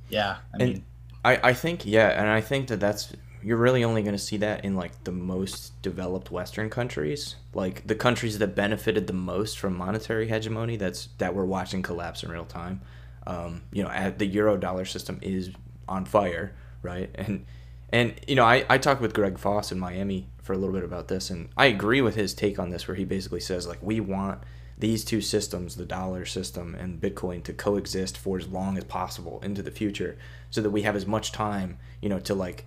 yeah 0.09 0.37
i 0.53 0.57
And- 0.63 0.73
mean 0.73 0.85
I, 1.25 1.49
I 1.49 1.53
think 1.53 1.85
yeah, 1.85 2.07
and 2.09 2.29
I 2.29 2.39
think 2.39 2.67
that 2.69 2.79
that's 2.79 3.11
you're 3.43 3.57
really 3.57 3.83
only 3.83 4.01
going 4.01 4.15
to 4.15 4.21
see 4.21 4.37
that 4.37 4.63
in 4.63 4.75
like 4.75 5.03
the 5.03 5.11
most 5.11 5.81
developed 5.81 6.31
Western 6.31 6.69
countries, 6.69 7.35
like 7.53 7.85
the 7.85 7.95
countries 7.95 8.37
that 8.39 8.55
benefited 8.55 9.07
the 9.07 9.13
most 9.13 9.59
from 9.59 9.75
monetary 9.75 10.29
hegemony. 10.29 10.77
That's 10.77 11.09
that 11.17 11.35
we're 11.35 11.43
watching 11.43 11.81
collapse 11.81 12.23
in 12.23 12.31
real 12.31 12.45
time. 12.45 12.79
Um, 13.25 13.63
you 13.73 13.83
know, 13.83 13.89
at 13.89 14.19
the 14.19 14.25
euro 14.25 14.55
dollar 14.55 14.85
system 14.85 15.19
is 15.21 15.49
on 15.89 16.05
fire, 16.05 16.53
right? 16.81 17.09
And 17.15 17.45
and 17.91 18.13
you 18.25 18.35
know, 18.35 18.45
I 18.45 18.63
I 18.69 18.77
talked 18.77 19.01
with 19.01 19.13
Greg 19.13 19.37
Foss 19.37 19.69
in 19.71 19.79
Miami 19.79 20.29
for 20.41 20.53
a 20.53 20.57
little 20.57 20.73
bit 20.75 20.85
about 20.85 21.09
this, 21.09 21.29
and 21.29 21.49
I 21.57 21.65
agree 21.65 21.99
with 22.01 22.15
his 22.15 22.33
take 22.33 22.57
on 22.57 22.69
this, 22.69 22.87
where 22.87 22.95
he 22.95 23.03
basically 23.03 23.41
says 23.41 23.67
like 23.67 23.79
we 23.81 23.99
want 23.99 24.39
these 24.77 25.03
two 25.03 25.21
systems, 25.21 25.75
the 25.75 25.85
dollar 25.85 26.25
system 26.25 26.75
and 26.75 27.01
Bitcoin, 27.01 27.43
to 27.43 27.53
coexist 27.53 28.17
for 28.17 28.37
as 28.37 28.47
long 28.47 28.77
as 28.77 28.83
possible 28.83 29.39
into 29.43 29.63
the 29.63 29.71
future, 29.71 30.17
so 30.49 30.61
that 30.61 30.69
we 30.69 30.83
have 30.83 30.95
as 30.95 31.07
much 31.07 31.31
time, 31.31 31.79
you 32.01 32.09
know, 32.09 32.19
to 32.19 32.35
like 32.35 32.65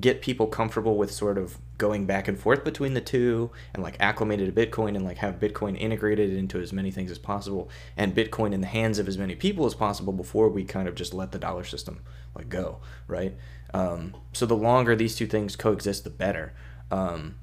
get 0.00 0.22
people 0.22 0.46
comfortable 0.46 0.96
with 0.96 1.12
sort 1.12 1.36
of 1.36 1.58
going 1.76 2.06
back 2.06 2.26
and 2.26 2.38
forth 2.38 2.64
between 2.64 2.94
the 2.94 3.00
two 3.00 3.50
and 3.74 3.82
like 3.82 3.96
acclimated 4.00 4.54
to 4.54 4.66
Bitcoin 4.66 4.96
and 4.96 5.04
like 5.04 5.18
have 5.18 5.38
Bitcoin 5.38 5.78
integrated 5.78 6.32
into 6.32 6.58
as 6.60 6.72
many 6.72 6.90
things 6.90 7.10
as 7.10 7.18
possible 7.18 7.68
and 7.96 8.14
Bitcoin 8.14 8.54
in 8.54 8.62
the 8.62 8.66
hands 8.66 8.98
of 8.98 9.06
as 9.06 9.18
many 9.18 9.34
people 9.34 9.66
as 9.66 9.74
possible 9.74 10.12
before 10.12 10.48
we 10.48 10.64
kind 10.64 10.88
of 10.88 10.94
just 10.94 11.12
let 11.12 11.32
the 11.32 11.38
dollar 11.38 11.64
system 11.64 12.00
like 12.34 12.48
go, 12.48 12.78
right? 13.06 13.34
Um, 13.74 14.14
so 14.32 14.46
the 14.46 14.56
longer 14.56 14.96
these 14.96 15.14
two 15.14 15.26
things 15.26 15.56
coexist, 15.56 16.04
the 16.04 16.10
better. 16.10 16.54
Um, 16.90 17.36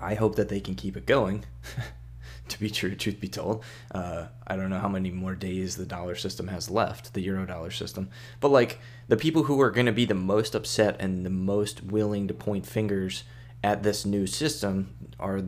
I 0.00 0.14
hope 0.14 0.36
that 0.36 0.48
they 0.48 0.60
can 0.60 0.74
keep 0.74 0.96
it 0.96 1.06
going. 1.06 1.44
to 2.48 2.60
be 2.60 2.70
true, 2.70 2.94
truth 2.94 3.20
be 3.20 3.28
told, 3.28 3.64
uh, 3.92 4.26
I 4.46 4.56
don't 4.56 4.70
know 4.70 4.78
how 4.78 4.88
many 4.88 5.10
more 5.10 5.34
days 5.34 5.76
the 5.76 5.86
dollar 5.86 6.14
system 6.14 6.48
has 6.48 6.70
left, 6.70 7.14
the 7.14 7.22
euro 7.22 7.46
dollar 7.46 7.70
system. 7.70 8.10
But 8.40 8.50
like 8.50 8.78
the 9.08 9.16
people 9.16 9.44
who 9.44 9.60
are 9.60 9.70
going 9.70 9.86
to 9.86 9.92
be 9.92 10.04
the 10.04 10.14
most 10.14 10.54
upset 10.54 10.96
and 11.00 11.24
the 11.24 11.30
most 11.30 11.82
willing 11.82 12.28
to 12.28 12.34
point 12.34 12.66
fingers 12.66 13.24
at 13.62 13.82
this 13.82 14.04
new 14.04 14.26
system 14.26 14.94
are, 15.18 15.44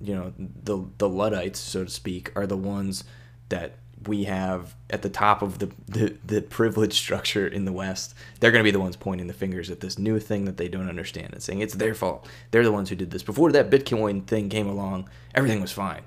you 0.00 0.14
know, 0.14 0.32
the 0.38 0.84
the 0.98 1.08
luddites, 1.08 1.58
so 1.58 1.84
to 1.84 1.90
speak, 1.90 2.30
are 2.36 2.46
the 2.46 2.56
ones 2.56 3.04
that 3.48 3.78
we 4.06 4.24
have 4.24 4.74
at 4.90 5.02
the 5.02 5.08
top 5.08 5.42
of 5.42 5.58
the, 5.58 5.70
the, 5.88 6.16
the 6.24 6.42
privilege 6.42 6.94
structure 6.94 7.46
in 7.46 7.64
the 7.64 7.72
West, 7.72 8.14
they're 8.38 8.50
going 8.50 8.62
to 8.62 8.68
be 8.68 8.70
the 8.70 8.80
ones 8.80 8.96
pointing 8.96 9.26
the 9.26 9.32
fingers 9.32 9.70
at 9.70 9.80
this 9.80 9.98
new 9.98 10.20
thing 10.20 10.44
that 10.44 10.58
they 10.58 10.68
don't 10.68 10.88
understand 10.88 11.32
and 11.32 11.42
saying 11.42 11.60
it's 11.60 11.74
their 11.74 11.94
fault. 11.94 12.28
They're 12.50 12.64
the 12.64 12.72
ones 12.72 12.90
who 12.90 12.96
did 12.96 13.10
this. 13.10 13.22
Before 13.22 13.50
that 13.52 13.70
Bitcoin 13.70 14.26
thing 14.26 14.48
came 14.48 14.68
along, 14.68 15.08
everything 15.34 15.60
was 15.60 15.72
fine. 15.72 16.02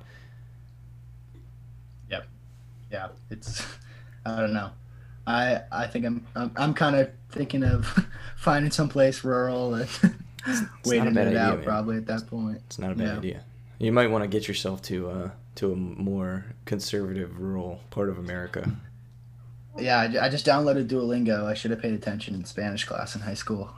Yeah 2.92 3.08
it's 3.30 3.66
i 4.26 4.40
don't 4.40 4.54
know 4.54 4.70
i 5.28 5.62
i 5.72 5.86
think 5.88 6.06
i'm 6.06 6.26
i'm, 6.36 6.52
I'm 6.56 6.74
kind 6.74 6.96
of 6.96 7.10
thinking 7.30 7.64
of 7.64 7.86
finding 8.38 8.72
some 8.72 8.90
place 8.90 9.24
rural 9.24 9.76
and 9.76 9.90
waiting 10.86 11.16
it 11.16 11.28
idea, 11.28 11.40
out 11.40 11.56
man. 11.58 11.66
probably 11.66 11.98
at 11.98 12.06
that 12.08 12.28
point 12.28 12.62
It's 12.68 12.80
not 12.80 12.92
a 12.92 12.96
bad 12.96 13.06
Yeah. 13.08 13.18
idea. 13.18 13.44
You 13.80 13.92
might 13.94 14.08
want 14.12 14.24
to 14.24 14.28
get 14.28 14.48
yourself 14.48 14.82
to 14.84 15.10
uh, 15.10 15.30
to 15.56 15.72
a 15.72 15.76
more 15.76 16.46
conservative 16.66 17.40
rural 17.40 17.80
part 17.92 18.10
of 18.10 18.18
America. 18.18 18.70
yeah 19.78 20.00
I, 20.00 20.26
I 20.26 20.30
just 20.30 20.46
downloaded 20.46 20.88
duolingo 20.88 21.46
i 21.46 21.54
should 21.54 21.72
have 21.72 21.82
paid 21.82 21.94
attention 21.94 22.34
in 22.36 22.44
spanish 22.46 22.84
class 22.86 23.16
in 23.16 23.22
high 23.22 23.36
school 23.36 23.72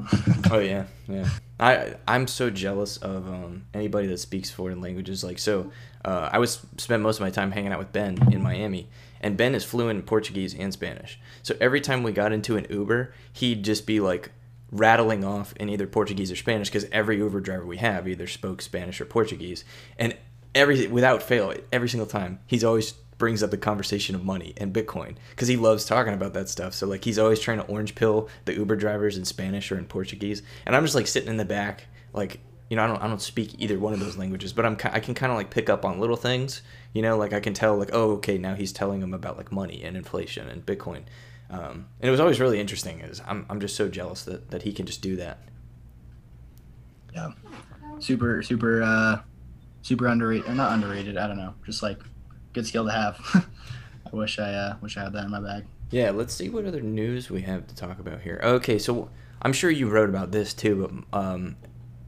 Oh 0.52 0.60
yeah, 0.60 0.86
yeah. 1.08 1.28
I 1.62 1.96
I'm 2.08 2.28
so 2.28 2.50
jealous 2.50 2.98
of 2.98 3.28
um, 3.28 3.68
anybody 3.74 4.08
that 4.08 4.18
speaks 4.18 4.50
foreign 4.50 4.82
languages. 4.82 5.24
Like 5.24 5.38
so, 5.38 5.72
uh, 6.04 6.30
I 6.32 6.40
was 6.40 6.66
spent 6.78 7.04
most 7.04 7.18
of 7.18 7.22
my 7.22 7.30
time 7.30 7.52
hanging 7.52 7.72
out 7.72 7.80
with 7.80 7.94
Ben 7.94 8.18
in 8.32 8.42
Miami, 8.42 8.90
and 9.22 9.38
Ben 9.38 9.54
is 9.54 9.64
fluent 9.64 10.00
in 10.00 10.04
Portuguese 10.04 10.56
and 10.56 10.74
Spanish. 10.74 11.20
So 11.44 11.56
every 11.62 11.80
time 11.80 12.02
we 12.02 12.12
got 12.12 12.34
into 12.34 12.58
an 12.58 12.66
Uber, 12.70 13.14
he'd 13.34 13.64
just 13.64 13.86
be 13.86 14.00
like 14.00 14.32
rattling 14.72 15.24
off 15.24 15.54
in 15.58 15.70
either 15.70 15.86
Portuguese 15.86 16.32
or 16.32 16.36
Spanish 16.36 16.70
because 16.70 16.88
every 16.92 17.18
Uber 17.18 17.42
driver 17.42 17.66
we 17.66 17.78
have 17.78 18.08
either 18.08 18.26
spoke 18.26 18.62
Spanish 18.62 19.00
or 19.00 19.06
Portuguese, 19.06 19.64
and 20.00 20.18
every 20.56 20.88
without 20.88 21.22
fail, 21.22 21.54
every 21.72 21.90
single 21.90 22.08
time 22.08 22.40
he's 22.48 22.64
always 22.64 22.96
brings 23.22 23.44
up 23.44 23.52
the 23.52 23.58
conversation 23.58 24.16
of 24.16 24.26
money 24.26 24.52
and 24.58 24.74
Bitcoin 24.74 25.16
because 25.30 25.48
he 25.48 25.56
loves 25.56 25.86
talking 25.86 26.12
about 26.12 26.34
that 26.34 26.50
stuff. 26.50 26.74
So 26.74 26.88
like 26.88 27.04
he's 27.04 27.20
always 27.20 27.40
trying 27.40 27.60
to 27.60 27.66
orange 27.66 27.94
pill 27.94 28.30
the 28.46 28.56
Uber 28.56 28.76
drivers 28.76 29.16
in 29.16 29.26
Spanish 29.26 29.72
or 29.72 29.78
in 29.78 29.86
Portuguese, 29.86 30.42
and 30.66 30.76
I'm 30.76 30.84
just 30.84 30.96
like 30.96 31.06
sitting 31.06 31.30
in 31.30 31.38
the 31.38 31.46
back, 31.46 31.86
like 32.14 32.40
you 32.68 32.76
know 32.76 32.84
I 32.84 32.88
don't 32.88 33.00
I 33.00 33.08
don't 33.08 33.22
speak 33.22 33.54
either 33.60 33.78
one 33.78 33.94
of 33.94 34.00
those 34.00 34.18
languages, 34.18 34.54
but 34.54 34.66
I'm 34.66 34.76
I 34.86 35.00
can 35.00 35.14
kind 35.14 35.32
of 35.32 35.38
like 35.38 35.52
pick 35.52 35.70
up 35.70 35.86
on 35.86 36.00
little 36.00 36.16
things, 36.16 36.64
you 36.94 37.04
know, 37.04 37.16
like 37.16 37.32
I 37.32 37.40
can 37.40 37.54
tell 37.54 37.78
like 37.78 37.92
oh 37.94 38.14
okay 38.14 38.40
now 38.40 38.56
he's 38.56 38.74
telling 38.74 39.04
him 39.04 39.14
about 39.14 39.38
like 39.38 39.52
money 39.52 39.84
and 39.84 39.96
inflation 39.96 40.50
and 40.50 40.66
Bitcoin. 40.66 41.04
Um, 41.52 41.90
and 42.00 42.08
it 42.08 42.10
was 42.10 42.20
always 42.20 42.40
really 42.40 42.60
interesting. 42.60 43.02
Is 43.02 43.22
I'm, 43.28 43.46
I'm 43.52 43.60
just 43.60 43.76
so 43.76 43.88
jealous 43.88 44.24
that, 44.24 44.50
that 44.50 44.64
he 44.64 44.74
can 44.74 44.88
just 44.88 45.04
do 45.04 45.16
that. 45.18 45.38
yeah 47.14 47.34
super 48.00 48.42
super 48.42 48.82
uh 48.82 49.20
super 49.84 50.08
underrated 50.08 50.50
or 50.50 50.56
not 50.56 50.72
underrated. 50.72 51.18
I 51.18 51.28
don't 51.28 51.38
know, 51.38 51.54
just 51.68 51.84
like 51.84 52.00
good 52.54 52.68
skill 52.68 52.86
to 52.86 52.92
have. 52.92 53.20
I 54.12 54.16
wish 54.16 54.40
I 54.40 54.54
uh, 54.54 54.78
wish 54.82 54.98
I 54.98 55.04
had 55.04 55.14
that 55.14 55.26
in 55.26 55.32
my 55.32 55.40
bag. 55.40 55.66
Yeah, 55.90 56.12
let's 56.12 56.34
see 56.34 56.50
what 56.50 56.66
other 56.66 56.82
news 56.82 57.30
we 57.30 57.42
have 57.42 57.68
to 57.68 57.76
talk 57.76 58.00
about 58.00 58.22
here. 58.22 58.40
Okay, 58.44 58.80
so 58.80 59.10
I'm 59.42 59.54
sure 59.54 59.70
you 59.70 59.90
wrote 59.90 60.10
about 60.10 60.32
this 60.32 60.54
too, 60.54 61.04
but 61.12 61.20
um, 61.20 61.56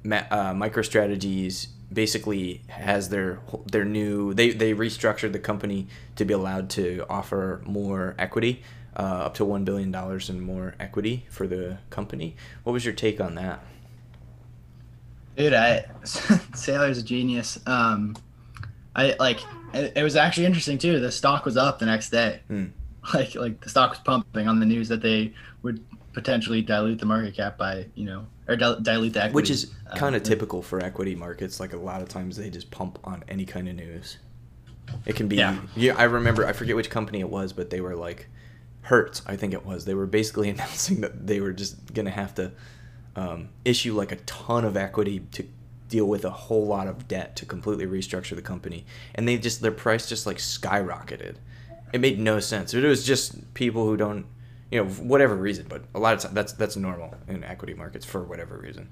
uh, 0.06 0.54
MicroStrategies 0.54 1.68
basically 1.91 2.62
has 2.68 3.10
their 3.10 3.39
their 3.72 3.86
new 3.86 4.34
they 4.34 4.52
they 4.52 4.74
restructured 4.74 5.32
the 5.32 5.39
company 5.39 5.88
to 6.16 6.26
be 6.26 6.34
allowed 6.34 6.70
to 6.72 7.06
offer 7.10 7.62
more 7.66 8.16
equity, 8.18 8.64
uh, 8.96 9.26
up 9.26 9.34
to 9.36 9.46
one 9.46 9.64
billion 9.64 9.91
dollars 9.91 10.30
in 10.30 10.39
more 10.41 10.76
equity 10.80 11.26
for 11.30 11.48
the 11.48 11.78
company. 11.89 12.36
What 12.64 12.74
was 12.74 12.86
your 12.86 12.94
take 12.94 13.20
on 13.20 13.36
that? 13.36 13.64
Dude, 15.36 15.54
I 15.54 15.86
Saylor's 16.04 17.00
a 17.00 17.04
genius. 17.04 17.60
Um, 17.66 18.16
I 18.96 19.16
like 19.20 19.39
it, 19.74 19.94
it 19.96 20.04
was 20.04 20.16
actually 20.16 20.46
interesting 20.46 20.78
too. 20.78 21.00
The 21.00 21.12
stock 21.12 21.46
was 21.46 21.58
up 21.58 21.80
the 21.80 21.86
next 21.86 22.10
day. 22.10 22.41
Hmm. 22.48 22.66
Like 23.14 23.36
like 23.36 23.60
the 23.62 23.70
stock 23.70 23.89
was 23.89 24.00
pumping 24.00 24.48
on 24.48 24.60
the 24.60 24.66
news 24.66 24.88
that 24.89 25.02
they 25.02 25.34
would 25.62 25.84
potentially 26.14 26.62
dilute 26.62 27.00
the 27.00 27.06
market 27.06 27.36
cap 27.36 27.58
by 27.58 27.88
you 27.96 28.06
know 28.06 28.28
or 28.48 28.56
dil- 28.56 28.80
dilute 28.80 29.14
the 29.14 29.20
equity. 29.24 29.36
Which 29.36 29.50
is 29.50 29.72
Um, 29.91 29.98
kind 29.98 30.16
of 30.16 30.24
typical 30.24 30.62
for 30.62 30.80
equity 30.82 31.16
markets. 31.16 31.60
Like 31.60 31.74
a 31.74 31.78
lot 31.78 32.02
of 32.02 32.08
times 32.10 32.38
they 32.38 32.50
just 32.50 32.72
pump 32.72 33.00
on 33.04 33.24
any 33.28 33.46
kind 33.46 33.68
of 33.68 33.76
news. 33.76 34.18
It 35.06 35.16
can 35.16 35.28
be 35.28 35.38
Yeah. 35.38 35.60
yeah. 35.76 35.96
I 35.98 36.04
remember 36.04 36.46
I 36.46 36.54
forget 36.54 36.76
which 36.76 36.89
company 36.89 37.20
it 37.20 37.30
was, 37.30 37.52
but 37.52 37.70
they 37.72 37.82
were 37.82 37.96
like 37.96 38.28
Hertz, 38.82 39.22
I 39.26 39.38
think 39.38 39.54
it 39.54 39.66
was. 39.66 39.86
They 39.86 39.96
were 39.96 40.06
basically 40.08 40.50
announcing 40.54 41.02
that 41.02 41.26
they 41.28 41.39
were 41.41 41.52
just 41.54 41.94
gonna 41.94 42.10
have 42.12 42.36
to 42.36 42.52
um, 43.16 43.50
issue 43.66 43.94
like 43.96 44.12
a 44.12 44.18
ton 44.18 44.66
of 44.66 44.76
equity 44.78 45.20
to 45.34 45.46
deal 45.89 46.05
with 46.05 46.25
a 46.25 46.29
whole 46.29 46.65
lot 46.65 46.88
of 46.88 47.07
debt 47.07 47.36
to 47.38 47.45
completely 47.45 47.86
restructure 47.86 48.36
the 48.36 48.41
company, 48.41 48.86
and 49.15 49.27
they 49.27 49.38
just 49.38 49.61
their 49.61 49.71
price 49.71 50.07
just 50.07 50.25
like 50.25 50.38
skyrocketed. 50.38 51.36
It 51.91 52.01
made 52.01 52.19
no 52.19 52.39
sense. 52.39 52.73
It 52.73 52.84
was 52.84 53.05
just 53.05 53.53
people 53.53 53.86
who 53.86 53.95
don't, 53.95 54.25
you 54.71 54.84
know, 54.84 54.89
whatever 54.89 55.36
reason. 55.36 55.67
But 55.69 55.84
a 55.93 55.99
lot 55.99 56.13
of 56.15 56.19
times 56.21 56.34
that's 56.34 56.53
that's 56.53 56.75
normal 56.75 57.13
in 57.27 57.43
equity 57.43 57.73
markets 57.73 58.05
for 58.05 58.23
whatever 58.23 58.57
reason. 58.57 58.89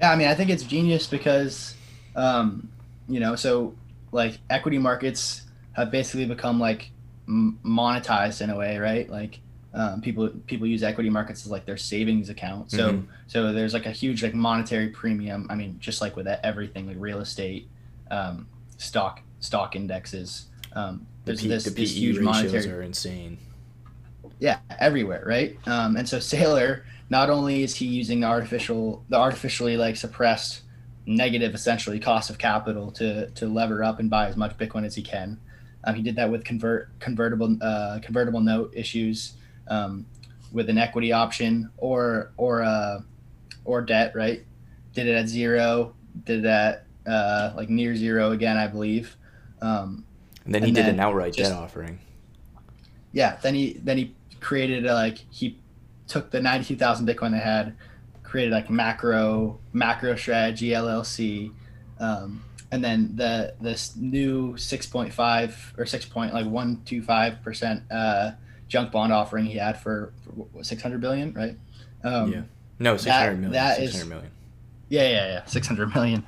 Yeah, 0.00 0.12
I 0.12 0.16
mean, 0.16 0.28
I 0.28 0.34
think 0.34 0.50
it's 0.50 0.62
genius 0.62 1.06
because, 1.06 1.74
um, 2.14 2.68
you 3.08 3.18
know, 3.18 3.34
so 3.34 3.74
like 4.12 4.38
equity 4.50 4.78
markets 4.78 5.42
have 5.72 5.90
basically 5.90 6.26
become 6.26 6.60
like 6.60 6.90
monetized 7.28 8.40
in 8.42 8.50
a 8.50 8.56
way, 8.56 8.78
right? 8.78 9.08
Like 9.08 9.40
um, 9.76 10.00
people 10.00 10.28
people 10.46 10.66
use 10.66 10.82
equity 10.82 11.10
markets 11.10 11.44
as 11.44 11.50
like 11.52 11.66
their 11.66 11.76
savings 11.76 12.28
account. 12.30 12.70
So 12.72 12.92
Mhm. 12.94 13.06
so 13.28 13.52
there's 13.52 13.74
like 13.74 13.86
a 13.86 13.90
huge 13.92 14.22
like 14.22 14.34
monetary 14.34 14.88
premium. 14.88 15.46
I 15.50 15.54
mean, 15.54 15.76
just 15.78 16.00
like 16.00 16.16
with 16.16 16.26
everything, 16.26 16.86
like 16.88 16.96
real 16.98 17.20
estate, 17.20 17.68
um, 18.10 18.48
stock 18.78 19.20
stock 19.40 19.76
indexes. 19.76 20.46
Um, 20.72 21.06
The, 21.24 21.32
there's 21.32 21.42
P, 21.42 21.48
this, 21.48 21.64
the 21.64 21.70
this 21.70 21.92
PE 21.92 21.98
huge 22.00 22.16
ratios 22.18 22.34
monetary 22.52 22.70
are 22.70 22.82
insane. 22.82 23.38
yeah 24.38 24.58
everywhere 24.78 25.22
right 25.26 25.56
um, 25.66 25.96
and 25.96 26.08
so 26.08 26.18
Saylor 26.18 26.82
not 27.10 27.30
only 27.30 27.62
is 27.62 27.74
he 27.76 27.86
using 27.86 28.20
the 28.20 28.26
artificial 28.26 29.02
the 29.08 29.16
artificially 29.16 29.76
like 29.76 29.96
suppressed 29.96 30.62
negative 31.06 31.54
essentially 31.54 31.98
cost 32.00 32.30
of 32.30 32.36
capital 32.38 32.90
to 32.92 33.30
to 33.30 33.46
lever 33.46 33.82
up 33.84 33.98
and 34.00 34.10
buy 34.10 34.26
as 34.28 34.36
much 34.36 34.56
bitcoin 34.58 34.84
as 34.84 34.94
he 34.94 35.02
can 35.02 35.38
um, 35.84 35.94
he 35.94 36.02
did 36.02 36.16
that 36.16 36.30
with 36.30 36.44
convert 36.44 36.88
convertible 37.00 37.56
uh, 37.62 37.98
convertible 38.02 38.40
note 38.40 38.70
issues 38.74 39.34
um, 39.68 40.06
with 40.52 40.68
an 40.70 40.78
equity 40.78 41.12
option 41.12 41.70
or 41.76 42.32
or 42.36 42.62
uh, 42.62 43.00
or 43.64 43.82
debt 43.82 44.14
right 44.14 44.44
did 44.94 45.06
it 45.06 45.14
at 45.14 45.28
zero 45.28 45.94
did 46.24 46.40
it 46.40 46.46
at 46.46 46.84
uh, 47.06 47.52
like 47.56 47.68
near 47.68 47.94
zero 47.96 48.32
again 48.32 48.56
i 48.56 48.66
believe 48.66 49.16
um, 49.62 50.04
And 50.44 50.54
then 50.54 50.62
he 50.62 50.68
And 50.68 50.76
did 50.76 50.86
an 50.86 51.00
outright 51.00 51.34
just- 51.34 51.50
debt 51.50 51.58
offering. 51.60 51.98
yeah 53.12 53.36
then 53.42 53.54
he 53.54 53.74
then 53.82 53.96
he 53.98 54.14
created 54.40 54.86
a, 54.86 54.94
like 54.94 55.18
he 55.30 55.58
took 56.06 56.30
the 56.30 56.40
92000 56.40 57.06
bitcoin 57.06 57.32
they 57.32 57.38
had 57.38 57.74
created 58.22 58.52
like 58.52 58.70
macro 58.70 59.58
macro 59.72 60.14
strategy 60.16 60.70
llc 60.70 61.52
um, 61.98 62.42
and 62.70 62.84
then 62.84 63.12
the 63.16 63.54
this 63.60 63.96
new 63.96 64.52
6.5 64.54 65.78
or 65.78 65.86
6 65.86 66.04
point 66.06 66.34
like 66.34 66.44
125 66.46 67.42
percent 67.42 67.82
uh 67.90 68.32
junk 68.68 68.90
bond 68.92 69.12
offering 69.12 69.44
he 69.46 69.56
had 69.58 69.80
for, 69.80 70.12
for 70.52 70.62
600 70.64 71.00
billion 71.00 71.32
right 71.34 71.56
um, 72.04 72.32
Yeah. 72.32 72.42
No, 72.78 72.96
six 72.96 73.14
hundred 73.14 73.34
million. 73.36 73.52
that 73.52 73.76
Six 73.76 73.88
is- 73.94 74.00
hundred 74.00 74.08
million. 74.14 74.30
yeah, 74.90 75.08
yeah, 75.08 75.26
yeah. 75.32 75.44
Six 75.46 75.66
hundred 75.66 75.94
million. 75.94 76.24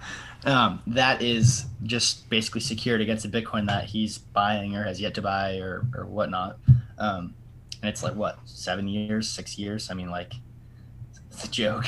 Um, 0.46 0.80
that 0.86 1.20
is 1.20 1.66
just 1.82 2.28
basically 2.30 2.60
secured 2.62 3.00
against 3.02 3.28
the 3.30 3.42
Bitcoin 3.42 3.66
that 3.66 3.84
he's 3.84 4.16
buying 4.18 4.74
or 4.74 4.84
has 4.84 4.98
yet 5.00 5.12
to 5.14 5.22
buy 5.22 5.56
or 5.58 5.84
or 5.94 6.06
whatnot. 6.06 6.56
Um, 6.98 7.34
and 7.82 7.88
it's 7.90 8.02
like 8.02 8.14
what 8.14 8.38
seven 8.46 8.88
years, 8.88 9.28
six 9.28 9.58
years. 9.58 9.90
I 9.90 9.94
mean, 9.94 10.10
like 10.10 10.32
it's 11.30 11.44
a 11.44 11.50
joke. 11.50 11.86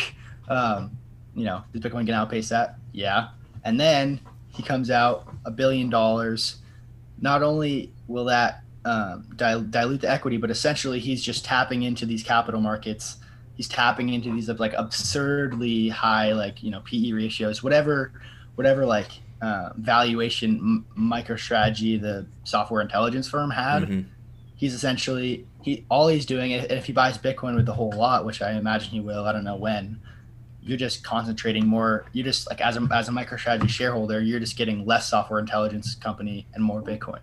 Um, 0.49 0.97
you 1.35 1.45
know, 1.45 1.63
is 1.73 1.81
Bitcoin 1.81 2.05
gonna 2.07 2.15
outpace 2.19 2.49
that? 2.51 2.75
Yeah. 2.93 3.29
And 3.65 3.81
then 3.81 4.21
he 4.49 4.63
comes 4.63 4.91
out 4.91 5.27
a 5.47 5.51
billion 5.51 5.89
dollars. 5.89 6.57
Not 7.21 7.43
only 7.43 7.93
will 8.09 8.25
that 8.27 8.63
um, 8.85 9.27
dil- 9.37 9.63
dilute 9.63 10.01
the 10.01 10.11
equity, 10.11 10.37
but 10.39 10.51
essentially 10.51 10.99
he's 11.01 11.23
just 11.23 11.45
tapping 11.45 11.83
into 11.83 12.07
these 12.07 12.23
capital 12.23 12.61
markets 12.61 13.17
he's 13.57 13.69
tapping 13.69 14.09
into 14.09 14.33
these 14.33 14.49
like 14.49 14.73
absurdly 14.75 15.91
high 15.91 16.33
like 16.33 16.63
you 16.63 16.71
know 16.71 16.81
PE 16.81 17.13
ratios, 17.13 17.63
whatever, 17.63 18.11
whatever 18.55 18.87
like 18.87 19.09
uh, 19.43 19.71
valuation 19.77 20.57
m- 20.57 20.87
MicroStrategy, 20.99 22.01
the 22.01 22.27
software 22.45 22.81
intelligence 22.81 23.29
firm 23.29 23.51
had. 23.51 23.83
Mhm. 23.83 24.07
He's 24.57 24.73
essentially 24.73 25.47
he 25.63 25.85
all 25.91 26.09
he's 26.09 26.25
doing 26.25 26.55
and 26.55 26.71
if 26.73 26.87
he 26.87 26.95
buys 26.95 27.19
Bitcoin 27.19 27.55
with 27.55 27.67
the 27.67 27.75
whole 27.75 27.93
lot, 27.93 28.25
which 28.25 28.41
I 28.41 28.53
imagine 28.53 28.91
he 28.93 29.01
will, 29.01 29.25
I 29.27 29.33
don't 29.33 29.45
know 29.45 29.57
when. 29.57 30.01
You're 30.63 30.79
just 30.79 31.05
concentrating 31.05 31.67
more. 31.67 32.07
You're 32.15 32.25
just 32.25 32.49
like 32.49 32.63
as 32.63 32.79
a 32.79 32.89
as 32.93 33.09
a 33.11 33.13
MicroStrategy 33.13 33.69
shareholder, 33.69 34.23
you're 34.23 34.41
just 34.41 34.57
getting 34.57 34.87
less 34.87 35.09
software 35.11 35.39
intelligence 35.39 35.95
company 35.97 36.47
and 36.55 36.65
more 36.65 36.81
Bitcoin, 36.83 37.21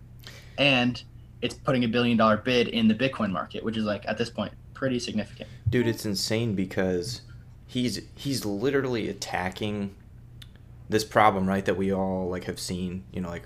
and 0.58 1.02
it's 1.42 1.54
putting 1.54 1.84
a 1.84 1.88
billion 1.88 2.18
dollar 2.18 2.38
bid 2.38 2.68
in 2.68 2.88
the 2.88 2.96
Bitcoin 2.96 3.32
market, 3.32 3.64
which 3.64 3.78
is 3.78 3.84
like 3.84 4.08
at 4.08 4.18
this 4.18 4.30
point 4.30 4.54
pretty 4.74 5.00
significant. 5.00 5.50
Dude, 5.70 5.88
it's 5.88 6.06
insane 6.06 6.56
because 6.56 7.22
he's 7.66 8.02
he's 8.16 8.46
literally 8.46 9.10
attacking 9.10 9.96
this 10.90 11.04
problem, 11.04 11.48
right? 11.48 11.66
That 11.66 11.78
we 11.78 11.94
all 11.94 12.30
like 12.30 12.46
have 12.46 12.60
seen. 12.60 13.04
You 13.12 13.22
know, 13.22 13.30
like 13.30 13.44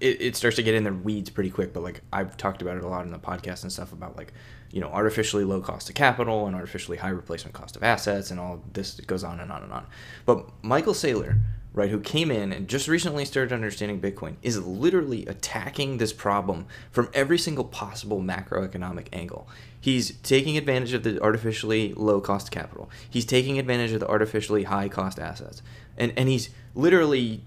it, 0.00 0.20
it 0.20 0.36
starts 0.36 0.56
to 0.56 0.62
get 0.62 0.74
in 0.74 0.84
the 0.84 0.92
weeds 0.92 1.30
pretty 1.30 1.50
quick. 1.50 1.72
But 1.72 1.82
like 1.82 2.02
I've 2.12 2.36
talked 2.36 2.62
about 2.62 2.76
it 2.76 2.84
a 2.84 2.88
lot 2.88 3.04
in 3.04 3.12
the 3.12 3.18
podcast 3.18 3.62
and 3.62 3.72
stuff 3.72 3.92
about 3.92 4.16
like 4.16 4.32
you 4.70 4.80
know 4.80 4.88
artificially 4.88 5.44
low 5.44 5.60
cost 5.60 5.88
of 5.88 5.94
capital 5.94 6.46
and 6.46 6.54
artificially 6.54 6.98
high 6.98 7.08
replacement 7.08 7.54
cost 7.54 7.76
of 7.76 7.82
assets 7.82 8.30
and 8.30 8.38
all 8.38 8.62
this 8.72 9.00
goes 9.00 9.24
on 9.24 9.40
and 9.40 9.50
on 9.50 9.62
and 9.62 9.72
on. 9.72 9.86
But 10.24 10.48
Michael 10.62 10.94
Saylor, 10.94 11.40
right, 11.76 11.90
who 11.90 12.00
came 12.00 12.30
in 12.30 12.52
and 12.52 12.66
just 12.66 12.88
recently 12.88 13.24
started 13.24 13.52
understanding 13.52 14.00
Bitcoin, 14.00 14.36
is 14.42 14.66
literally 14.66 15.26
attacking 15.26 15.98
this 15.98 16.12
problem 16.12 16.66
from 16.90 17.08
every 17.12 17.38
single 17.38 17.64
possible 17.64 18.20
macroeconomic 18.20 19.06
angle. 19.12 19.46
He's 19.78 20.16
taking 20.22 20.56
advantage 20.56 20.94
of 20.94 21.04
the 21.04 21.22
artificially 21.22 21.92
low 21.94 22.20
cost 22.20 22.50
capital. 22.50 22.90
He's 23.08 23.26
taking 23.26 23.58
advantage 23.58 23.92
of 23.92 24.00
the 24.00 24.08
artificially 24.08 24.64
high 24.64 24.88
cost 24.88 25.20
assets. 25.20 25.62
And 25.96 26.12
and 26.16 26.28
he's 26.28 26.48
literally 26.74 27.42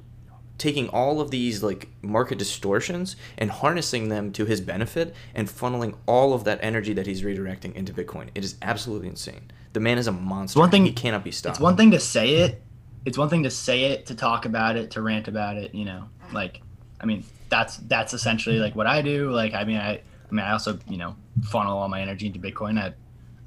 taking 0.60 0.90
all 0.90 1.22
of 1.22 1.32
these 1.32 1.64
like 1.64 1.90
market 2.02 2.38
distortions 2.38 3.16
and 3.38 3.50
harnessing 3.50 4.10
them 4.10 4.32
to 4.34 4.46
his 4.46 4.62
benefit 4.62 5.16
and 5.34 5.48
funneling 5.48 5.96
all 6.06 6.34
of 6.34 6.44
that 6.44 6.60
energy 6.62 6.94
that 6.94 7.08
he's 7.08 7.24
redirecting 7.24 7.74
into 7.74 7.94
Bitcoin. 7.94 8.30
It 8.36 8.44
is 8.44 8.58
absolutely 8.62 9.08
insane. 9.08 9.50
The 9.74 9.80
man 9.80 9.98
is 9.98 10.06
a 10.06 10.12
monster. 10.12 10.60
one 10.60 10.70
thing- 10.70 10.86
he 10.86 10.92
cannot 10.92 11.24
be 11.24 11.32
stopped. 11.32 11.56
It's 11.56 11.62
one 11.62 11.78
thing 11.78 11.92
to 11.92 12.00
say 12.00 12.36
it. 12.36 12.62
It's 13.06 13.18
one 13.18 13.30
thing 13.30 13.44
to 13.44 13.50
say 13.50 13.86
it, 13.86 14.06
to 14.08 14.16
talk 14.16 14.46
about 14.46 14.76
it, 14.76 14.92
to 14.92 15.02
rant 15.02 15.28
about 15.28 15.58
it. 15.58 15.74
You 15.74 15.86
know, 15.86 16.10
like, 16.34 16.62
I 17.00 17.06
mean, 17.06 17.24
that's 17.50 17.78
that's 17.78 18.14
essentially 18.14 18.60
like 18.60 18.76
what 18.76 18.88
I 18.88 19.02
do. 19.02 19.32
Like, 19.32 19.54
I 19.54 19.64
mean, 19.64 19.78
I, 19.78 19.92
I 19.92 20.32
mean, 20.32 20.46
I 20.46 20.52
also 20.52 20.80
you 20.88 20.98
know 20.98 21.16
funnel 21.44 21.78
all 21.78 21.88
my 21.88 22.02
energy 22.02 22.28
into 22.28 22.40
Bitcoin 22.40 22.80
at, 22.80 22.96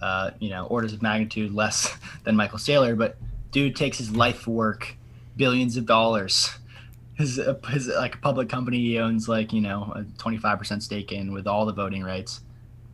uh, 0.00 0.30
you 0.40 0.50
know, 0.50 0.66
orders 0.66 0.92
of 0.92 1.02
magnitude 1.02 1.52
less 1.52 1.94
than 2.24 2.36
Michael 2.36 2.58
Saylor, 2.58 2.96
but 2.96 3.16
dude 3.52 3.76
takes 3.76 3.98
his 3.98 4.10
life 4.10 4.46
work, 4.46 4.96
billions 5.36 5.76
of 5.76 5.86
dollars. 5.86 6.50
His, 7.14 7.38
uh, 7.38 7.54
his 7.68 7.88
like 7.88 8.16
a 8.16 8.18
public 8.18 8.48
company 8.48 8.78
he 8.78 8.98
owns 8.98 9.28
like 9.28 9.52
you 9.52 9.60
know 9.60 9.92
a 9.94 10.02
25% 10.02 10.82
stake 10.82 11.12
in 11.12 11.32
with 11.32 11.46
all 11.46 11.66
the 11.66 11.72
voting 11.72 12.02
rights 12.02 12.40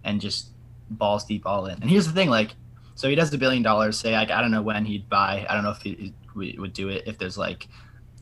and 0.05 0.21
just 0.21 0.49
balls 0.91 1.25
deep 1.25 1.47
all 1.47 1.67
in 1.67 1.81
and 1.81 1.89
here's 1.89 2.07
the 2.07 2.13
thing 2.13 2.29
like 2.29 2.51
so 2.97 3.09
he 3.09 3.15
does 3.15 3.31
the 3.31 3.39
billion 3.39 3.63
dollars 3.63 3.97
say 3.97 4.13
like 4.13 4.31
i 4.31 4.43
don't 4.43 4.51
know 4.51 4.61
when 4.61 4.85
he'd 4.85 5.09
buy 5.09 5.47
i 5.49 5.55
don't 5.55 5.63
know 5.63 5.71
if 5.71 5.81
he, 5.83 6.13
he 6.41 6.59
would 6.59 6.73
do 6.73 6.89
it 6.89 7.05
if 7.07 7.19
there's 7.19 7.39
like 7.39 7.69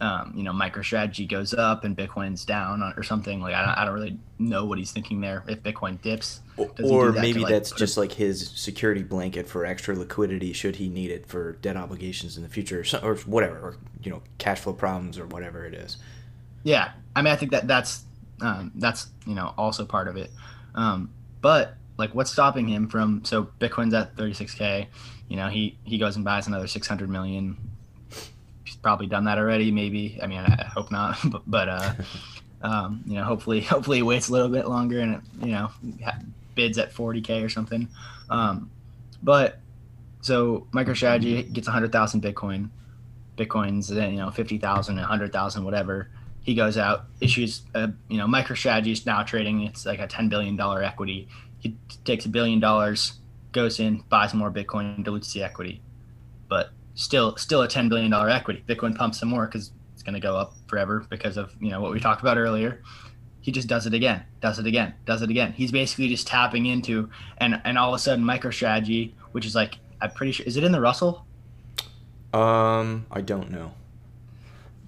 um, 0.00 0.32
you 0.36 0.42
know, 0.42 0.52
MicroStrategy 0.52 1.28
goes 1.28 1.54
up 1.54 1.84
and 1.84 1.96
Bitcoin's 1.96 2.44
down 2.44 2.82
or 2.96 3.02
something. 3.02 3.40
Like 3.40 3.54
I 3.54 3.64
don't, 3.64 3.78
I 3.78 3.84
don't 3.84 3.94
really 3.94 4.18
know 4.38 4.66
what 4.66 4.78
he's 4.78 4.92
thinking 4.92 5.20
there. 5.20 5.42
If 5.48 5.62
Bitcoin 5.62 6.00
dips, 6.02 6.40
or 6.56 7.12
that 7.12 7.14
to, 7.14 7.20
maybe 7.20 7.40
like, 7.40 7.50
that's 7.50 7.70
just 7.72 7.96
like 7.96 8.12
his 8.12 8.50
security 8.50 9.02
blanket 9.02 9.48
for 9.48 9.64
extra 9.64 9.96
liquidity 9.96 10.52
should 10.52 10.76
he 10.76 10.88
need 10.88 11.10
it 11.10 11.26
for 11.26 11.52
debt 11.54 11.76
obligations 11.76 12.36
in 12.36 12.42
the 12.42 12.48
future 12.48 12.80
or, 12.80 12.84
so, 12.84 12.98
or 12.98 13.16
whatever 13.16 13.58
or 13.58 13.76
you 14.02 14.10
know 14.10 14.22
cash 14.38 14.60
flow 14.60 14.72
problems 14.72 15.18
or 15.18 15.26
whatever 15.26 15.64
it 15.64 15.72
is 15.74 15.96
Yeah, 16.62 16.92
I 17.14 17.22
mean, 17.22 17.32
I 17.32 17.36
think 17.36 17.52
that 17.52 17.66
that's 17.66 18.04
um, 18.42 18.72
that's 18.74 19.08
you 19.26 19.34
know 19.34 19.54
also 19.56 19.86
part 19.86 20.08
of 20.08 20.16
it. 20.16 20.30
Um, 20.74 21.10
but 21.40 21.74
like, 21.96 22.14
what's 22.14 22.30
stopping 22.30 22.68
him 22.68 22.88
from? 22.88 23.24
So 23.24 23.48
Bitcoin's 23.60 23.94
at 23.94 24.14
36k. 24.16 24.88
You 25.28 25.36
know, 25.36 25.48
he 25.48 25.78
he 25.84 25.96
goes 25.96 26.16
and 26.16 26.24
buys 26.24 26.46
another 26.46 26.66
600 26.66 27.08
million. 27.08 27.56
He's 28.76 28.82
probably 28.82 29.06
done 29.06 29.24
that 29.24 29.38
already. 29.38 29.70
Maybe. 29.70 30.18
I 30.22 30.26
mean, 30.26 30.40
I, 30.40 30.64
hope 30.64 30.90
not. 30.90 31.18
But, 31.30 31.42
but 31.46 31.68
uh, 31.68 31.94
um, 32.62 33.02
you 33.06 33.14
know, 33.14 33.24
hopefully, 33.24 33.60
hopefully, 33.62 33.98
he 33.98 34.02
waits 34.02 34.28
a 34.28 34.32
little 34.32 34.50
bit 34.50 34.68
longer 34.68 35.00
and 35.00 35.14
it, 35.14 35.20
you 35.40 35.52
know 35.52 35.70
bids 36.54 36.78
at 36.78 36.92
40k 36.92 37.44
or 37.44 37.48
something. 37.48 37.88
Um, 38.30 38.70
but 39.22 39.60
so 40.22 40.66
MicroStrategy 40.72 41.52
gets 41.52 41.66
100,000 41.66 42.22
Bitcoin. 42.22 42.70
Bitcoin's 43.36 43.88
then 43.88 44.12
you 44.12 44.18
know 44.18 44.30
50,000, 44.30 44.96
100,000, 44.96 45.64
whatever 45.64 46.10
he 46.46 46.54
goes 46.54 46.78
out, 46.78 47.06
issues, 47.20 47.62
a, 47.74 47.90
you 48.08 48.18
know, 48.18 48.26
MicroStrategy 48.26 48.92
is 48.92 49.04
now 49.04 49.24
trading. 49.24 49.62
It's 49.62 49.84
like 49.84 49.98
a 49.98 50.06
ten 50.06 50.28
billion 50.28 50.54
dollar 50.54 50.82
equity. 50.82 51.28
He 51.58 51.76
takes 52.04 52.24
a 52.24 52.28
billion 52.28 52.60
dollars, 52.60 53.14
goes 53.50 53.80
in, 53.80 54.04
buys 54.08 54.32
more 54.32 54.50
Bitcoin, 54.50 55.02
dilutes 55.02 55.32
the 55.32 55.42
equity, 55.42 55.82
but 56.48 56.70
still, 56.96 57.36
still 57.36 57.62
a 57.62 57.68
ten 57.68 57.88
billion 57.88 58.10
dollar 58.10 58.28
equity. 58.28 58.64
Bitcoin 58.68 58.96
pumps 58.96 59.20
some 59.20 59.28
more 59.28 59.46
because 59.46 59.70
it's 59.94 60.02
going 60.02 60.14
to 60.14 60.20
go 60.20 60.36
up 60.36 60.54
forever 60.66 61.06
because 61.08 61.36
of 61.36 61.54
you 61.60 61.70
know 61.70 61.80
what 61.80 61.92
we 61.92 62.00
talked 62.00 62.20
about 62.20 62.36
earlier. 62.36 62.82
He 63.40 63.52
just 63.52 63.68
does 63.68 63.86
it 63.86 63.94
again, 63.94 64.24
does 64.40 64.58
it 64.58 64.66
again, 64.66 64.94
does 65.04 65.22
it 65.22 65.30
again. 65.30 65.52
He's 65.52 65.70
basically 65.70 66.08
just 66.08 66.26
tapping 66.26 66.66
into, 66.66 67.08
and 67.38 67.60
and 67.64 67.78
all 67.78 67.90
of 67.90 67.94
a 67.94 67.98
sudden, 68.00 68.24
MicroStrategy, 68.24 69.12
which 69.30 69.46
is 69.46 69.54
like 69.54 69.76
I'm 70.00 70.10
pretty 70.10 70.32
sure, 70.32 70.44
is 70.46 70.56
it 70.56 70.64
in 70.64 70.72
the 70.72 70.80
Russell? 70.80 71.24
um 72.34 73.06
i 73.12 73.20
don't 73.20 73.50
know 73.52 73.72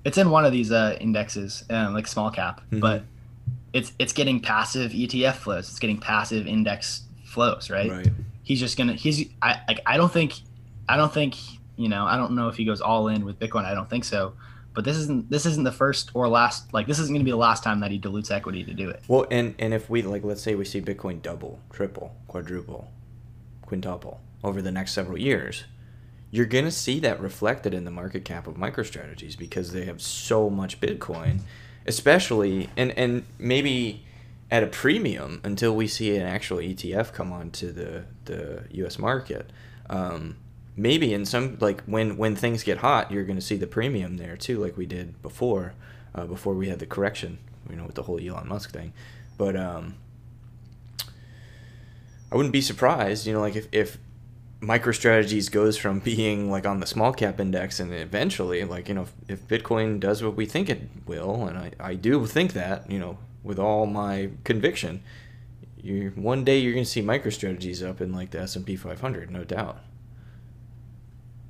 it's 0.05 0.19
in 0.19 0.31
one 0.31 0.45
of 0.45 0.53
these 0.53 0.73
uh, 0.73 0.97
indexes, 1.01 1.65
um, 1.71 1.93
like 1.93 2.07
small 2.07 2.31
cap, 2.31 2.63
Mhm. 2.73 2.81
but 2.81 3.05
it's 3.75 3.93
it's 3.99 4.13
getting 4.15 4.41
passive 4.41 4.93
ETF 4.93 5.35
flows. 5.37 5.69
It's 5.69 5.79
getting 5.79 5.99
passive 5.99 6.47
index 6.47 7.03
flows, 7.25 7.69
right? 7.69 7.91
right 7.91 8.09
He's 8.43 8.59
just 8.61 8.79
gonna 8.79 8.95
he's 8.95 9.29
I 9.43 9.61
like 9.69 9.81
I 9.87 9.97
don't 9.99 10.11
think 10.11 10.35
I 10.89 10.97
don't 10.97 11.13
think 11.13 11.35
you 11.79 11.89
know 11.89 12.05
I 12.05 12.17
don't 12.17 12.33
know 12.33 12.49
if 12.49 12.57
he 12.57 12.65
goes 12.65 12.81
all 12.81 13.09
in 13.09 13.25
with 13.25 13.39
Bitcoin. 13.39 13.65
I 13.65 13.75
don't 13.75 13.89
think 13.89 14.05
so. 14.05 14.35
But 14.75 14.85
this 14.85 14.97
isn't 14.97 15.31
this 15.31 15.47
isn't 15.47 15.65
the 15.65 15.73
first 15.73 16.11
or 16.15 16.29
last 16.29 16.73
like 16.75 16.87
this 16.87 16.99
isn't 16.99 17.15
gonna 17.15 17.25
be 17.25 17.31
the 17.31 17.37
last 17.37 17.65
time 17.65 17.81
that 17.81 17.91
he 17.91 17.99
dilutes 17.99 18.31
equity 18.31 18.63
to 18.65 18.75
do 18.75 18.91
it. 18.91 19.03
well 19.09 19.27
and 19.31 19.55
and 19.59 19.75
if 19.75 19.89
we 19.91 20.03
like 20.03 20.23
let's 20.23 20.43
say 20.43 20.55
we 20.55 20.65
see 20.65 20.81
bitcoin 20.81 21.21
double 21.21 21.59
triple 21.73 22.15
quadruple 22.29 22.89
quintuple 23.63 24.21
over 24.45 24.63
the 24.63 24.71
next 24.71 24.93
several 24.93 25.19
years 25.19 25.65
you're 26.31 26.47
going 26.47 26.67
to 26.67 26.71
see 26.71 27.01
that 27.01 27.19
reflected 27.21 27.73
in 27.75 27.85
the 27.85 27.91
market 27.91 28.25
cap 28.25 28.47
of 28.47 28.55
microstrategies 28.55 29.37
because 29.37 29.73
they 29.73 29.85
have 29.85 30.01
so 30.01 30.49
much 30.49 30.81
bitcoin 30.81 31.41
especially 31.87 32.69
and 32.77 32.93
and 32.93 33.25
maybe 33.39 34.05
at 34.51 34.63
a 34.63 34.67
premium 34.67 35.41
until 35.43 35.75
we 35.75 35.87
see 35.89 36.17
an 36.17 36.27
actual 36.27 36.59
ETF 36.59 37.13
come 37.13 37.33
onto 37.33 37.73
the 37.73 38.05
the 38.27 38.65
US 38.85 38.99
market 38.99 39.51
um, 39.91 40.37
maybe 40.79 41.13
in 41.13 41.25
some 41.25 41.59
like 41.61 41.83
when 41.83 42.17
when 42.17 42.35
things 42.35 42.63
get 42.63 42.79
hot 42.79 43.11
you're 43.11 43.25
going 43.25 43.39
to 43.39 43.45
see 43.45 43.57
the 43.57 43.67
premium 43.67 44.17
there 44.17 44.37
too 44.37 44.59
like 44.59 44.77
we 44.77 44.87
did 44.87 45.21
before 45.21 45.75
uh, 46.15 46.25
before 46.25 46.55
we 46.55 46.69
had 46.69 46.79
the 46.79 46.87
correction 46.87 47.39
you 47.69 47.77
know 47.77 47.85
with 47.85 47.95
the 47.95 48.05
whole 48.05 48.19
Elon 48.21 48.49
Musk 48.49 48.73
thing 48.73 48.93
but 49.37 49.57
um 49.57 49.97
I 52.31 52.37
wouldn't 52.37 52.53
be 52.53 52.61
surprised, 52.61 53.27
you 53.27 53.33
know, 53.33 53.41
like 53.41 53.57
if, 53.57 53.69
if 53.73 53.99
MicroStrategies 54.61 55.51
goes 55.51 55.77
from 55.77 55.99
being 56.15 56.51
like 56.51 56.67
on 56.67 56.81
the 56.81 56.87
small 56.87 57.13
cap 57.13 57.41
index 57.41 57.81
and 57.81 57.93
eventually, 57.93 58.65
like, 58.65 58.89
you 58.89 58.95
know, 58.95 59.03
if, 59.03 59.13
if 59.29 59.49
Bitcoin 59.49 59.99
does 59.99 60.23
what 60.23 60.37
we 60.37 60.47
think 60.47 60.69
it 60.69 60.83
will, 61.07 61.47
and 61.47 61.59
I, 61.59 61.73
I 61.81 61.95
do 61.95 62.25
think 62.27 62.53
that, 62.53 62.91
you 62.91 62.99
know, 62.99 63.19
with 63.43 63.59
all 63.59 63.87
my 63.87 64.31
conviction, 64.45 65.03
you 65.81 66.13
one 66.17 66.45
day 66.45 66.59
you're 66.59 66.73
going 66.73 66.85
to 66.85 66.91
see 66.91 67.03
MicroStrategies 67.03 67.89
up 67.89 68.01
in 68.01 68.13
like 68.13 68.31
the 68.31 68.41
S&P 68.41 68.77
500, 68.77 69.31
no 69.31 69.45
doubt. 69.45 69.79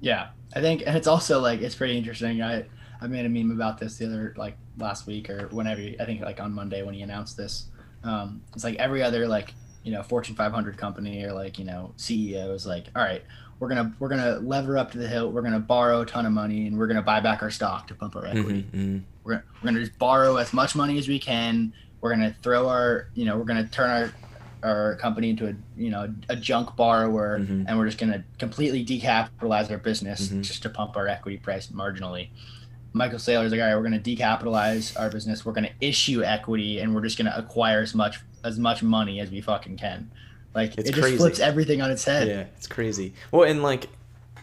Yeah, 0.01 0.29
I 0.55 0.61
think, 0.61 0.83
and 0.87 0.97
it's 0.97 1.07
also 1.07 1.41
like 1.41 1.61
it's 1.61 1.75
pretty 1.75 1.97
interesting. 1.99 2.43
I 2.43 2.65
I 3.01 3.07
made 3.07 3.27
a 3.27 3.29
meme 3.29 3.51
about 3.51 3.79
this 3.79 3.97
the 3.99 4.07
other 4.07 4.35
like 4.37 4.57
last 4.79 5.07
week 5.07 5.29
or 5.31 5.49
whenever 5.49 5.81
I 6.01 6.05
think 6.05 6.21
like 6.21 6.41
on 6.41 6.53
Monday 6.53 6.83
when 6.83 6.95
he 6.95 7.03
announced 7.03 7.37
this. 7.37 7.67
Um, 8.05 8.43
it's 8.55 8.65
like 8.65 8.77
every 8.77 9.03
other 9.03 9.27
like 9.27 9.55
you 9.83 9.93
know 9.93 10.03
Fortune 10.03 10.35
500 10.37 10.77
company 10.77 11.25
or 11.25 11.33
like 11.33 11.59
you 11.59 11.65
know 11.65 11.93
CEO 11.97 12.55
is 12.55 12.67
like, 12.67 12.87
all 12.95 13.03
right, 13.03 13.25
we're 13.59 13.69
gonna 13.69 13.93
we're 13.99 14.09
gonna 14.09 14.39
lever 14.39 14.79
up 14.79 14.93
to 14.93 14.99
the 14.99 15.09
hilt. 15.09 15.33
We're 15.33 15.43
gonna 15.43 15.59
borrow 15.59 16.03
a 16.03 16.07
ton 16.07 16.27
of 16.27 16.33
money 16.33 16.67
and 16.67 16.79
we're 16.79 16.87
gonna 16.87 17.03
buy 17.03 17.21
back 17.21 17.43
our 17.43 17.51
stock 17.51 17.89
to 17.89 17.95
pump 17.95 18.15
our 18.17 18.27
equity. 18.27 18.67
Mhm, 18.73 18.81
mhm. 18.81 19.03
We're 19.25 19.43
we're 19.63 19.67
gonna 19.71 19.81
just 19.81 19.99
borrow 19.99 20.37
as 20.37 20.53
much 20.53 20.75
money 20.77 20.99
as 20.99 21.09
we 21.09 21.19
can. 21.19 21.73
We're 22.01 22.11
gonna 22.11 22.37
throw 22.43 22.69
our 22.69 23.09
you 23.15 23.25
know 23.25 23.37
we're 23.37 23.45
gonna 23.45 23.67
turn 23.67 23.91
our 23.91 24.13
our 24.63 24.97
company 24.97 25.31
into 25.31 25.49
a 25.49 25.55
you 25.77 25.91
know 25.91 26.13
a 26.29 26.37
junk 26.37 26.75
borrower 26.77 27.39
Mhm. 27.41 27.65
and 27.69 27.79
we're 27.79 27.87
just 27.87 27.99
going 27.99 28.13
to 28.13 28.23
completely 28.39 28.85
decapitalize 28.85 29.71
our 29.71 29.79
business 29.79 30.29
Mhm. 30.29 30.43
just 30.43 30.63
to 30.63 30.69
pump 30.71 30.97
our 30.97 31.07
equity 31.09 31.37
price 31.39 31.69
marginally. 31.69 32.29
Michael 32.93 33.19
Saylor's 33.19 33.53
like, 33.53 33.61
all 33.61 33.67
right, 33.67 33.77
we're 33.77 33.89
going 33.89 34.01
to 34.03 34.17
decapitalize 34.17 34.99
our 34.99 35.11
business. 35.11 35.45
We're 35.45 35.53
going 35.53 35.67
to 35.69 35.73
issue 35.87 36.25
equity, 36.25 36.79
and 36.81 36.95
we're 36.95 37.03
just 37.03 37.19
going 37.19 37.31
to 37.31 37.37
acquire 37.39 37.81
as 37.81 37.95
much 37.95 38.21
as 38.45 38.59
much 38.59 38.83
money 38.83 39.21
as 39.21 39.31
we 39.31 39.41
fucking 39.41 39.77
can. 39.77 40.11
Like 40.55 40.77
It's 40.79 40.89
it 40.89 40.93
just 40.93 41.03
crazy. 41.03 41.17
flips 41.19 41.39
everything 41.39 41.83
on 41.83 41.91
its 41.91 42.05
head. 42.05 42.27
Yeah, 42.29 42.45
it's 42.57 42.67
crazy. 42.67 43.13
Well, 43.31 43.49
and 43.49 43.63
like 43.63 43.89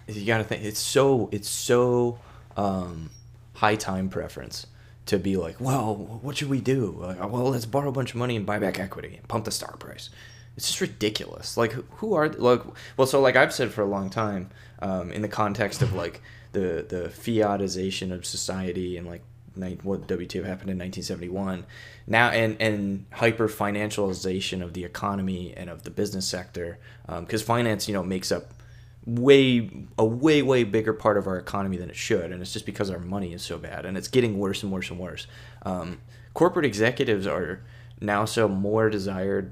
you 0.07 0.26
got 0.26 0.38
to 0.38 0.43
think 0.43 0.63
it's 0.63 0.80
so 0.80 1.28
it's 1.32 1.49
so 1.49 2.20
um, 2.55 3.09
high 3.53 3.76
time 3.76 4.07
preference 4.09 4.68
to 5.08 5.20
be 5.20 5.38
like, 5.38 5.60
well, 5.62 5.95
what 5.95 6.38
should 6.38 6.49
we 6.49 6.62
do? 6.62 6.95
Like, 6.99 7.20
well, 7.20 7.49
let's 7.51 7.66
borrow 7.66 7.89
a 7.89 7.91
bunch 7.91 8.12
of 8.12 8.16
money 8.18 8.36
and 8.36 8.45
buy 8.45 8.60
back 8.60 8.80
equity 8.80 9.18
and 9.18 9.28
pump 9.28 9.45
the 9.45 9.51
stock 9.51 9.80
price. 9.80 10.10
It's 10.58 10.68
just 10.68 10.82
ridiculous. 10.82 11.58
Like, 11.58 11.74
who- 11.74 12.14
are 12.16 12.30
like? 12.30 12.62
Well, 12.97 13.08
so 13.08 13.20
like 13.22 13.36
I've 13.36 13.53
said 13.53 13.72
for 13.72 13.82
a 13.82 13.86
long 13.86 14.10
time, 14.10 14.49
um, 14.80 15.12
in 15.12 15.22
the 15.22 15.28
context 15.28 15.82
of 15.82 15.93
like 15.93 16.22
the 16.53 16.86
the 16.88 17.10
fiatization 17.10 18.12
of 18.14 18.26
society 18.26 18.97
and 18.97 19.06
like 19.06 19.22
what 19.84 20.06
WTF 20.08 20.43
happened 20.43 20.70
in 20.70 20.78
1971 20.78 21.66
now 22.08 22.28
and 22.30 22.58
and 22.62 23.06
hyper 23.14 23.47
financialization 23.47 24.62
of 24.62 24.74
the 24.74 24.84
economy 24.84 25.53
and 25.56 25.70
of 25.70 25.84
the 25.84 25.89
business 25.89 26.28
sector 26.28 26.78
because 27.22 27.41
finance 27.41 27.88
you 27.88 27.93
know 27.93 28.03
makes 28.03 28.34
up 28.34 28.53
way 29.06 29.70
a 29.97 30.06
way 30.06 30.41
way 30.41 30.64
bigger 30.64 30.93
part 30.93 31.18
of 31.18 31.28
our 31.28 31.38
economy 31.38 31.78
than 31.78 31.89
it 31.89 31.95
should 31.95 32.32
and 32.32 32.41
it's 32.41 32.53
just 32.53 32.66
because 32.66 32.89
our 32.89 32.99
money 32.99 33.34
is 33.34 33.43
so 33.43 33.58
bad 33.58 33.86
and 33.86 33.97
it's 33.97 34.08
getting 34.08 34.39
worse 34.39 34.64
and 34.64 34.72
worse 34.72 34.89
and 34.89 34.99
worse 34.99 35.28
um, 35.64 35.99
corporate 36.34 36.66
executives 36.66 37.28
are 37.28 37.62
now 38.01 38.26
so 38.26 38.47
more 38.47 38.89
desired 38.89 39.51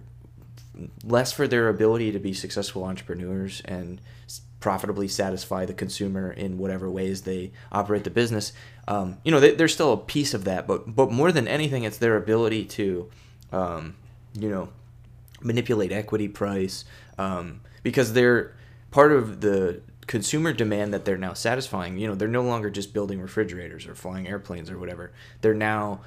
less 1.04 1.32
for 1.32 1.48
their 1.48 1.70
ability 1.70 2.12
to 2.12 2.20
be 2.20 2.34
successful 2.34 2.84
entrepreneurs 2.84 3.62
and 3.66 4.02
profitably 4.60 5.08
satisfy 5.10 5.66
the 5.66 5.74
consumer 5.74 6.32
in 6.32 6.58
whatever 6.58 6.90
ways 6.90 7.24
they 7.24 7.52
operate 7.72 8.06
the 8.06 8.10
business. 8.10 8.54
Um, 8.88 9.18
you 9.24 9.32
know, 9.32 9.40
they, 9.40 9.62
are 9.62 9.68
still 9.68 9.92
a 9.94 9.98
piece 9.98 10.34
of 10.34 10.46
that, 10.46 10.68
but 10.68 10.96
but 10.96 11.12
more 11.12 11.32
than 11.32 11.48
anything, 11.48 11.84
it's 11.84 11.98
their 11.98 12.16
ability 12.16 12.66
to, 12.66 13.10
um, 13.52 13.96
you 14.34 14.50
know, 14.50 14.70
manipulate 15.42 15.92
equity 15.92 16.28
price 16.28 16.86
um, 17.18 17.60
because 17.84 18.14
they're 18.14 18.56
part 18.94 19.12
of 19.12 19.42
the 19.42 19.82
consumer 20.06 20.54
demand 20.54 20.94
that 20.94 21.04
they're 21.04 21.18
now 21.18 21.34
satisfying. 21.34 21.98
You 21.98 22.08
know, 22.08 22.14
they're 22.14 22.28
no 22.28 22.44
longer 22.44 22.70
just 22.70 22.94
building 22.94 23.20
refrigerators 23.20 23.88
or 23.88 23.96
flying 23.96 24.28
airplanes 24.28 24.70
or 24.70 24.78
whatever. 24.78 25.12
They're 25.42 25.56
now 25.56 26.02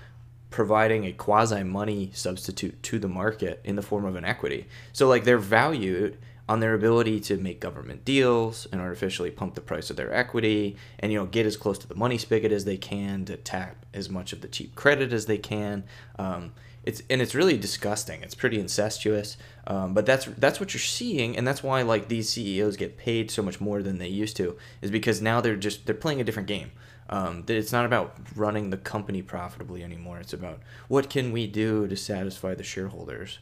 providing 0.51 1.05
a 1.05 1.11
quasi 1.11 1.65
money 1.65 2.13
substitute 2.15 2.81
to 2.85 3.01
the 3.01 3.09
market 3.09 3.61
in 3.65 3.75
the 3.75 3.83
form 3.83 4.05
of 4.05 4.15
an 4.15 4.25
equity. 4.25 4.69
So 4.93 5.09
like 5.09 5.25
they're 5.25 5.37
valued 5.37 6.17
on 6.49 6.61
their 6.61 6.75
ability 6.75 7.19
to 7.19 7.37
make 7.39 7.59
government 7.59 8.05
deals 8.05 8.69
and 8.71 8.81
artificially 8.81 9.33
pump 9.33 9.57
the 9.57 9.61
price 9.61 9.91
of 9.91 9.97
their 9.97 10.15
equity 10.15 10.77
and 11.01 11.11
you 11.11 11.19
know 11.19 11.27
get 11.27 11.45
as 11.45 11.57
close 11.57 11.77
to 11.79 11.89
the 11.89 11.97
money 11.97 12.17
spigot 12.17 12.53
as 12.53 12.67
they 12.67 12.77
can 12.77 13.25
to 13.25 13.37
tap 13.37 13.85
as 13.93 14.09
much 14.09 14.33
of 14.33 14.43
the 14.43 14.49
cheap 14.49 14.77
credit 14.77 15.13
as 15.13 15.27
they 15.27 15.39
can. 15.39 15.83
Um, 16.21 16.53
it's 16.87 17.03
and 17.11 17.21
it's 17.21 17.35
really 17.35 17.59
disgusting. 17.59 18.23
It's 18.23 18.35
pretty 18.35 18.59
incestuous. 18.59 19.37
Um, 19.67 19.93
but 19.93 20.07
that's 20.07 20.25
that's 20.27 20.61
what 20.61 20.73
you're 20.73 20.81
seeing, 20.81 21.37
and 21.37 21.47
that's 21.47 21.63
why 21.63 21.83
like 21.83 22.09
these 22.09 22.31
CEOs 22.31 22.77
get 22.77 22.97
paid 22.97 23.31
so 23.31 23.43
much 23.43 23.61
more 23.61 23.83
than 23.83 23.99
they 23.99 24.09
used 24.09 24.37
to, 24.39 24.57
is 24.81 24.91
because 24.91 25.21
now 25.21 25.41
they're 25.41 25.57
just 25.57 25.85
they're 25.87 25.95
playing 25.95 26.21
a 26.21 26.25
different 26.25 26.49
game. 26.49 26.71
Um, 27.09 27.45
that 27.47 27.57
it's 27.57 27.71
not 27.73 27.85
about 27.87 28.17
running 28.35 28.71
the 28.71 28.77
company 28.77 29.23
profitably 29.23 29.85
anymore. 29.85 30.19
It's 30.19 30.33
about 30.33 30.61
what 30.89 31.09
can 31.11 31.31
we 31.31 31.47
do 31.47 31.87
to 31.87 31.97
satisfy 31.97 32.55
the 32.55 32.65
shareholders, 32.65 33.39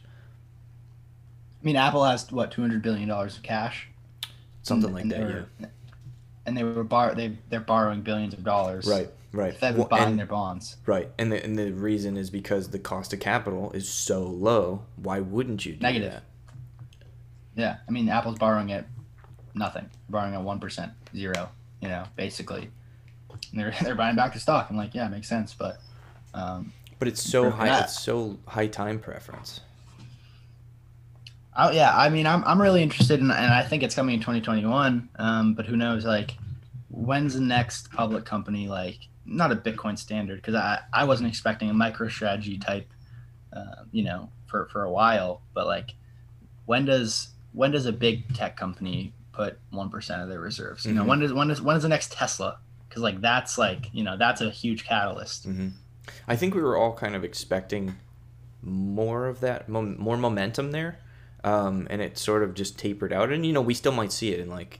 I 1.61 1.65
mean, 1.65 1.75
Apple 1.75 2.03
has 2.03 2.31
what 2.31 2.51
200 2.51 2.83
billion 2.83 3.07
dollars 3.09 3.37
of 3.37 3.43
cash. 3.43 3.87
something 4.61 4.85
And- 4.85 4.93
like 4.95 5.01
and 5.03 5.11
that. 5.11 5.45
Yeah. 5.59 5.67
And 6.47 6.55
they 6.55 6.63
were 6.63 6.83
bar 6.83 7.15
they 7.15 7.37
they're 7.49 7.59
borrowing 7.59 8.01
billions 8.01 8.35
of 8.35 8.43
dollars. 8.43 8.85
Right. 8.87 9.09
Right. 9.31 9.53
The 9.53 9.59
Fed 9.59 9.77
Well, 9.77 9.87
buying 9.87 10.09
and- 10.11 10.19
their 10.19 10.25
bonds. 10.25 10.77
Right, 10.85 11.09
and 11.19 11.31
the 11.31 11.43
and 11.43 11.57
the 11.57 11.71
reason 11.73 12.15
is 12.17 12.29
because 12.29 12.69
the 12.69 12.79
cost 12.79 13.11
of 13.13 13.19
capital 13.19 13.71
is 13.73 13.87
so 13.89 14.23
low. 14.23 14.83
Why 14.95 15.19
wouldn't 15.19 15.65
you 15.65 15.73
do 15.73 15.81
Negative. 15.81 16.11
that? 16.13 16.23
Yeah, 17.55 17.77
I 17.87 17.91
mean, 17.91 18.07
Apple's 18.09 18.37
borrowing 18.37 18.71
at 18.71 18.85
nothing, 19.53 19.89
borrowing 20.09 20.33
at 20.35 20.41
one 20.41 20.59
percent, 20.59 20.91
zero. 21.15 21.49
You 21.81 21.89
know, 21.89 22.05
basically, 22.15 22.69
and 23.51 23.59
they're 23.59 23.73
they're 23.83 23.95
buying 23.95 24.15
back 24.15 24.33
the 24.33 24.39
stock. 24.39 24.67
I'm 24.69 24.77
like, 24.77 24.93
yeah, 24.95 25.05
it 25.05 25.11
makes 25.11 25.27
sense, 25.27 25.53
but 25.53 25.79
um, 26.33 26.71
But 26.99 27.07
it's 27.09 27.21
so 27.21 27.49
high. 27.49 27.65
that. 27.67 27.83
It's 27.85 27.99
so 27.99 28.37
high 28.47 28.67
time 28.67 28.99
preference. 28.99 29.59
I, 31.57 31.71
yeah, 31.71 31.95
I 31.95 32.09
mean, 32.09 32.27
I'm 32.27 32.43
I'm 32.45 32.61
really 32.61 32.83
interested 32.83 33.19
in, 33.19 33.31
and 33.31 33.53
I 33.53 33.63
think 33.63 33.83
it's 33.83 33.95
coming 33.95 34.15
in 34.15 34.19
2021. 34.21 35.09
Um, 35.17 35.53
but 35.53 35.65
who 35.65 35.77
knows? 35.77 36.03
Like, 36.05 36.35
when's 36.89 37.33
the 37.35 37.41
next 37.41 37.91
public 37.91 38.25
company 38.25 38.67
like 38.67 38.97
not 39.25 39.51
a 39.51 39.55
Bitcoin 39.55 39.97
standard? 39.97 40.37
Because 40.37 40.55
I 40.55 40.79
I 40.93 41.03
wasn't 41.05 41.29
expecting 41.29 41.69
a 41.69 41.73
MicroStrategy 41.73 42.61
type, 42.63 42.87
uh, 43.53 43.83
you 43.91 44.03
know, 44.03 44.29
for 44.47 44.67
for 44.67 44.83
a 44.83 44.91
while. 44.91 45.41
But 45.53 45.67
like, 45.67 45.95
when 46.65 46.85
does 46.85 47.29
when 47.53 47.71
does 47.71 47.85
a 47.85 47.91
big 47.93 48.33
tech 48.35 48.57
company 48.57 49.13
put 49.31 49.57
one 49.71 49.89
percent 49.89 50.21
of 50.21 50.29
their 50.29 50.39
reserves? 50.39 50.85
You 50.85 50.93
know, 50.93 51.03
Mhm. 51.03 51.07
when 51.07 51.19
does 51.19 51.33
when 51.33 51.47
does 51.47 51.61
when 51.61 51.75
is 51.77 51.83
the 51.83 51.89
next 51.89 52.11
Tesla? 52.13 52.59
Because 52.87 53.01
like 53.03 53.21
that's 53.21 53.57
like 53.57 53.89
you 53.93 54.03
know 54.03 54.17
that's 54.17 54.41
a 54.41 54.49
huge 54.49 54.85
catalyst. 54.85 55.45
hmm 55.45 55.69
I 56.27 56.35
think 56.35 56.53
we 56.53 56.61
were 56.61 56.77
all 56.77 56.93
kind 56.93 57.15
of 57.15 57.23
expecting 57.23 57.95
more 58.61 59.27
of 59.27 59.39
that, 59.41 59.67
more 59.67 60.17
momentum 60.17 60.71
there, 60.71 60.99
um, 61.43 61.87
and 61.89 61.99
it 62.01 62.17
sort 62.17 62.43
of 62.43 62.53
just 62.53 62.77
tapered 62.77 63.11
out. 63.11 63.31
And 63.31 63.43
you 63.45 63.51
know, 63.53 63.61
we 63.61 63.73
still 63.73 63.91
might 63.91 64.11
see 64.11 64.31
it 64.31 64.39
in 64.39 64.47
like 64.49 64.79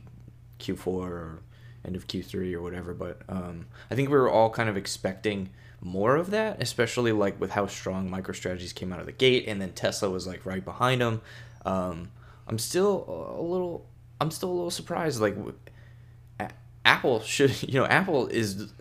Q4 0.60 0.88
or 0.88 1.40
end 1.86 1.96
of 1.96 2.08
Q3 2.08 2.54
or 2.54 2.62
whatever. 2.62 2.94
But 2.94 3.22
um, 3.30 3.68
I 3.90 3.96
think 3.96 4.10
we 4.10 4.18
were 4.18 4.30
all 4.30 4.50
kind 4.50 4.70
of 4.70 4.78
expecting 4.78 5.50
more 5.82 6.16
of 6.16 6.32
that, 6.32 6.62
especially 6.62 7.12
like 7.12 7.40
with 7.40 7.52
how 7.52 7.68
strong 7.68 8.10
MicroStrategies 8.10 8.74
came 8.74 8.92
out 8.92 9.00
of 9.00 9.06
the 9.06 9.12
gate, 9.12 9.46
and 9.48 9.62
then 9.62 9.72
Tesla 9.74 10.10
was 10.10 10.26
like 10.26 10.46
right 10.46 10.64
behind 10.64 11.02
them. 11.02 11.22
Um, 11.66 12.12
I'm 12.48 12.60
still 12.60 13.36
a 13.38 13.42
little, 13.42 13.86
I'm 14.20 14.32
still 14.32 14.50
a 14.50 14.54
little 14.54 14.72
surprised. 14.72 15.22
Like 15.22 15.36
Apple 16.86 17.22
should, 17.22 17.62
you 17.68 17.80
know, 17.80 17.86
Apple 17.86 18.28
is, 18.28 18.72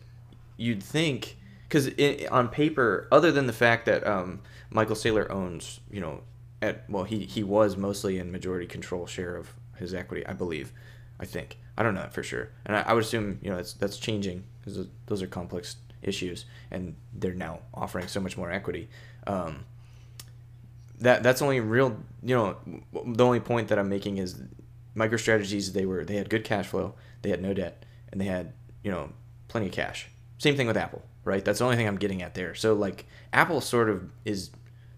you'd 0.57 0.83
think, 0.83 1.37
because 1.69 1.91
on 2.31 2.49
paper, 2.49 3.09
other 3.11 3.33
than 3.33 3.47
the 3.47 3.53
fact 3.53 3.87
that 3.87 4.07
um, 4.07 4.41
Michael 4.71 4.97
Saylor 4.97 5.29
owns, 5.31 5.81
you 5.91 6.01
know, 6.01 6.21
at 6.63 6.89
well, 6.89 7.05
he 7.05 7.27
he 7.27 7.43
was 7.43 7.77
mostly 7.77 8.19
in 8.19 8.33
majority 8.33 8.67
control 8.67 9.07
share 9.07 9.37
of 9.37 9.53
his 9.77 9.93
equity, 9.93 10.27
I 10.27 10.33
believe. 10.33 10.73
I 11.21 11.27
think 11.27 11.59
I 11.77 11.83
don't 11.83 11.95
know 11.95 12.03
that 12.03 12.15
for 12.15 12.23
sure, 12.23 12.51
and 12.67 12.77
I, 12.77 12.83
I 12.83 12.93
would 12.93 13.05
assume 13.05 13.39
you 13.43 13.51
know 13.51 13.57
that's 13.57 13.73
that's 13.75 13.99
changing 13.99 14.45
because 14.61 14.87
those 15.07 15.23
are 15.23 15.27
complex 15.27 15.77
issues, 16.03 16.45
and 16.71 16.95
they're 17.13 17.35
now 17.35 17.61
offering 17.73 18.07
so 18.07 18.21
much 18.21 18.37
more 18.37 18.51
equity. 18.51 18.89
Um, 19.27 19.65
that 21.01 21.23
that's 21.23 21.43
only 21.43 21.61
real. 21.61 21.97
You 22.23 22.37
know, 22.37 22.57
the 23.05 23.25
only 23.25 23.41
point 23.41 23.69
that 23.69 23.79
I'm 23.79 23.89
making 23.89 24.19
is 24.19 24.41
MicroStrategies. 24.97 25.73
They 25.73 25.87
were 25.87 26.05
they 26.05 26.17
had 26.17 26.31
good 26.31 26.45
cash 26.45 26.67
flow, 26.67 26.95
they 27.23 27.31
had 27.31 27.43
no 27.43 27.53
debt, 27.53 27.85
and 28.13 28.21
they 28.21 28.27
had 28.27 28.53
you 28.83 28.91
know 28.91 29.11
plenty 29.49 29.67
of 29.67 29.73
cash. 29.73 30.09
Same 30.39 30.57
thing 30.57 30.67
with 30.67 30.77
Apple, 30.77 31.03
right? 31.25 31.45
That's 31.45 31.59
the 31.59 31.65
only 31.65 31.77
thing 31.77 31.89
I'm 31.89 31.97
getting 31.97 32.23
at 32.23 32.35
there. 32.35 32.55
So 32.55 32.75
like 32.75 33.07
Apple 33.33 33.61
sort 33.61 33.89
of 33.89 34.11
is 34.25 34.51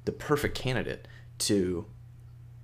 the 0.05 0.13
perfect 0.13 0.57
candidate 0.57 1.09
to 1.39 1.87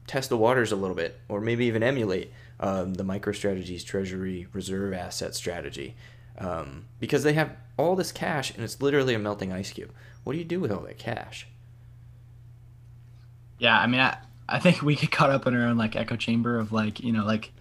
test 0.07 0.29
the 0.29 0.37
waters 0.37 0.73
a 0.73 0.77
little 0.77 0.97
bit, 0.97 1.21
or 1.29 1.41
maybe 1.41 1.65
even 1.67 1.83
emulate 1.83 2.33
um, 2.61 2.95
the 2.95 3.05
MicroStrategies 3.05 3.85
Treasury 3.85 4.47
Reserve 4.53 4.93
Asset 4.95 5.35
Strategy, 5.35 5.95
um, 6.39 6.87
because 7.01 7.23
they 7.23 7.33
have 7.35 7.57
all 7.77 7.97
this 7.97 8.13
cash 8.13 8.55
and 8.55 8.63
it's 8.65 8.81
literally 8.81 9.15
a 9.15 9.19
melting 9.19 9.53
ice 9.53 9.71
cube. 9.73 9.91
What 10.25 10.35
do 10.35 10.39
you 10.39 10.45
do 10.45 10.61
with 10.61 10.71
all 10.71 10.81
that 10.81 10.99
cash? 10.99 11.47
Yeah, 13.59 13.79
I 13.79 13.87
mean, 13.87 14.01
I, 14.01 14.17
I 14.49 14.59
think 14.59 14.83
we 14.83 14.97
get 14.97 15.11
caught 15.11 15.31
up 15.31 15.47
in 15.47 15.55
our 15.55 15.67
own 15.69 15.77
like 15.77 15.97
echo 15.97 16.17
chamber 16.17 16.59
of 16.59 16.73
like, 16.73 17.01
you 17.01 17.13
know, 17.13 17.25
like, 17.25 17.53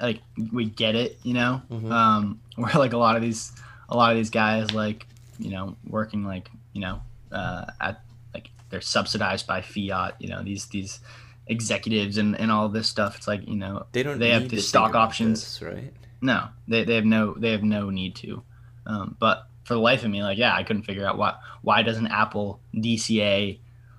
like 0.00 0.20
we 0.52 0.66
get 0.66 0.94
it, 0.94 1.18
you 1.22 1.34
know, 1.34 1.62
Mhm. 1.70 1.90
um, 1.90 2.40
where 2.56 2.72
like 2.74 2.92
a 2.92 2.98
lot 2.98 3.16
of 3.16 3.22
these, 3.22 3.52
a 3.88 3.96
lot 3.96 4.10
of 4.12 4.16
these 4.16 4.30
guys 4.30 4.72
like, 4.72 5.06
you 5.38 5.50
know, 5.50 5.76
working 5.88 6.24
like, 6.24 6.50
you 6.72 6.80
know, 6.80 7.00
uh, 7.32 7.66
at 7.80 8.00
like 8.34 8.50
they're 8.70 8.80
subsidized 8.80 9.46
by 9.46 9.60
fiat, 9.60 10.16
you 10.18 10.28
know, 10.28 10.42
these 10.42 10.66
these 10.66 11.00
executives 11.46 12.18
and 12.18 12.38
and 12.38 12.50
all 12.50 12.68
this 12.68 12.88
stuff. 12.88 13.16
It's 13.16 13.28
like 13.28 13.46
you 13.48 13.56
know, 13.56 13.86
They 13.92 14.02
don't. 14.02 14.18
They 14.18 14.30
have 14.30 14.48
the 14.48 14.60
stock 14.60 14.94
options. 14.94 15.40
this, 15.42 15.62
right? 15.62 15.92
no, 16.20 16.48
they, 16.66 16.84
they 16.84 16.94
have 16.96 17.04
no 17.04 17.34
they 17.34 17.50
have 17.52 17.62
no 17.62 17.90
need 17.90 18.16
to. 18.16 18.42
Um, 18.86 19.16
but 19.18 19.46
for 19.64 19.74
the 19.74 19.80
life 19.80 20.04
of 20.04 20.10
me, 20.10 20.22
like 20.22 20.38
yeah, 20.38 20.54
I 20.54 20.62
couldn't 20.62 20.82
figure 20.84 21.06
out 21.06 21.18
why 21.18 21.34
why 21.62 21.82
doesn't 21.82 22.06
Apple 22.08 22.60
DCA 22.74 23.58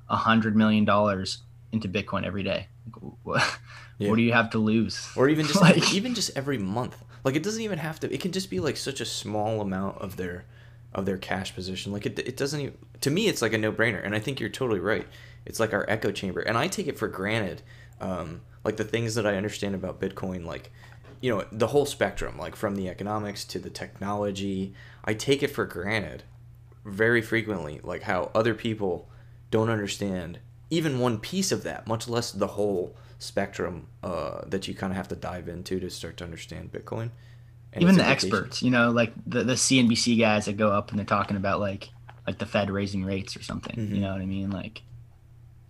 a 0.10 0.16
hundred 0.16 0.56
million 0.56 0.86
dollars 0.86 1.40
into 1.72 1.88
Bitcoin 1.90 2.26
every 2.26 2.44
day? 2.44 2.68
What, 3.24 3.60
Yeah. 4.00 4.10
what 4.10 4.16
do 4.16 4.22
you 4.22 4.32
have 4.34 4.52
to 4.52 4.60
lose? 4.60 5.10
or 5.16 5.28
even 5.28 5.46
just 5.52 5.60
Like- 5.62 5.94
even 5.94 6.14
just 6.16 6.32
every 6.38 6.58
month 6.58 7.04
like 7.24 7.36
it 7.36 7.44
doesn't 7.44 7.62
even 7.64 7.80
have 7.80 8.00
to 8.00 8.14
it 8.14 8.22
can 8.22 8.32
just 8.32 8.50
be 8.50 8.60
like 8.60 8.78
such 8.78 9.02
a 9.02 9.06
small 9.06 9.60
amount 9.60 9.98
of 9.98 10.16
their 10.18 10.46
of 10.94 11.06
their 11.06 11.18
cash 11.18 11.54
position 11.54 11.92
like 11.92 12.06
it, 12.06 12.18
it 12.20 12.38
doesn't 12.38 12.62
even 12.62 12.78
to 13.02 13.10
me 13.10 13.28
it's 13.28 13.42
like 13.42 13.52
a 13.54 13.58
no-brainer 13.58 14.02
and 14.06 14.16
i 14.16 14.20
think 14.20 14.40
you're 14.40 14.50
totally 14.50 14.80
right 14.80 15.06
it's 15.48 15.60
like 15.60 15.74
our 15.74 15.86
echo 15.90 16.12
chamber 16.12 16.42
and 16.42 16.58
i 16.58 16.68
take 16.68 16.88
it 16.88 16.98
for 17.00 17.08
granted 17.08 17.62
um, 18.00 18.42
like 18.64 18.78
the 18.78 18.84
things 18.84 19.16
that 19.16 19.26
i 19.26 19.36
understand 19.36 19.74
about 19.74 20.00
bitcoin 20.00 20.46
like 20.46 20.72
you 21.22 21.34
know 21.34 21.44
the 21.52 21.68
whole 21.68 21.86
spectrum 21.86 22.38
like 22.38 22.56
from 22.56 22.76
the 22.76 22.88
economics 22.88 23.44
to 23.44 23.58
the 23.58 23.70
technology 23.72 24.74
i 25.06 25.14
take 25.14 25.42
it 25.42 25.48
for 25.50 25.66
granted 25.66 26.22
very 26.86 27.22
frequently 27.22 27.80
like 27.84 28.04
how 28.04 28.30
other 28.36 28.54
people 28.54 29.10
don't 29.50 29.70
understand 29.70 30.38
even 30.70 31.00
one 31.00 31.18
piece 31.18 31.52
of 31.52 31.64
that 31.64 31.88
much 31.88 32.08
less 32.08 32.32
the 32.32 32.48
whole 32.48 32.96
spectrum 33.20 33.88
uh, 34.04 34.42
that 34.46 34.68
you 34.68 34.76
kind 34.76 34.92
of 34.94 34.98
have 34.98 35.08
to 35.08 35.16
dive 35.16 35.48
into 35.48 35.80
to 35.80 35.90
start 35.90 36.18
to 36.18 36.24
understand 36.24 36.72
bitcoin 36.72 37.10
Even 37.76 37.96
the 37.96 38.06
experts, 38.06 38.62
you 38.64 38.72
know, 38.72 38.92
like 38.92 39.12
the, 39.28 39.44
the 39.44 39.54
CNBC 39.54 40.18
guys 40.20 40.46
that 40.46 40.58
go 40.58 40.70
up 40.72 40.90
and 40.90 40.98
they're 40.98 41.06
talking 41.06 41.36
about 41.38 41.60
like 41.60 41.90
like 42.26 42.38
the 42.40 42.46
Fed 42.46 42.70
raising 42.72 43.04
rates 43.04 43.36
or 43.38 43.44
something. 43.44 43.76
Mhm. 43.76 43.96
You 43.96 44.02
know 44.02 44.12
what 44.14 44.22
I 44.22 44.26
mean? 44.26 44.50
Like, 44.52 44.82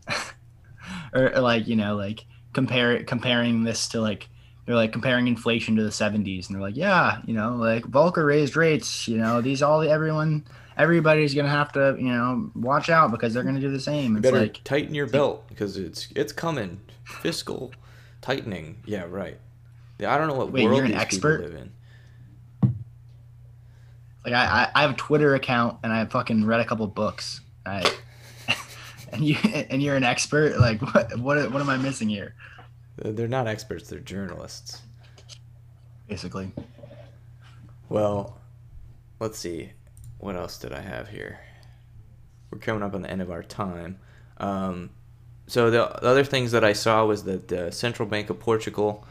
or, 1.14 1.36
or 1.36 1.40
like 1.42 1.68
you 1.68 1.76
know 1.76 1.96
like 1.96 2.26
compare 2.54 3.04
comparing 3.04 3.64
this 3.64 3.88
to 3.90 4.02
like 4.02 4.30
they're 4.66 4.76
like 4.76 4.92
comparing 4.92 5.28
inflation 5.28 5.76
to 5.76 5.84
the 5.84 5.90
70s 5.90 6.48
and 6.48 6.56
they're 6.56 6.62
like 6.62 6.76
yeah 6.76 7.22
you 7.26 7.34
know 7.34 7.56
like 7.56 7.84
Volcker 7.84 8.26
raised 8.26 8.56
rates 8.56 9.08
you 9.08 9.18
know 9.18 9.42
these 9.42 9.62
all 9.62 9.82
everyone 9.82 10.46
everybody's 10.78 11.34
gonna 11.34 11.50
have 11.50 11.72
to 11.74 11.96
you 11.98 12.12
know 12.12 12.50
watch 12.56 12.90
out 12.90 13.12
because 13.12 13.34
they're 13.34 13.44
gonna 13.44 13.60
do 13.60 13.72
the 13.72 13.80
same. 13.80 14.12
You 14.12 14.18
it's 14.18 14.24
better 14.24 14.42
like 14.42 14.64
tighten 14.64 14.94
your 14.94 15.08
belt 15.08 15.48
because 15.50 15.78
it's 15.78 16.08
it's 16.16 16.32
coming. 16.32 16.80
Fiscal 17.04 17.72
tightening. 18.22 18.78
Yeah 18.86 19.06
right. 19.10 19.38
Yeah, 20.00 20.14
i 20.14 20.18
don't 20.18 20.28
know 20.28 20.36
what 20.36 20.52
Wait, 20.52 20.66
world 20.66 20.78
you're 20.78 20.86
an 20.86 20.94
expert? 20.94 21.42
live 21.42 21.56
in. 21.56 22.72
Like 24.24 24.34
I, 24.34 24.46
I 24.46 24.70
I 24.76 24.82
have 24.84 24.92
a 24.92 24.96
Twitter 24.96 25.34
account 25.36 25.80
and 25.84 25.92
I 25.92 26.06
fucking 26.06 26.46
read 26.46 26.60
a 26.60 26.66
couple 26.66 26.86
books. 26.88 27.42
I, 27.66 27.92
and 29.12 29.24
you 29.24 29.36
and 29.44 29.82
you're 29.82 29.96
an 29.96 30.04
expert 30.04 30.60
like 30.60 30.82
what 30.82 31.18
what 31.20 31.52
what 31.52 31.62
am 31.62 31.70
I 31.70 31.78
missing 31.78 32.10
here 32.10 32.36
They're- 32.98 33.14
they're 33.14 33.28
not 33.28 33.48
experts 33.48 33.90
they're 33.90 34.00
journalists 34.00 34.82
basically 36.08 36.52
Well, 37.90 38.38
let's 39.20 39.38
see. 39.40 39.72
What 40.20 40.36
else 40.36 40.58
did 40.58 40.74
I 40.74 40.82
have 40.82 41.08
here? 41.10 41.40
We're 42.52 42.60
coming 42.60 42.84
up 42.84 42.94
on 42.94 43.02
the 43.02 43.10
end 43.10 43.22
of 43.22 43.32
our 43.32 43.44
time. 43.44 44.00
Um, 44.38 44.90
so 45.48 45.70
the, 45.72 45.78
the 46.02 46.08
other 46.08 46.24
things 46.26 46.52
that 46.52 46.64
I 46.66 46.74
saw 46.74 47.06
was 47.06 47.24
that 47.24 47.48
the 47.48 47.72
Central 47.72 48.08
Bank 48.10 48.30
of 48.30 48.40
Portugal 48.40 49.06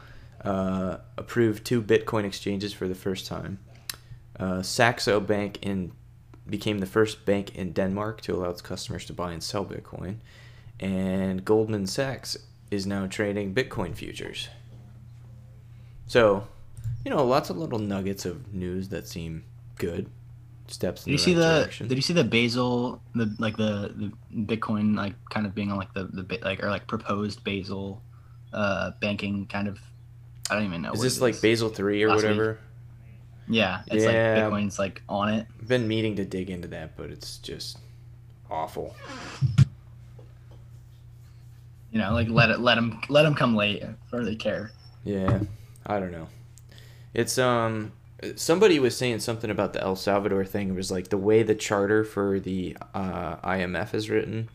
uh, 0.45 0.99
approved 1.17 1.65
two 1.65 1.81
Bitcoin 1.81 2.25
exchanges 2.25 2.73
for 2.75 2.87
the 2.87 2.95
first 2.95 3.27
time. 3.27 3.59
Uh, 4.39 4.61
Saxo 4.63 5.21
Bank 5.21 5.59
in 5.63 5.93
became 6.49 6.79
the 6.79 6.87
first 6.87 7.25
bank 7.25 7.55
in 7.55 7.73
Denmark 7.73 8.21
to 8.23 8.35
allow 8.35 8.51
its 8.51 8.63
customers 8.63 9.05
to 9.07 9.13
buy 9.13 9.33
and 9.33 9.43
sell 9.43 9.65
Bitcoin, 9.65 10.17
and 10.79 11.45
Goldman 11.45 11.87
Sachs 11.87 12.37
is 12.71 12.87
now 12.87 13.07
trading 13.07 13.55
Bitcoin 13.55 13.95
futures. 13.95 14.49
So, 16.07 16.47
you 17.05 17.11
know, 17.11 17.25
lots 17.25 17.51
of 17.51 17.57
little 17.57 17.79
nuggets 17.79 18.25
of 18.25 18.53
news 18.53 18.89
that 18.91 19.09
seem 19.09 19.45
good. 19.77 20.11
Steps 20.69 21.05
Did 21.05 21.13
you 21.13 21.17
the 21.17 21.23
see 21.23 21.35
the 21.35 21.59
direction. 21.61 21.89
Did 21.89 21.97
you 21.97 22.03
see 22.03 22.13
the 22.13 22.25
Basel 22.25 23.01
the 23.15 23.35
like 23.39 23.57
the, 23.57 23.95
the 23.95 24.13
Bitcoin 24.57 24.97
like 24.97 25.15
kind 25.31 25.47
of 25.47 25.55
being 25.55 25.71
on 25.71 25.79
like 25.79 25.95
the 25.95 26.05
the 26.05 26.39
like 26.43 26.63
or 26.63 26.71
like 26.71 26.89
proposed 26.89 27.45
Basel 27.45 28.03
uh 28.53 28.91
banking 29.01 29.47
kind 29.47 29.69
of 29.69 29.79
I 30.51 30.55
don't 30.55 30.65
even 30.65 30.83
know. 30.83 30.93
is 30.93 31.01
this 31.01 31.19
it 31.19 31.23
like 31.23 31.41
Basel 31.41 31.69
three 31.69 32.03
or 32.03 32.09
Last 32.09 32.25
week. 32.25 32.57
Yeah, 33.49 33.83
it's 33.89 34.05
Yeah. 34.05 34.49
like 34.49 34.53
Bitcoin's 34.65 34.79
like 34.79 35.03
on 35.09 35.29
it. 35.33 35.47
I've 35.61 35.69
been 35.69 35.87
meaning 35.89 36.17
to 36.17 36.25
dig 36.25 36.51
into 36.51 36.69
that, 36.69 36.97
but 36.97 37.11
it's 37.11 37.39
just 37.39 37.79
awful. 38.51 38.95
You 41.93 42.01
know, 42.01 42.13
like 42.13 42.29
let 42.29 42.51
it 42.51 42.61
let 42.61 42.75
them 42.75 43.01
let 43.09 43.23
them 43.23 43.35
come 43.35 43.55
late. 43.57 43.83
I 43.83 43.95
don't 44.17 44.39
care. 44.39 44.73
Yeah, 45.05 45.41
I 45.87 46.01
don't 46.01 46.11
know. 46.13 46.29
It's 47.15 47.39
um, 47.39 47.93
somebody 48.35 48.79
was 48.79 48.97
saying 48.97 49.21
something 49.21 49.51
about 49.51 49.73
the 49.73 49.81
El 49.83 49.97
Salvador 49.97 50.45
thing. 50.45 50.71
It 50.71 50.75
was 50.75 50.91
like 50.91 51.09
the 51.09 51.17
way 51.19 51.43
the 51.43 51.55
charter 51.55 52.05
for 52.05 52.39
the 52.41 52.77
uh, 52.93 53.37
IMF 53.37 53.95
is 53.95 54.11
written. 54.11 54.49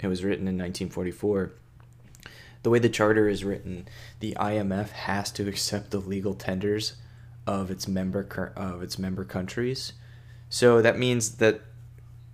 It 0.00 0.06
was 0.06 0.24
written 0.24 0.48
in 0.48 0.56
1944. 0.58 1.52
The 2.62 2.70
way 2.70 2.78
the 2.78 2.88
charter 2.88 3.28
is 3.28 3.44
written, 3.44 3.88
the 4.20 4.36
IMF 4.38 4.90
has 4.90 5.30
to 5.32 5.48
accept 5.48 5.90
the 5.90 5.98
legal 5.98 6.34
tenders 6.34 6.94
of 7.46 7.70
its 7.70 7.88
member 7.88 8.22
cur- 8.22 8.52
of 8.56 8.82
its 8.82 8.98
member 8.98 9.24
countries. 9.24 9.92
So 10.48 10.82
that 10.82 10.98
means 10.98 11.36
that 11.36 11.62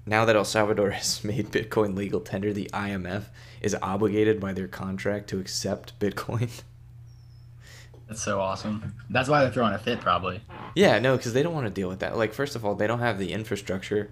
now 0.06 0.24
that 0.24 0.36
El 0.36 0.44
Salvador 0.44 0.90
has 0.92 1.22
made 1.24 1.50
Bitcoin 1.50 1.96
legal 1.96 2.20
tender, 2.20 2.52
the 2.52 2.70
IMF 2.72 3.24
is 3.60 3.76
obligated 3.82 4.40
by 4.40 4.52
their 4.52 4.68
contract 4.68 5.28
to 5.30 5.38
accept 5.38 5.98
Bitcoin. 5.98 6.62
That's 8.08 8.22
so 8.22 8.40
awesome. 8.40 8.94
That's 9.10 9.28
why 9.28 9.42
they're 9.42 9.52
throwing 9.52 9.74
a 9.74 9.78
fit, 9.78 10.00
probably. 10.00 10.40
Yeah, 10.74 10.98
no, 10.98 11.18
because 11.18 11.34
they 11.34 11.42
don't 11.42 11.52
want 11.52 11.66
to 11.66 11.72
deal 11.72 11.90
with 11.90 11.98
that. 11.98 12.16
Like, 12.16 12.32
first 12.32 12.56
of 12.56 12.64
all, 12.64 12.74
they 12.74 12.86
don't 12.86 13.00
have 13.00 13.18
the 13.18 13.34
infrastructure, 13.34 14.08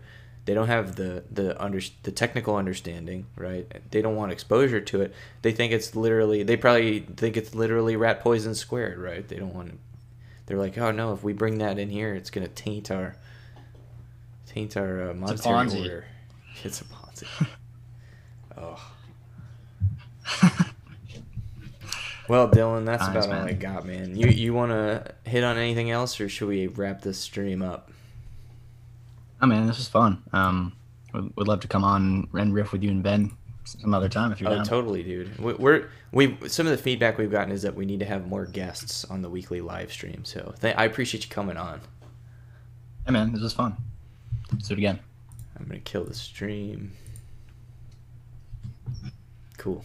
they 0.46 0.54
don't 0.54 0.68
have 0.68 0.94
the 0.94 1.24
the 1.30 1.60
under 1.62 1.80
the 2.04 2.12
technical 2.12 2.56
understanding, 2.56 3.26
right? 3.36 3.66
They 3.90 4.00
don't 4.00 4.14
want 4.14 4.30
exposure 4.30 4.80
to 4.80 5.02
it. 5.02 5.14
They 5.42 5.50
think 5.50 5.72
it's 5.72 5.96
literally. 5.96 6.44
They 6.44 6.56
probably 6.56 7.00
think 7.00 7.36
it's 7.36 7.54
literally 7.54 7.96
rat 7.96 8.20
poison 8.20 8.54
squared, 8.54 8.98
right? 8.98 9.26
They 9.26 9.36
don't 9.36 9.52
want. 9.52 9.78
They're 10.46 10.58
like, 10.58 10.78
oh 10.78 10.90
no, 10.92 11.12
if 11.12 11.22
we 11.22 11.32
bring 11.32 11.58
that 11.58 11.78
in 11.78 11.90
here, 11.90 12.14
it's 12.14 12.30
gonna 12.30 12.48
taint 12.48 12.90
our 12.90 13.16
taint 14.46 14.76
our 14.76 15.10
uh, 15.10 15.14
monetary 15.14 15.54
Ponzi. 15.54 15.80
order. 15.82 16.04
It's 16.64 16.80
a 16.80 16.84
Ponzi. 16.84 17.26
oh. 18.56 18.92
Well, 22.28 22.48
Dylan, 22.48 22.84
that's 22.86 23.06
Nice, 23.06 23.26
about 23.26 23.40
all. 23.40 23.46
I 23.46 23.52
got, 23.52 23.86
man. 23.86 24.16
You 24.16 24.28
you 24.28 24.52
want 24.52 24.72
to 24.72 25.14
hit 25.24 25.44
on 25.44 25.56
anything 25.56 25.90
else, 25.90 26.20
or 26.20 26.28
should 26.28 26.48
we 26.48 26.66
wrap 26.66 27.02
this 27.02 27.18
stream 27.18 27.62
up? 27.62 27.90
Oh 29.40 29.46
man, 29.46 29.66
this 29.66 29.76
was 29.76 29.88
fun. 29.88 30.22
Um, 30.32 30.72
would, 31.12 31.36
would 31.36 31.46
love 31.46 31.60
to 31.60 31.68
come 31.68 31.84
on 31.84 32.28
and 32.32 32.52
riff 32.54 32.72
with 32.72 32.82
you 32.82 32.90
and 32.90 33.02
Ben 33.02 33.32
some 33.66 33.92
other 33.94 34.08
time 34.08 34.32
if 34.32 34.40
you're 34.40 34.50
Oh, 34.50 34.56
down. 34.56 34.64
totally, 34.64 35.02
dude. 35.02 35.38
We- 35.38 35.54
We're 35.54 35.88
we 36.12 36.36
some 36.48 36.66
of 36.66 36.70
the 36.72 36.78
feedback 36.82 37.18
we've 37.18 37.30
gotten 37.30 37.52
is 37.52 37.62
that 37.62 37.74
we 37.74 37.84
need 37.84 38.00
to 38.00 38.06
have 38.06 38.26
more 38.26 38.46
guests 38.46 39.04
on 39.04 39.22
the 39.22 39.28
weekly 39.30 39.60
live 39.60 39.92
stream. 39.92 40.24
So 40.24 40.54
th- 40.60 40.74
I 40.76 40.84
appreciate 40.84 41.24
you 41.24 41.30
coming 41.30 41.56
on. 41.56 41.80
Hey 43.04 43.12
man, 43.12 43.32
this 43.32 43.42
was 43.42 43.52
fun. 43.52 43.76
Let's 44.52 44.68
do 44.68 44.74
it 44.74 44.78
again. 44.78 45.00
I'm 45.58 45.66
gonna 45.66 45.80
kill 45.80 46.04
the 46.04 46.14
stream. 46.14 46.92
Cool. 49.58 49.84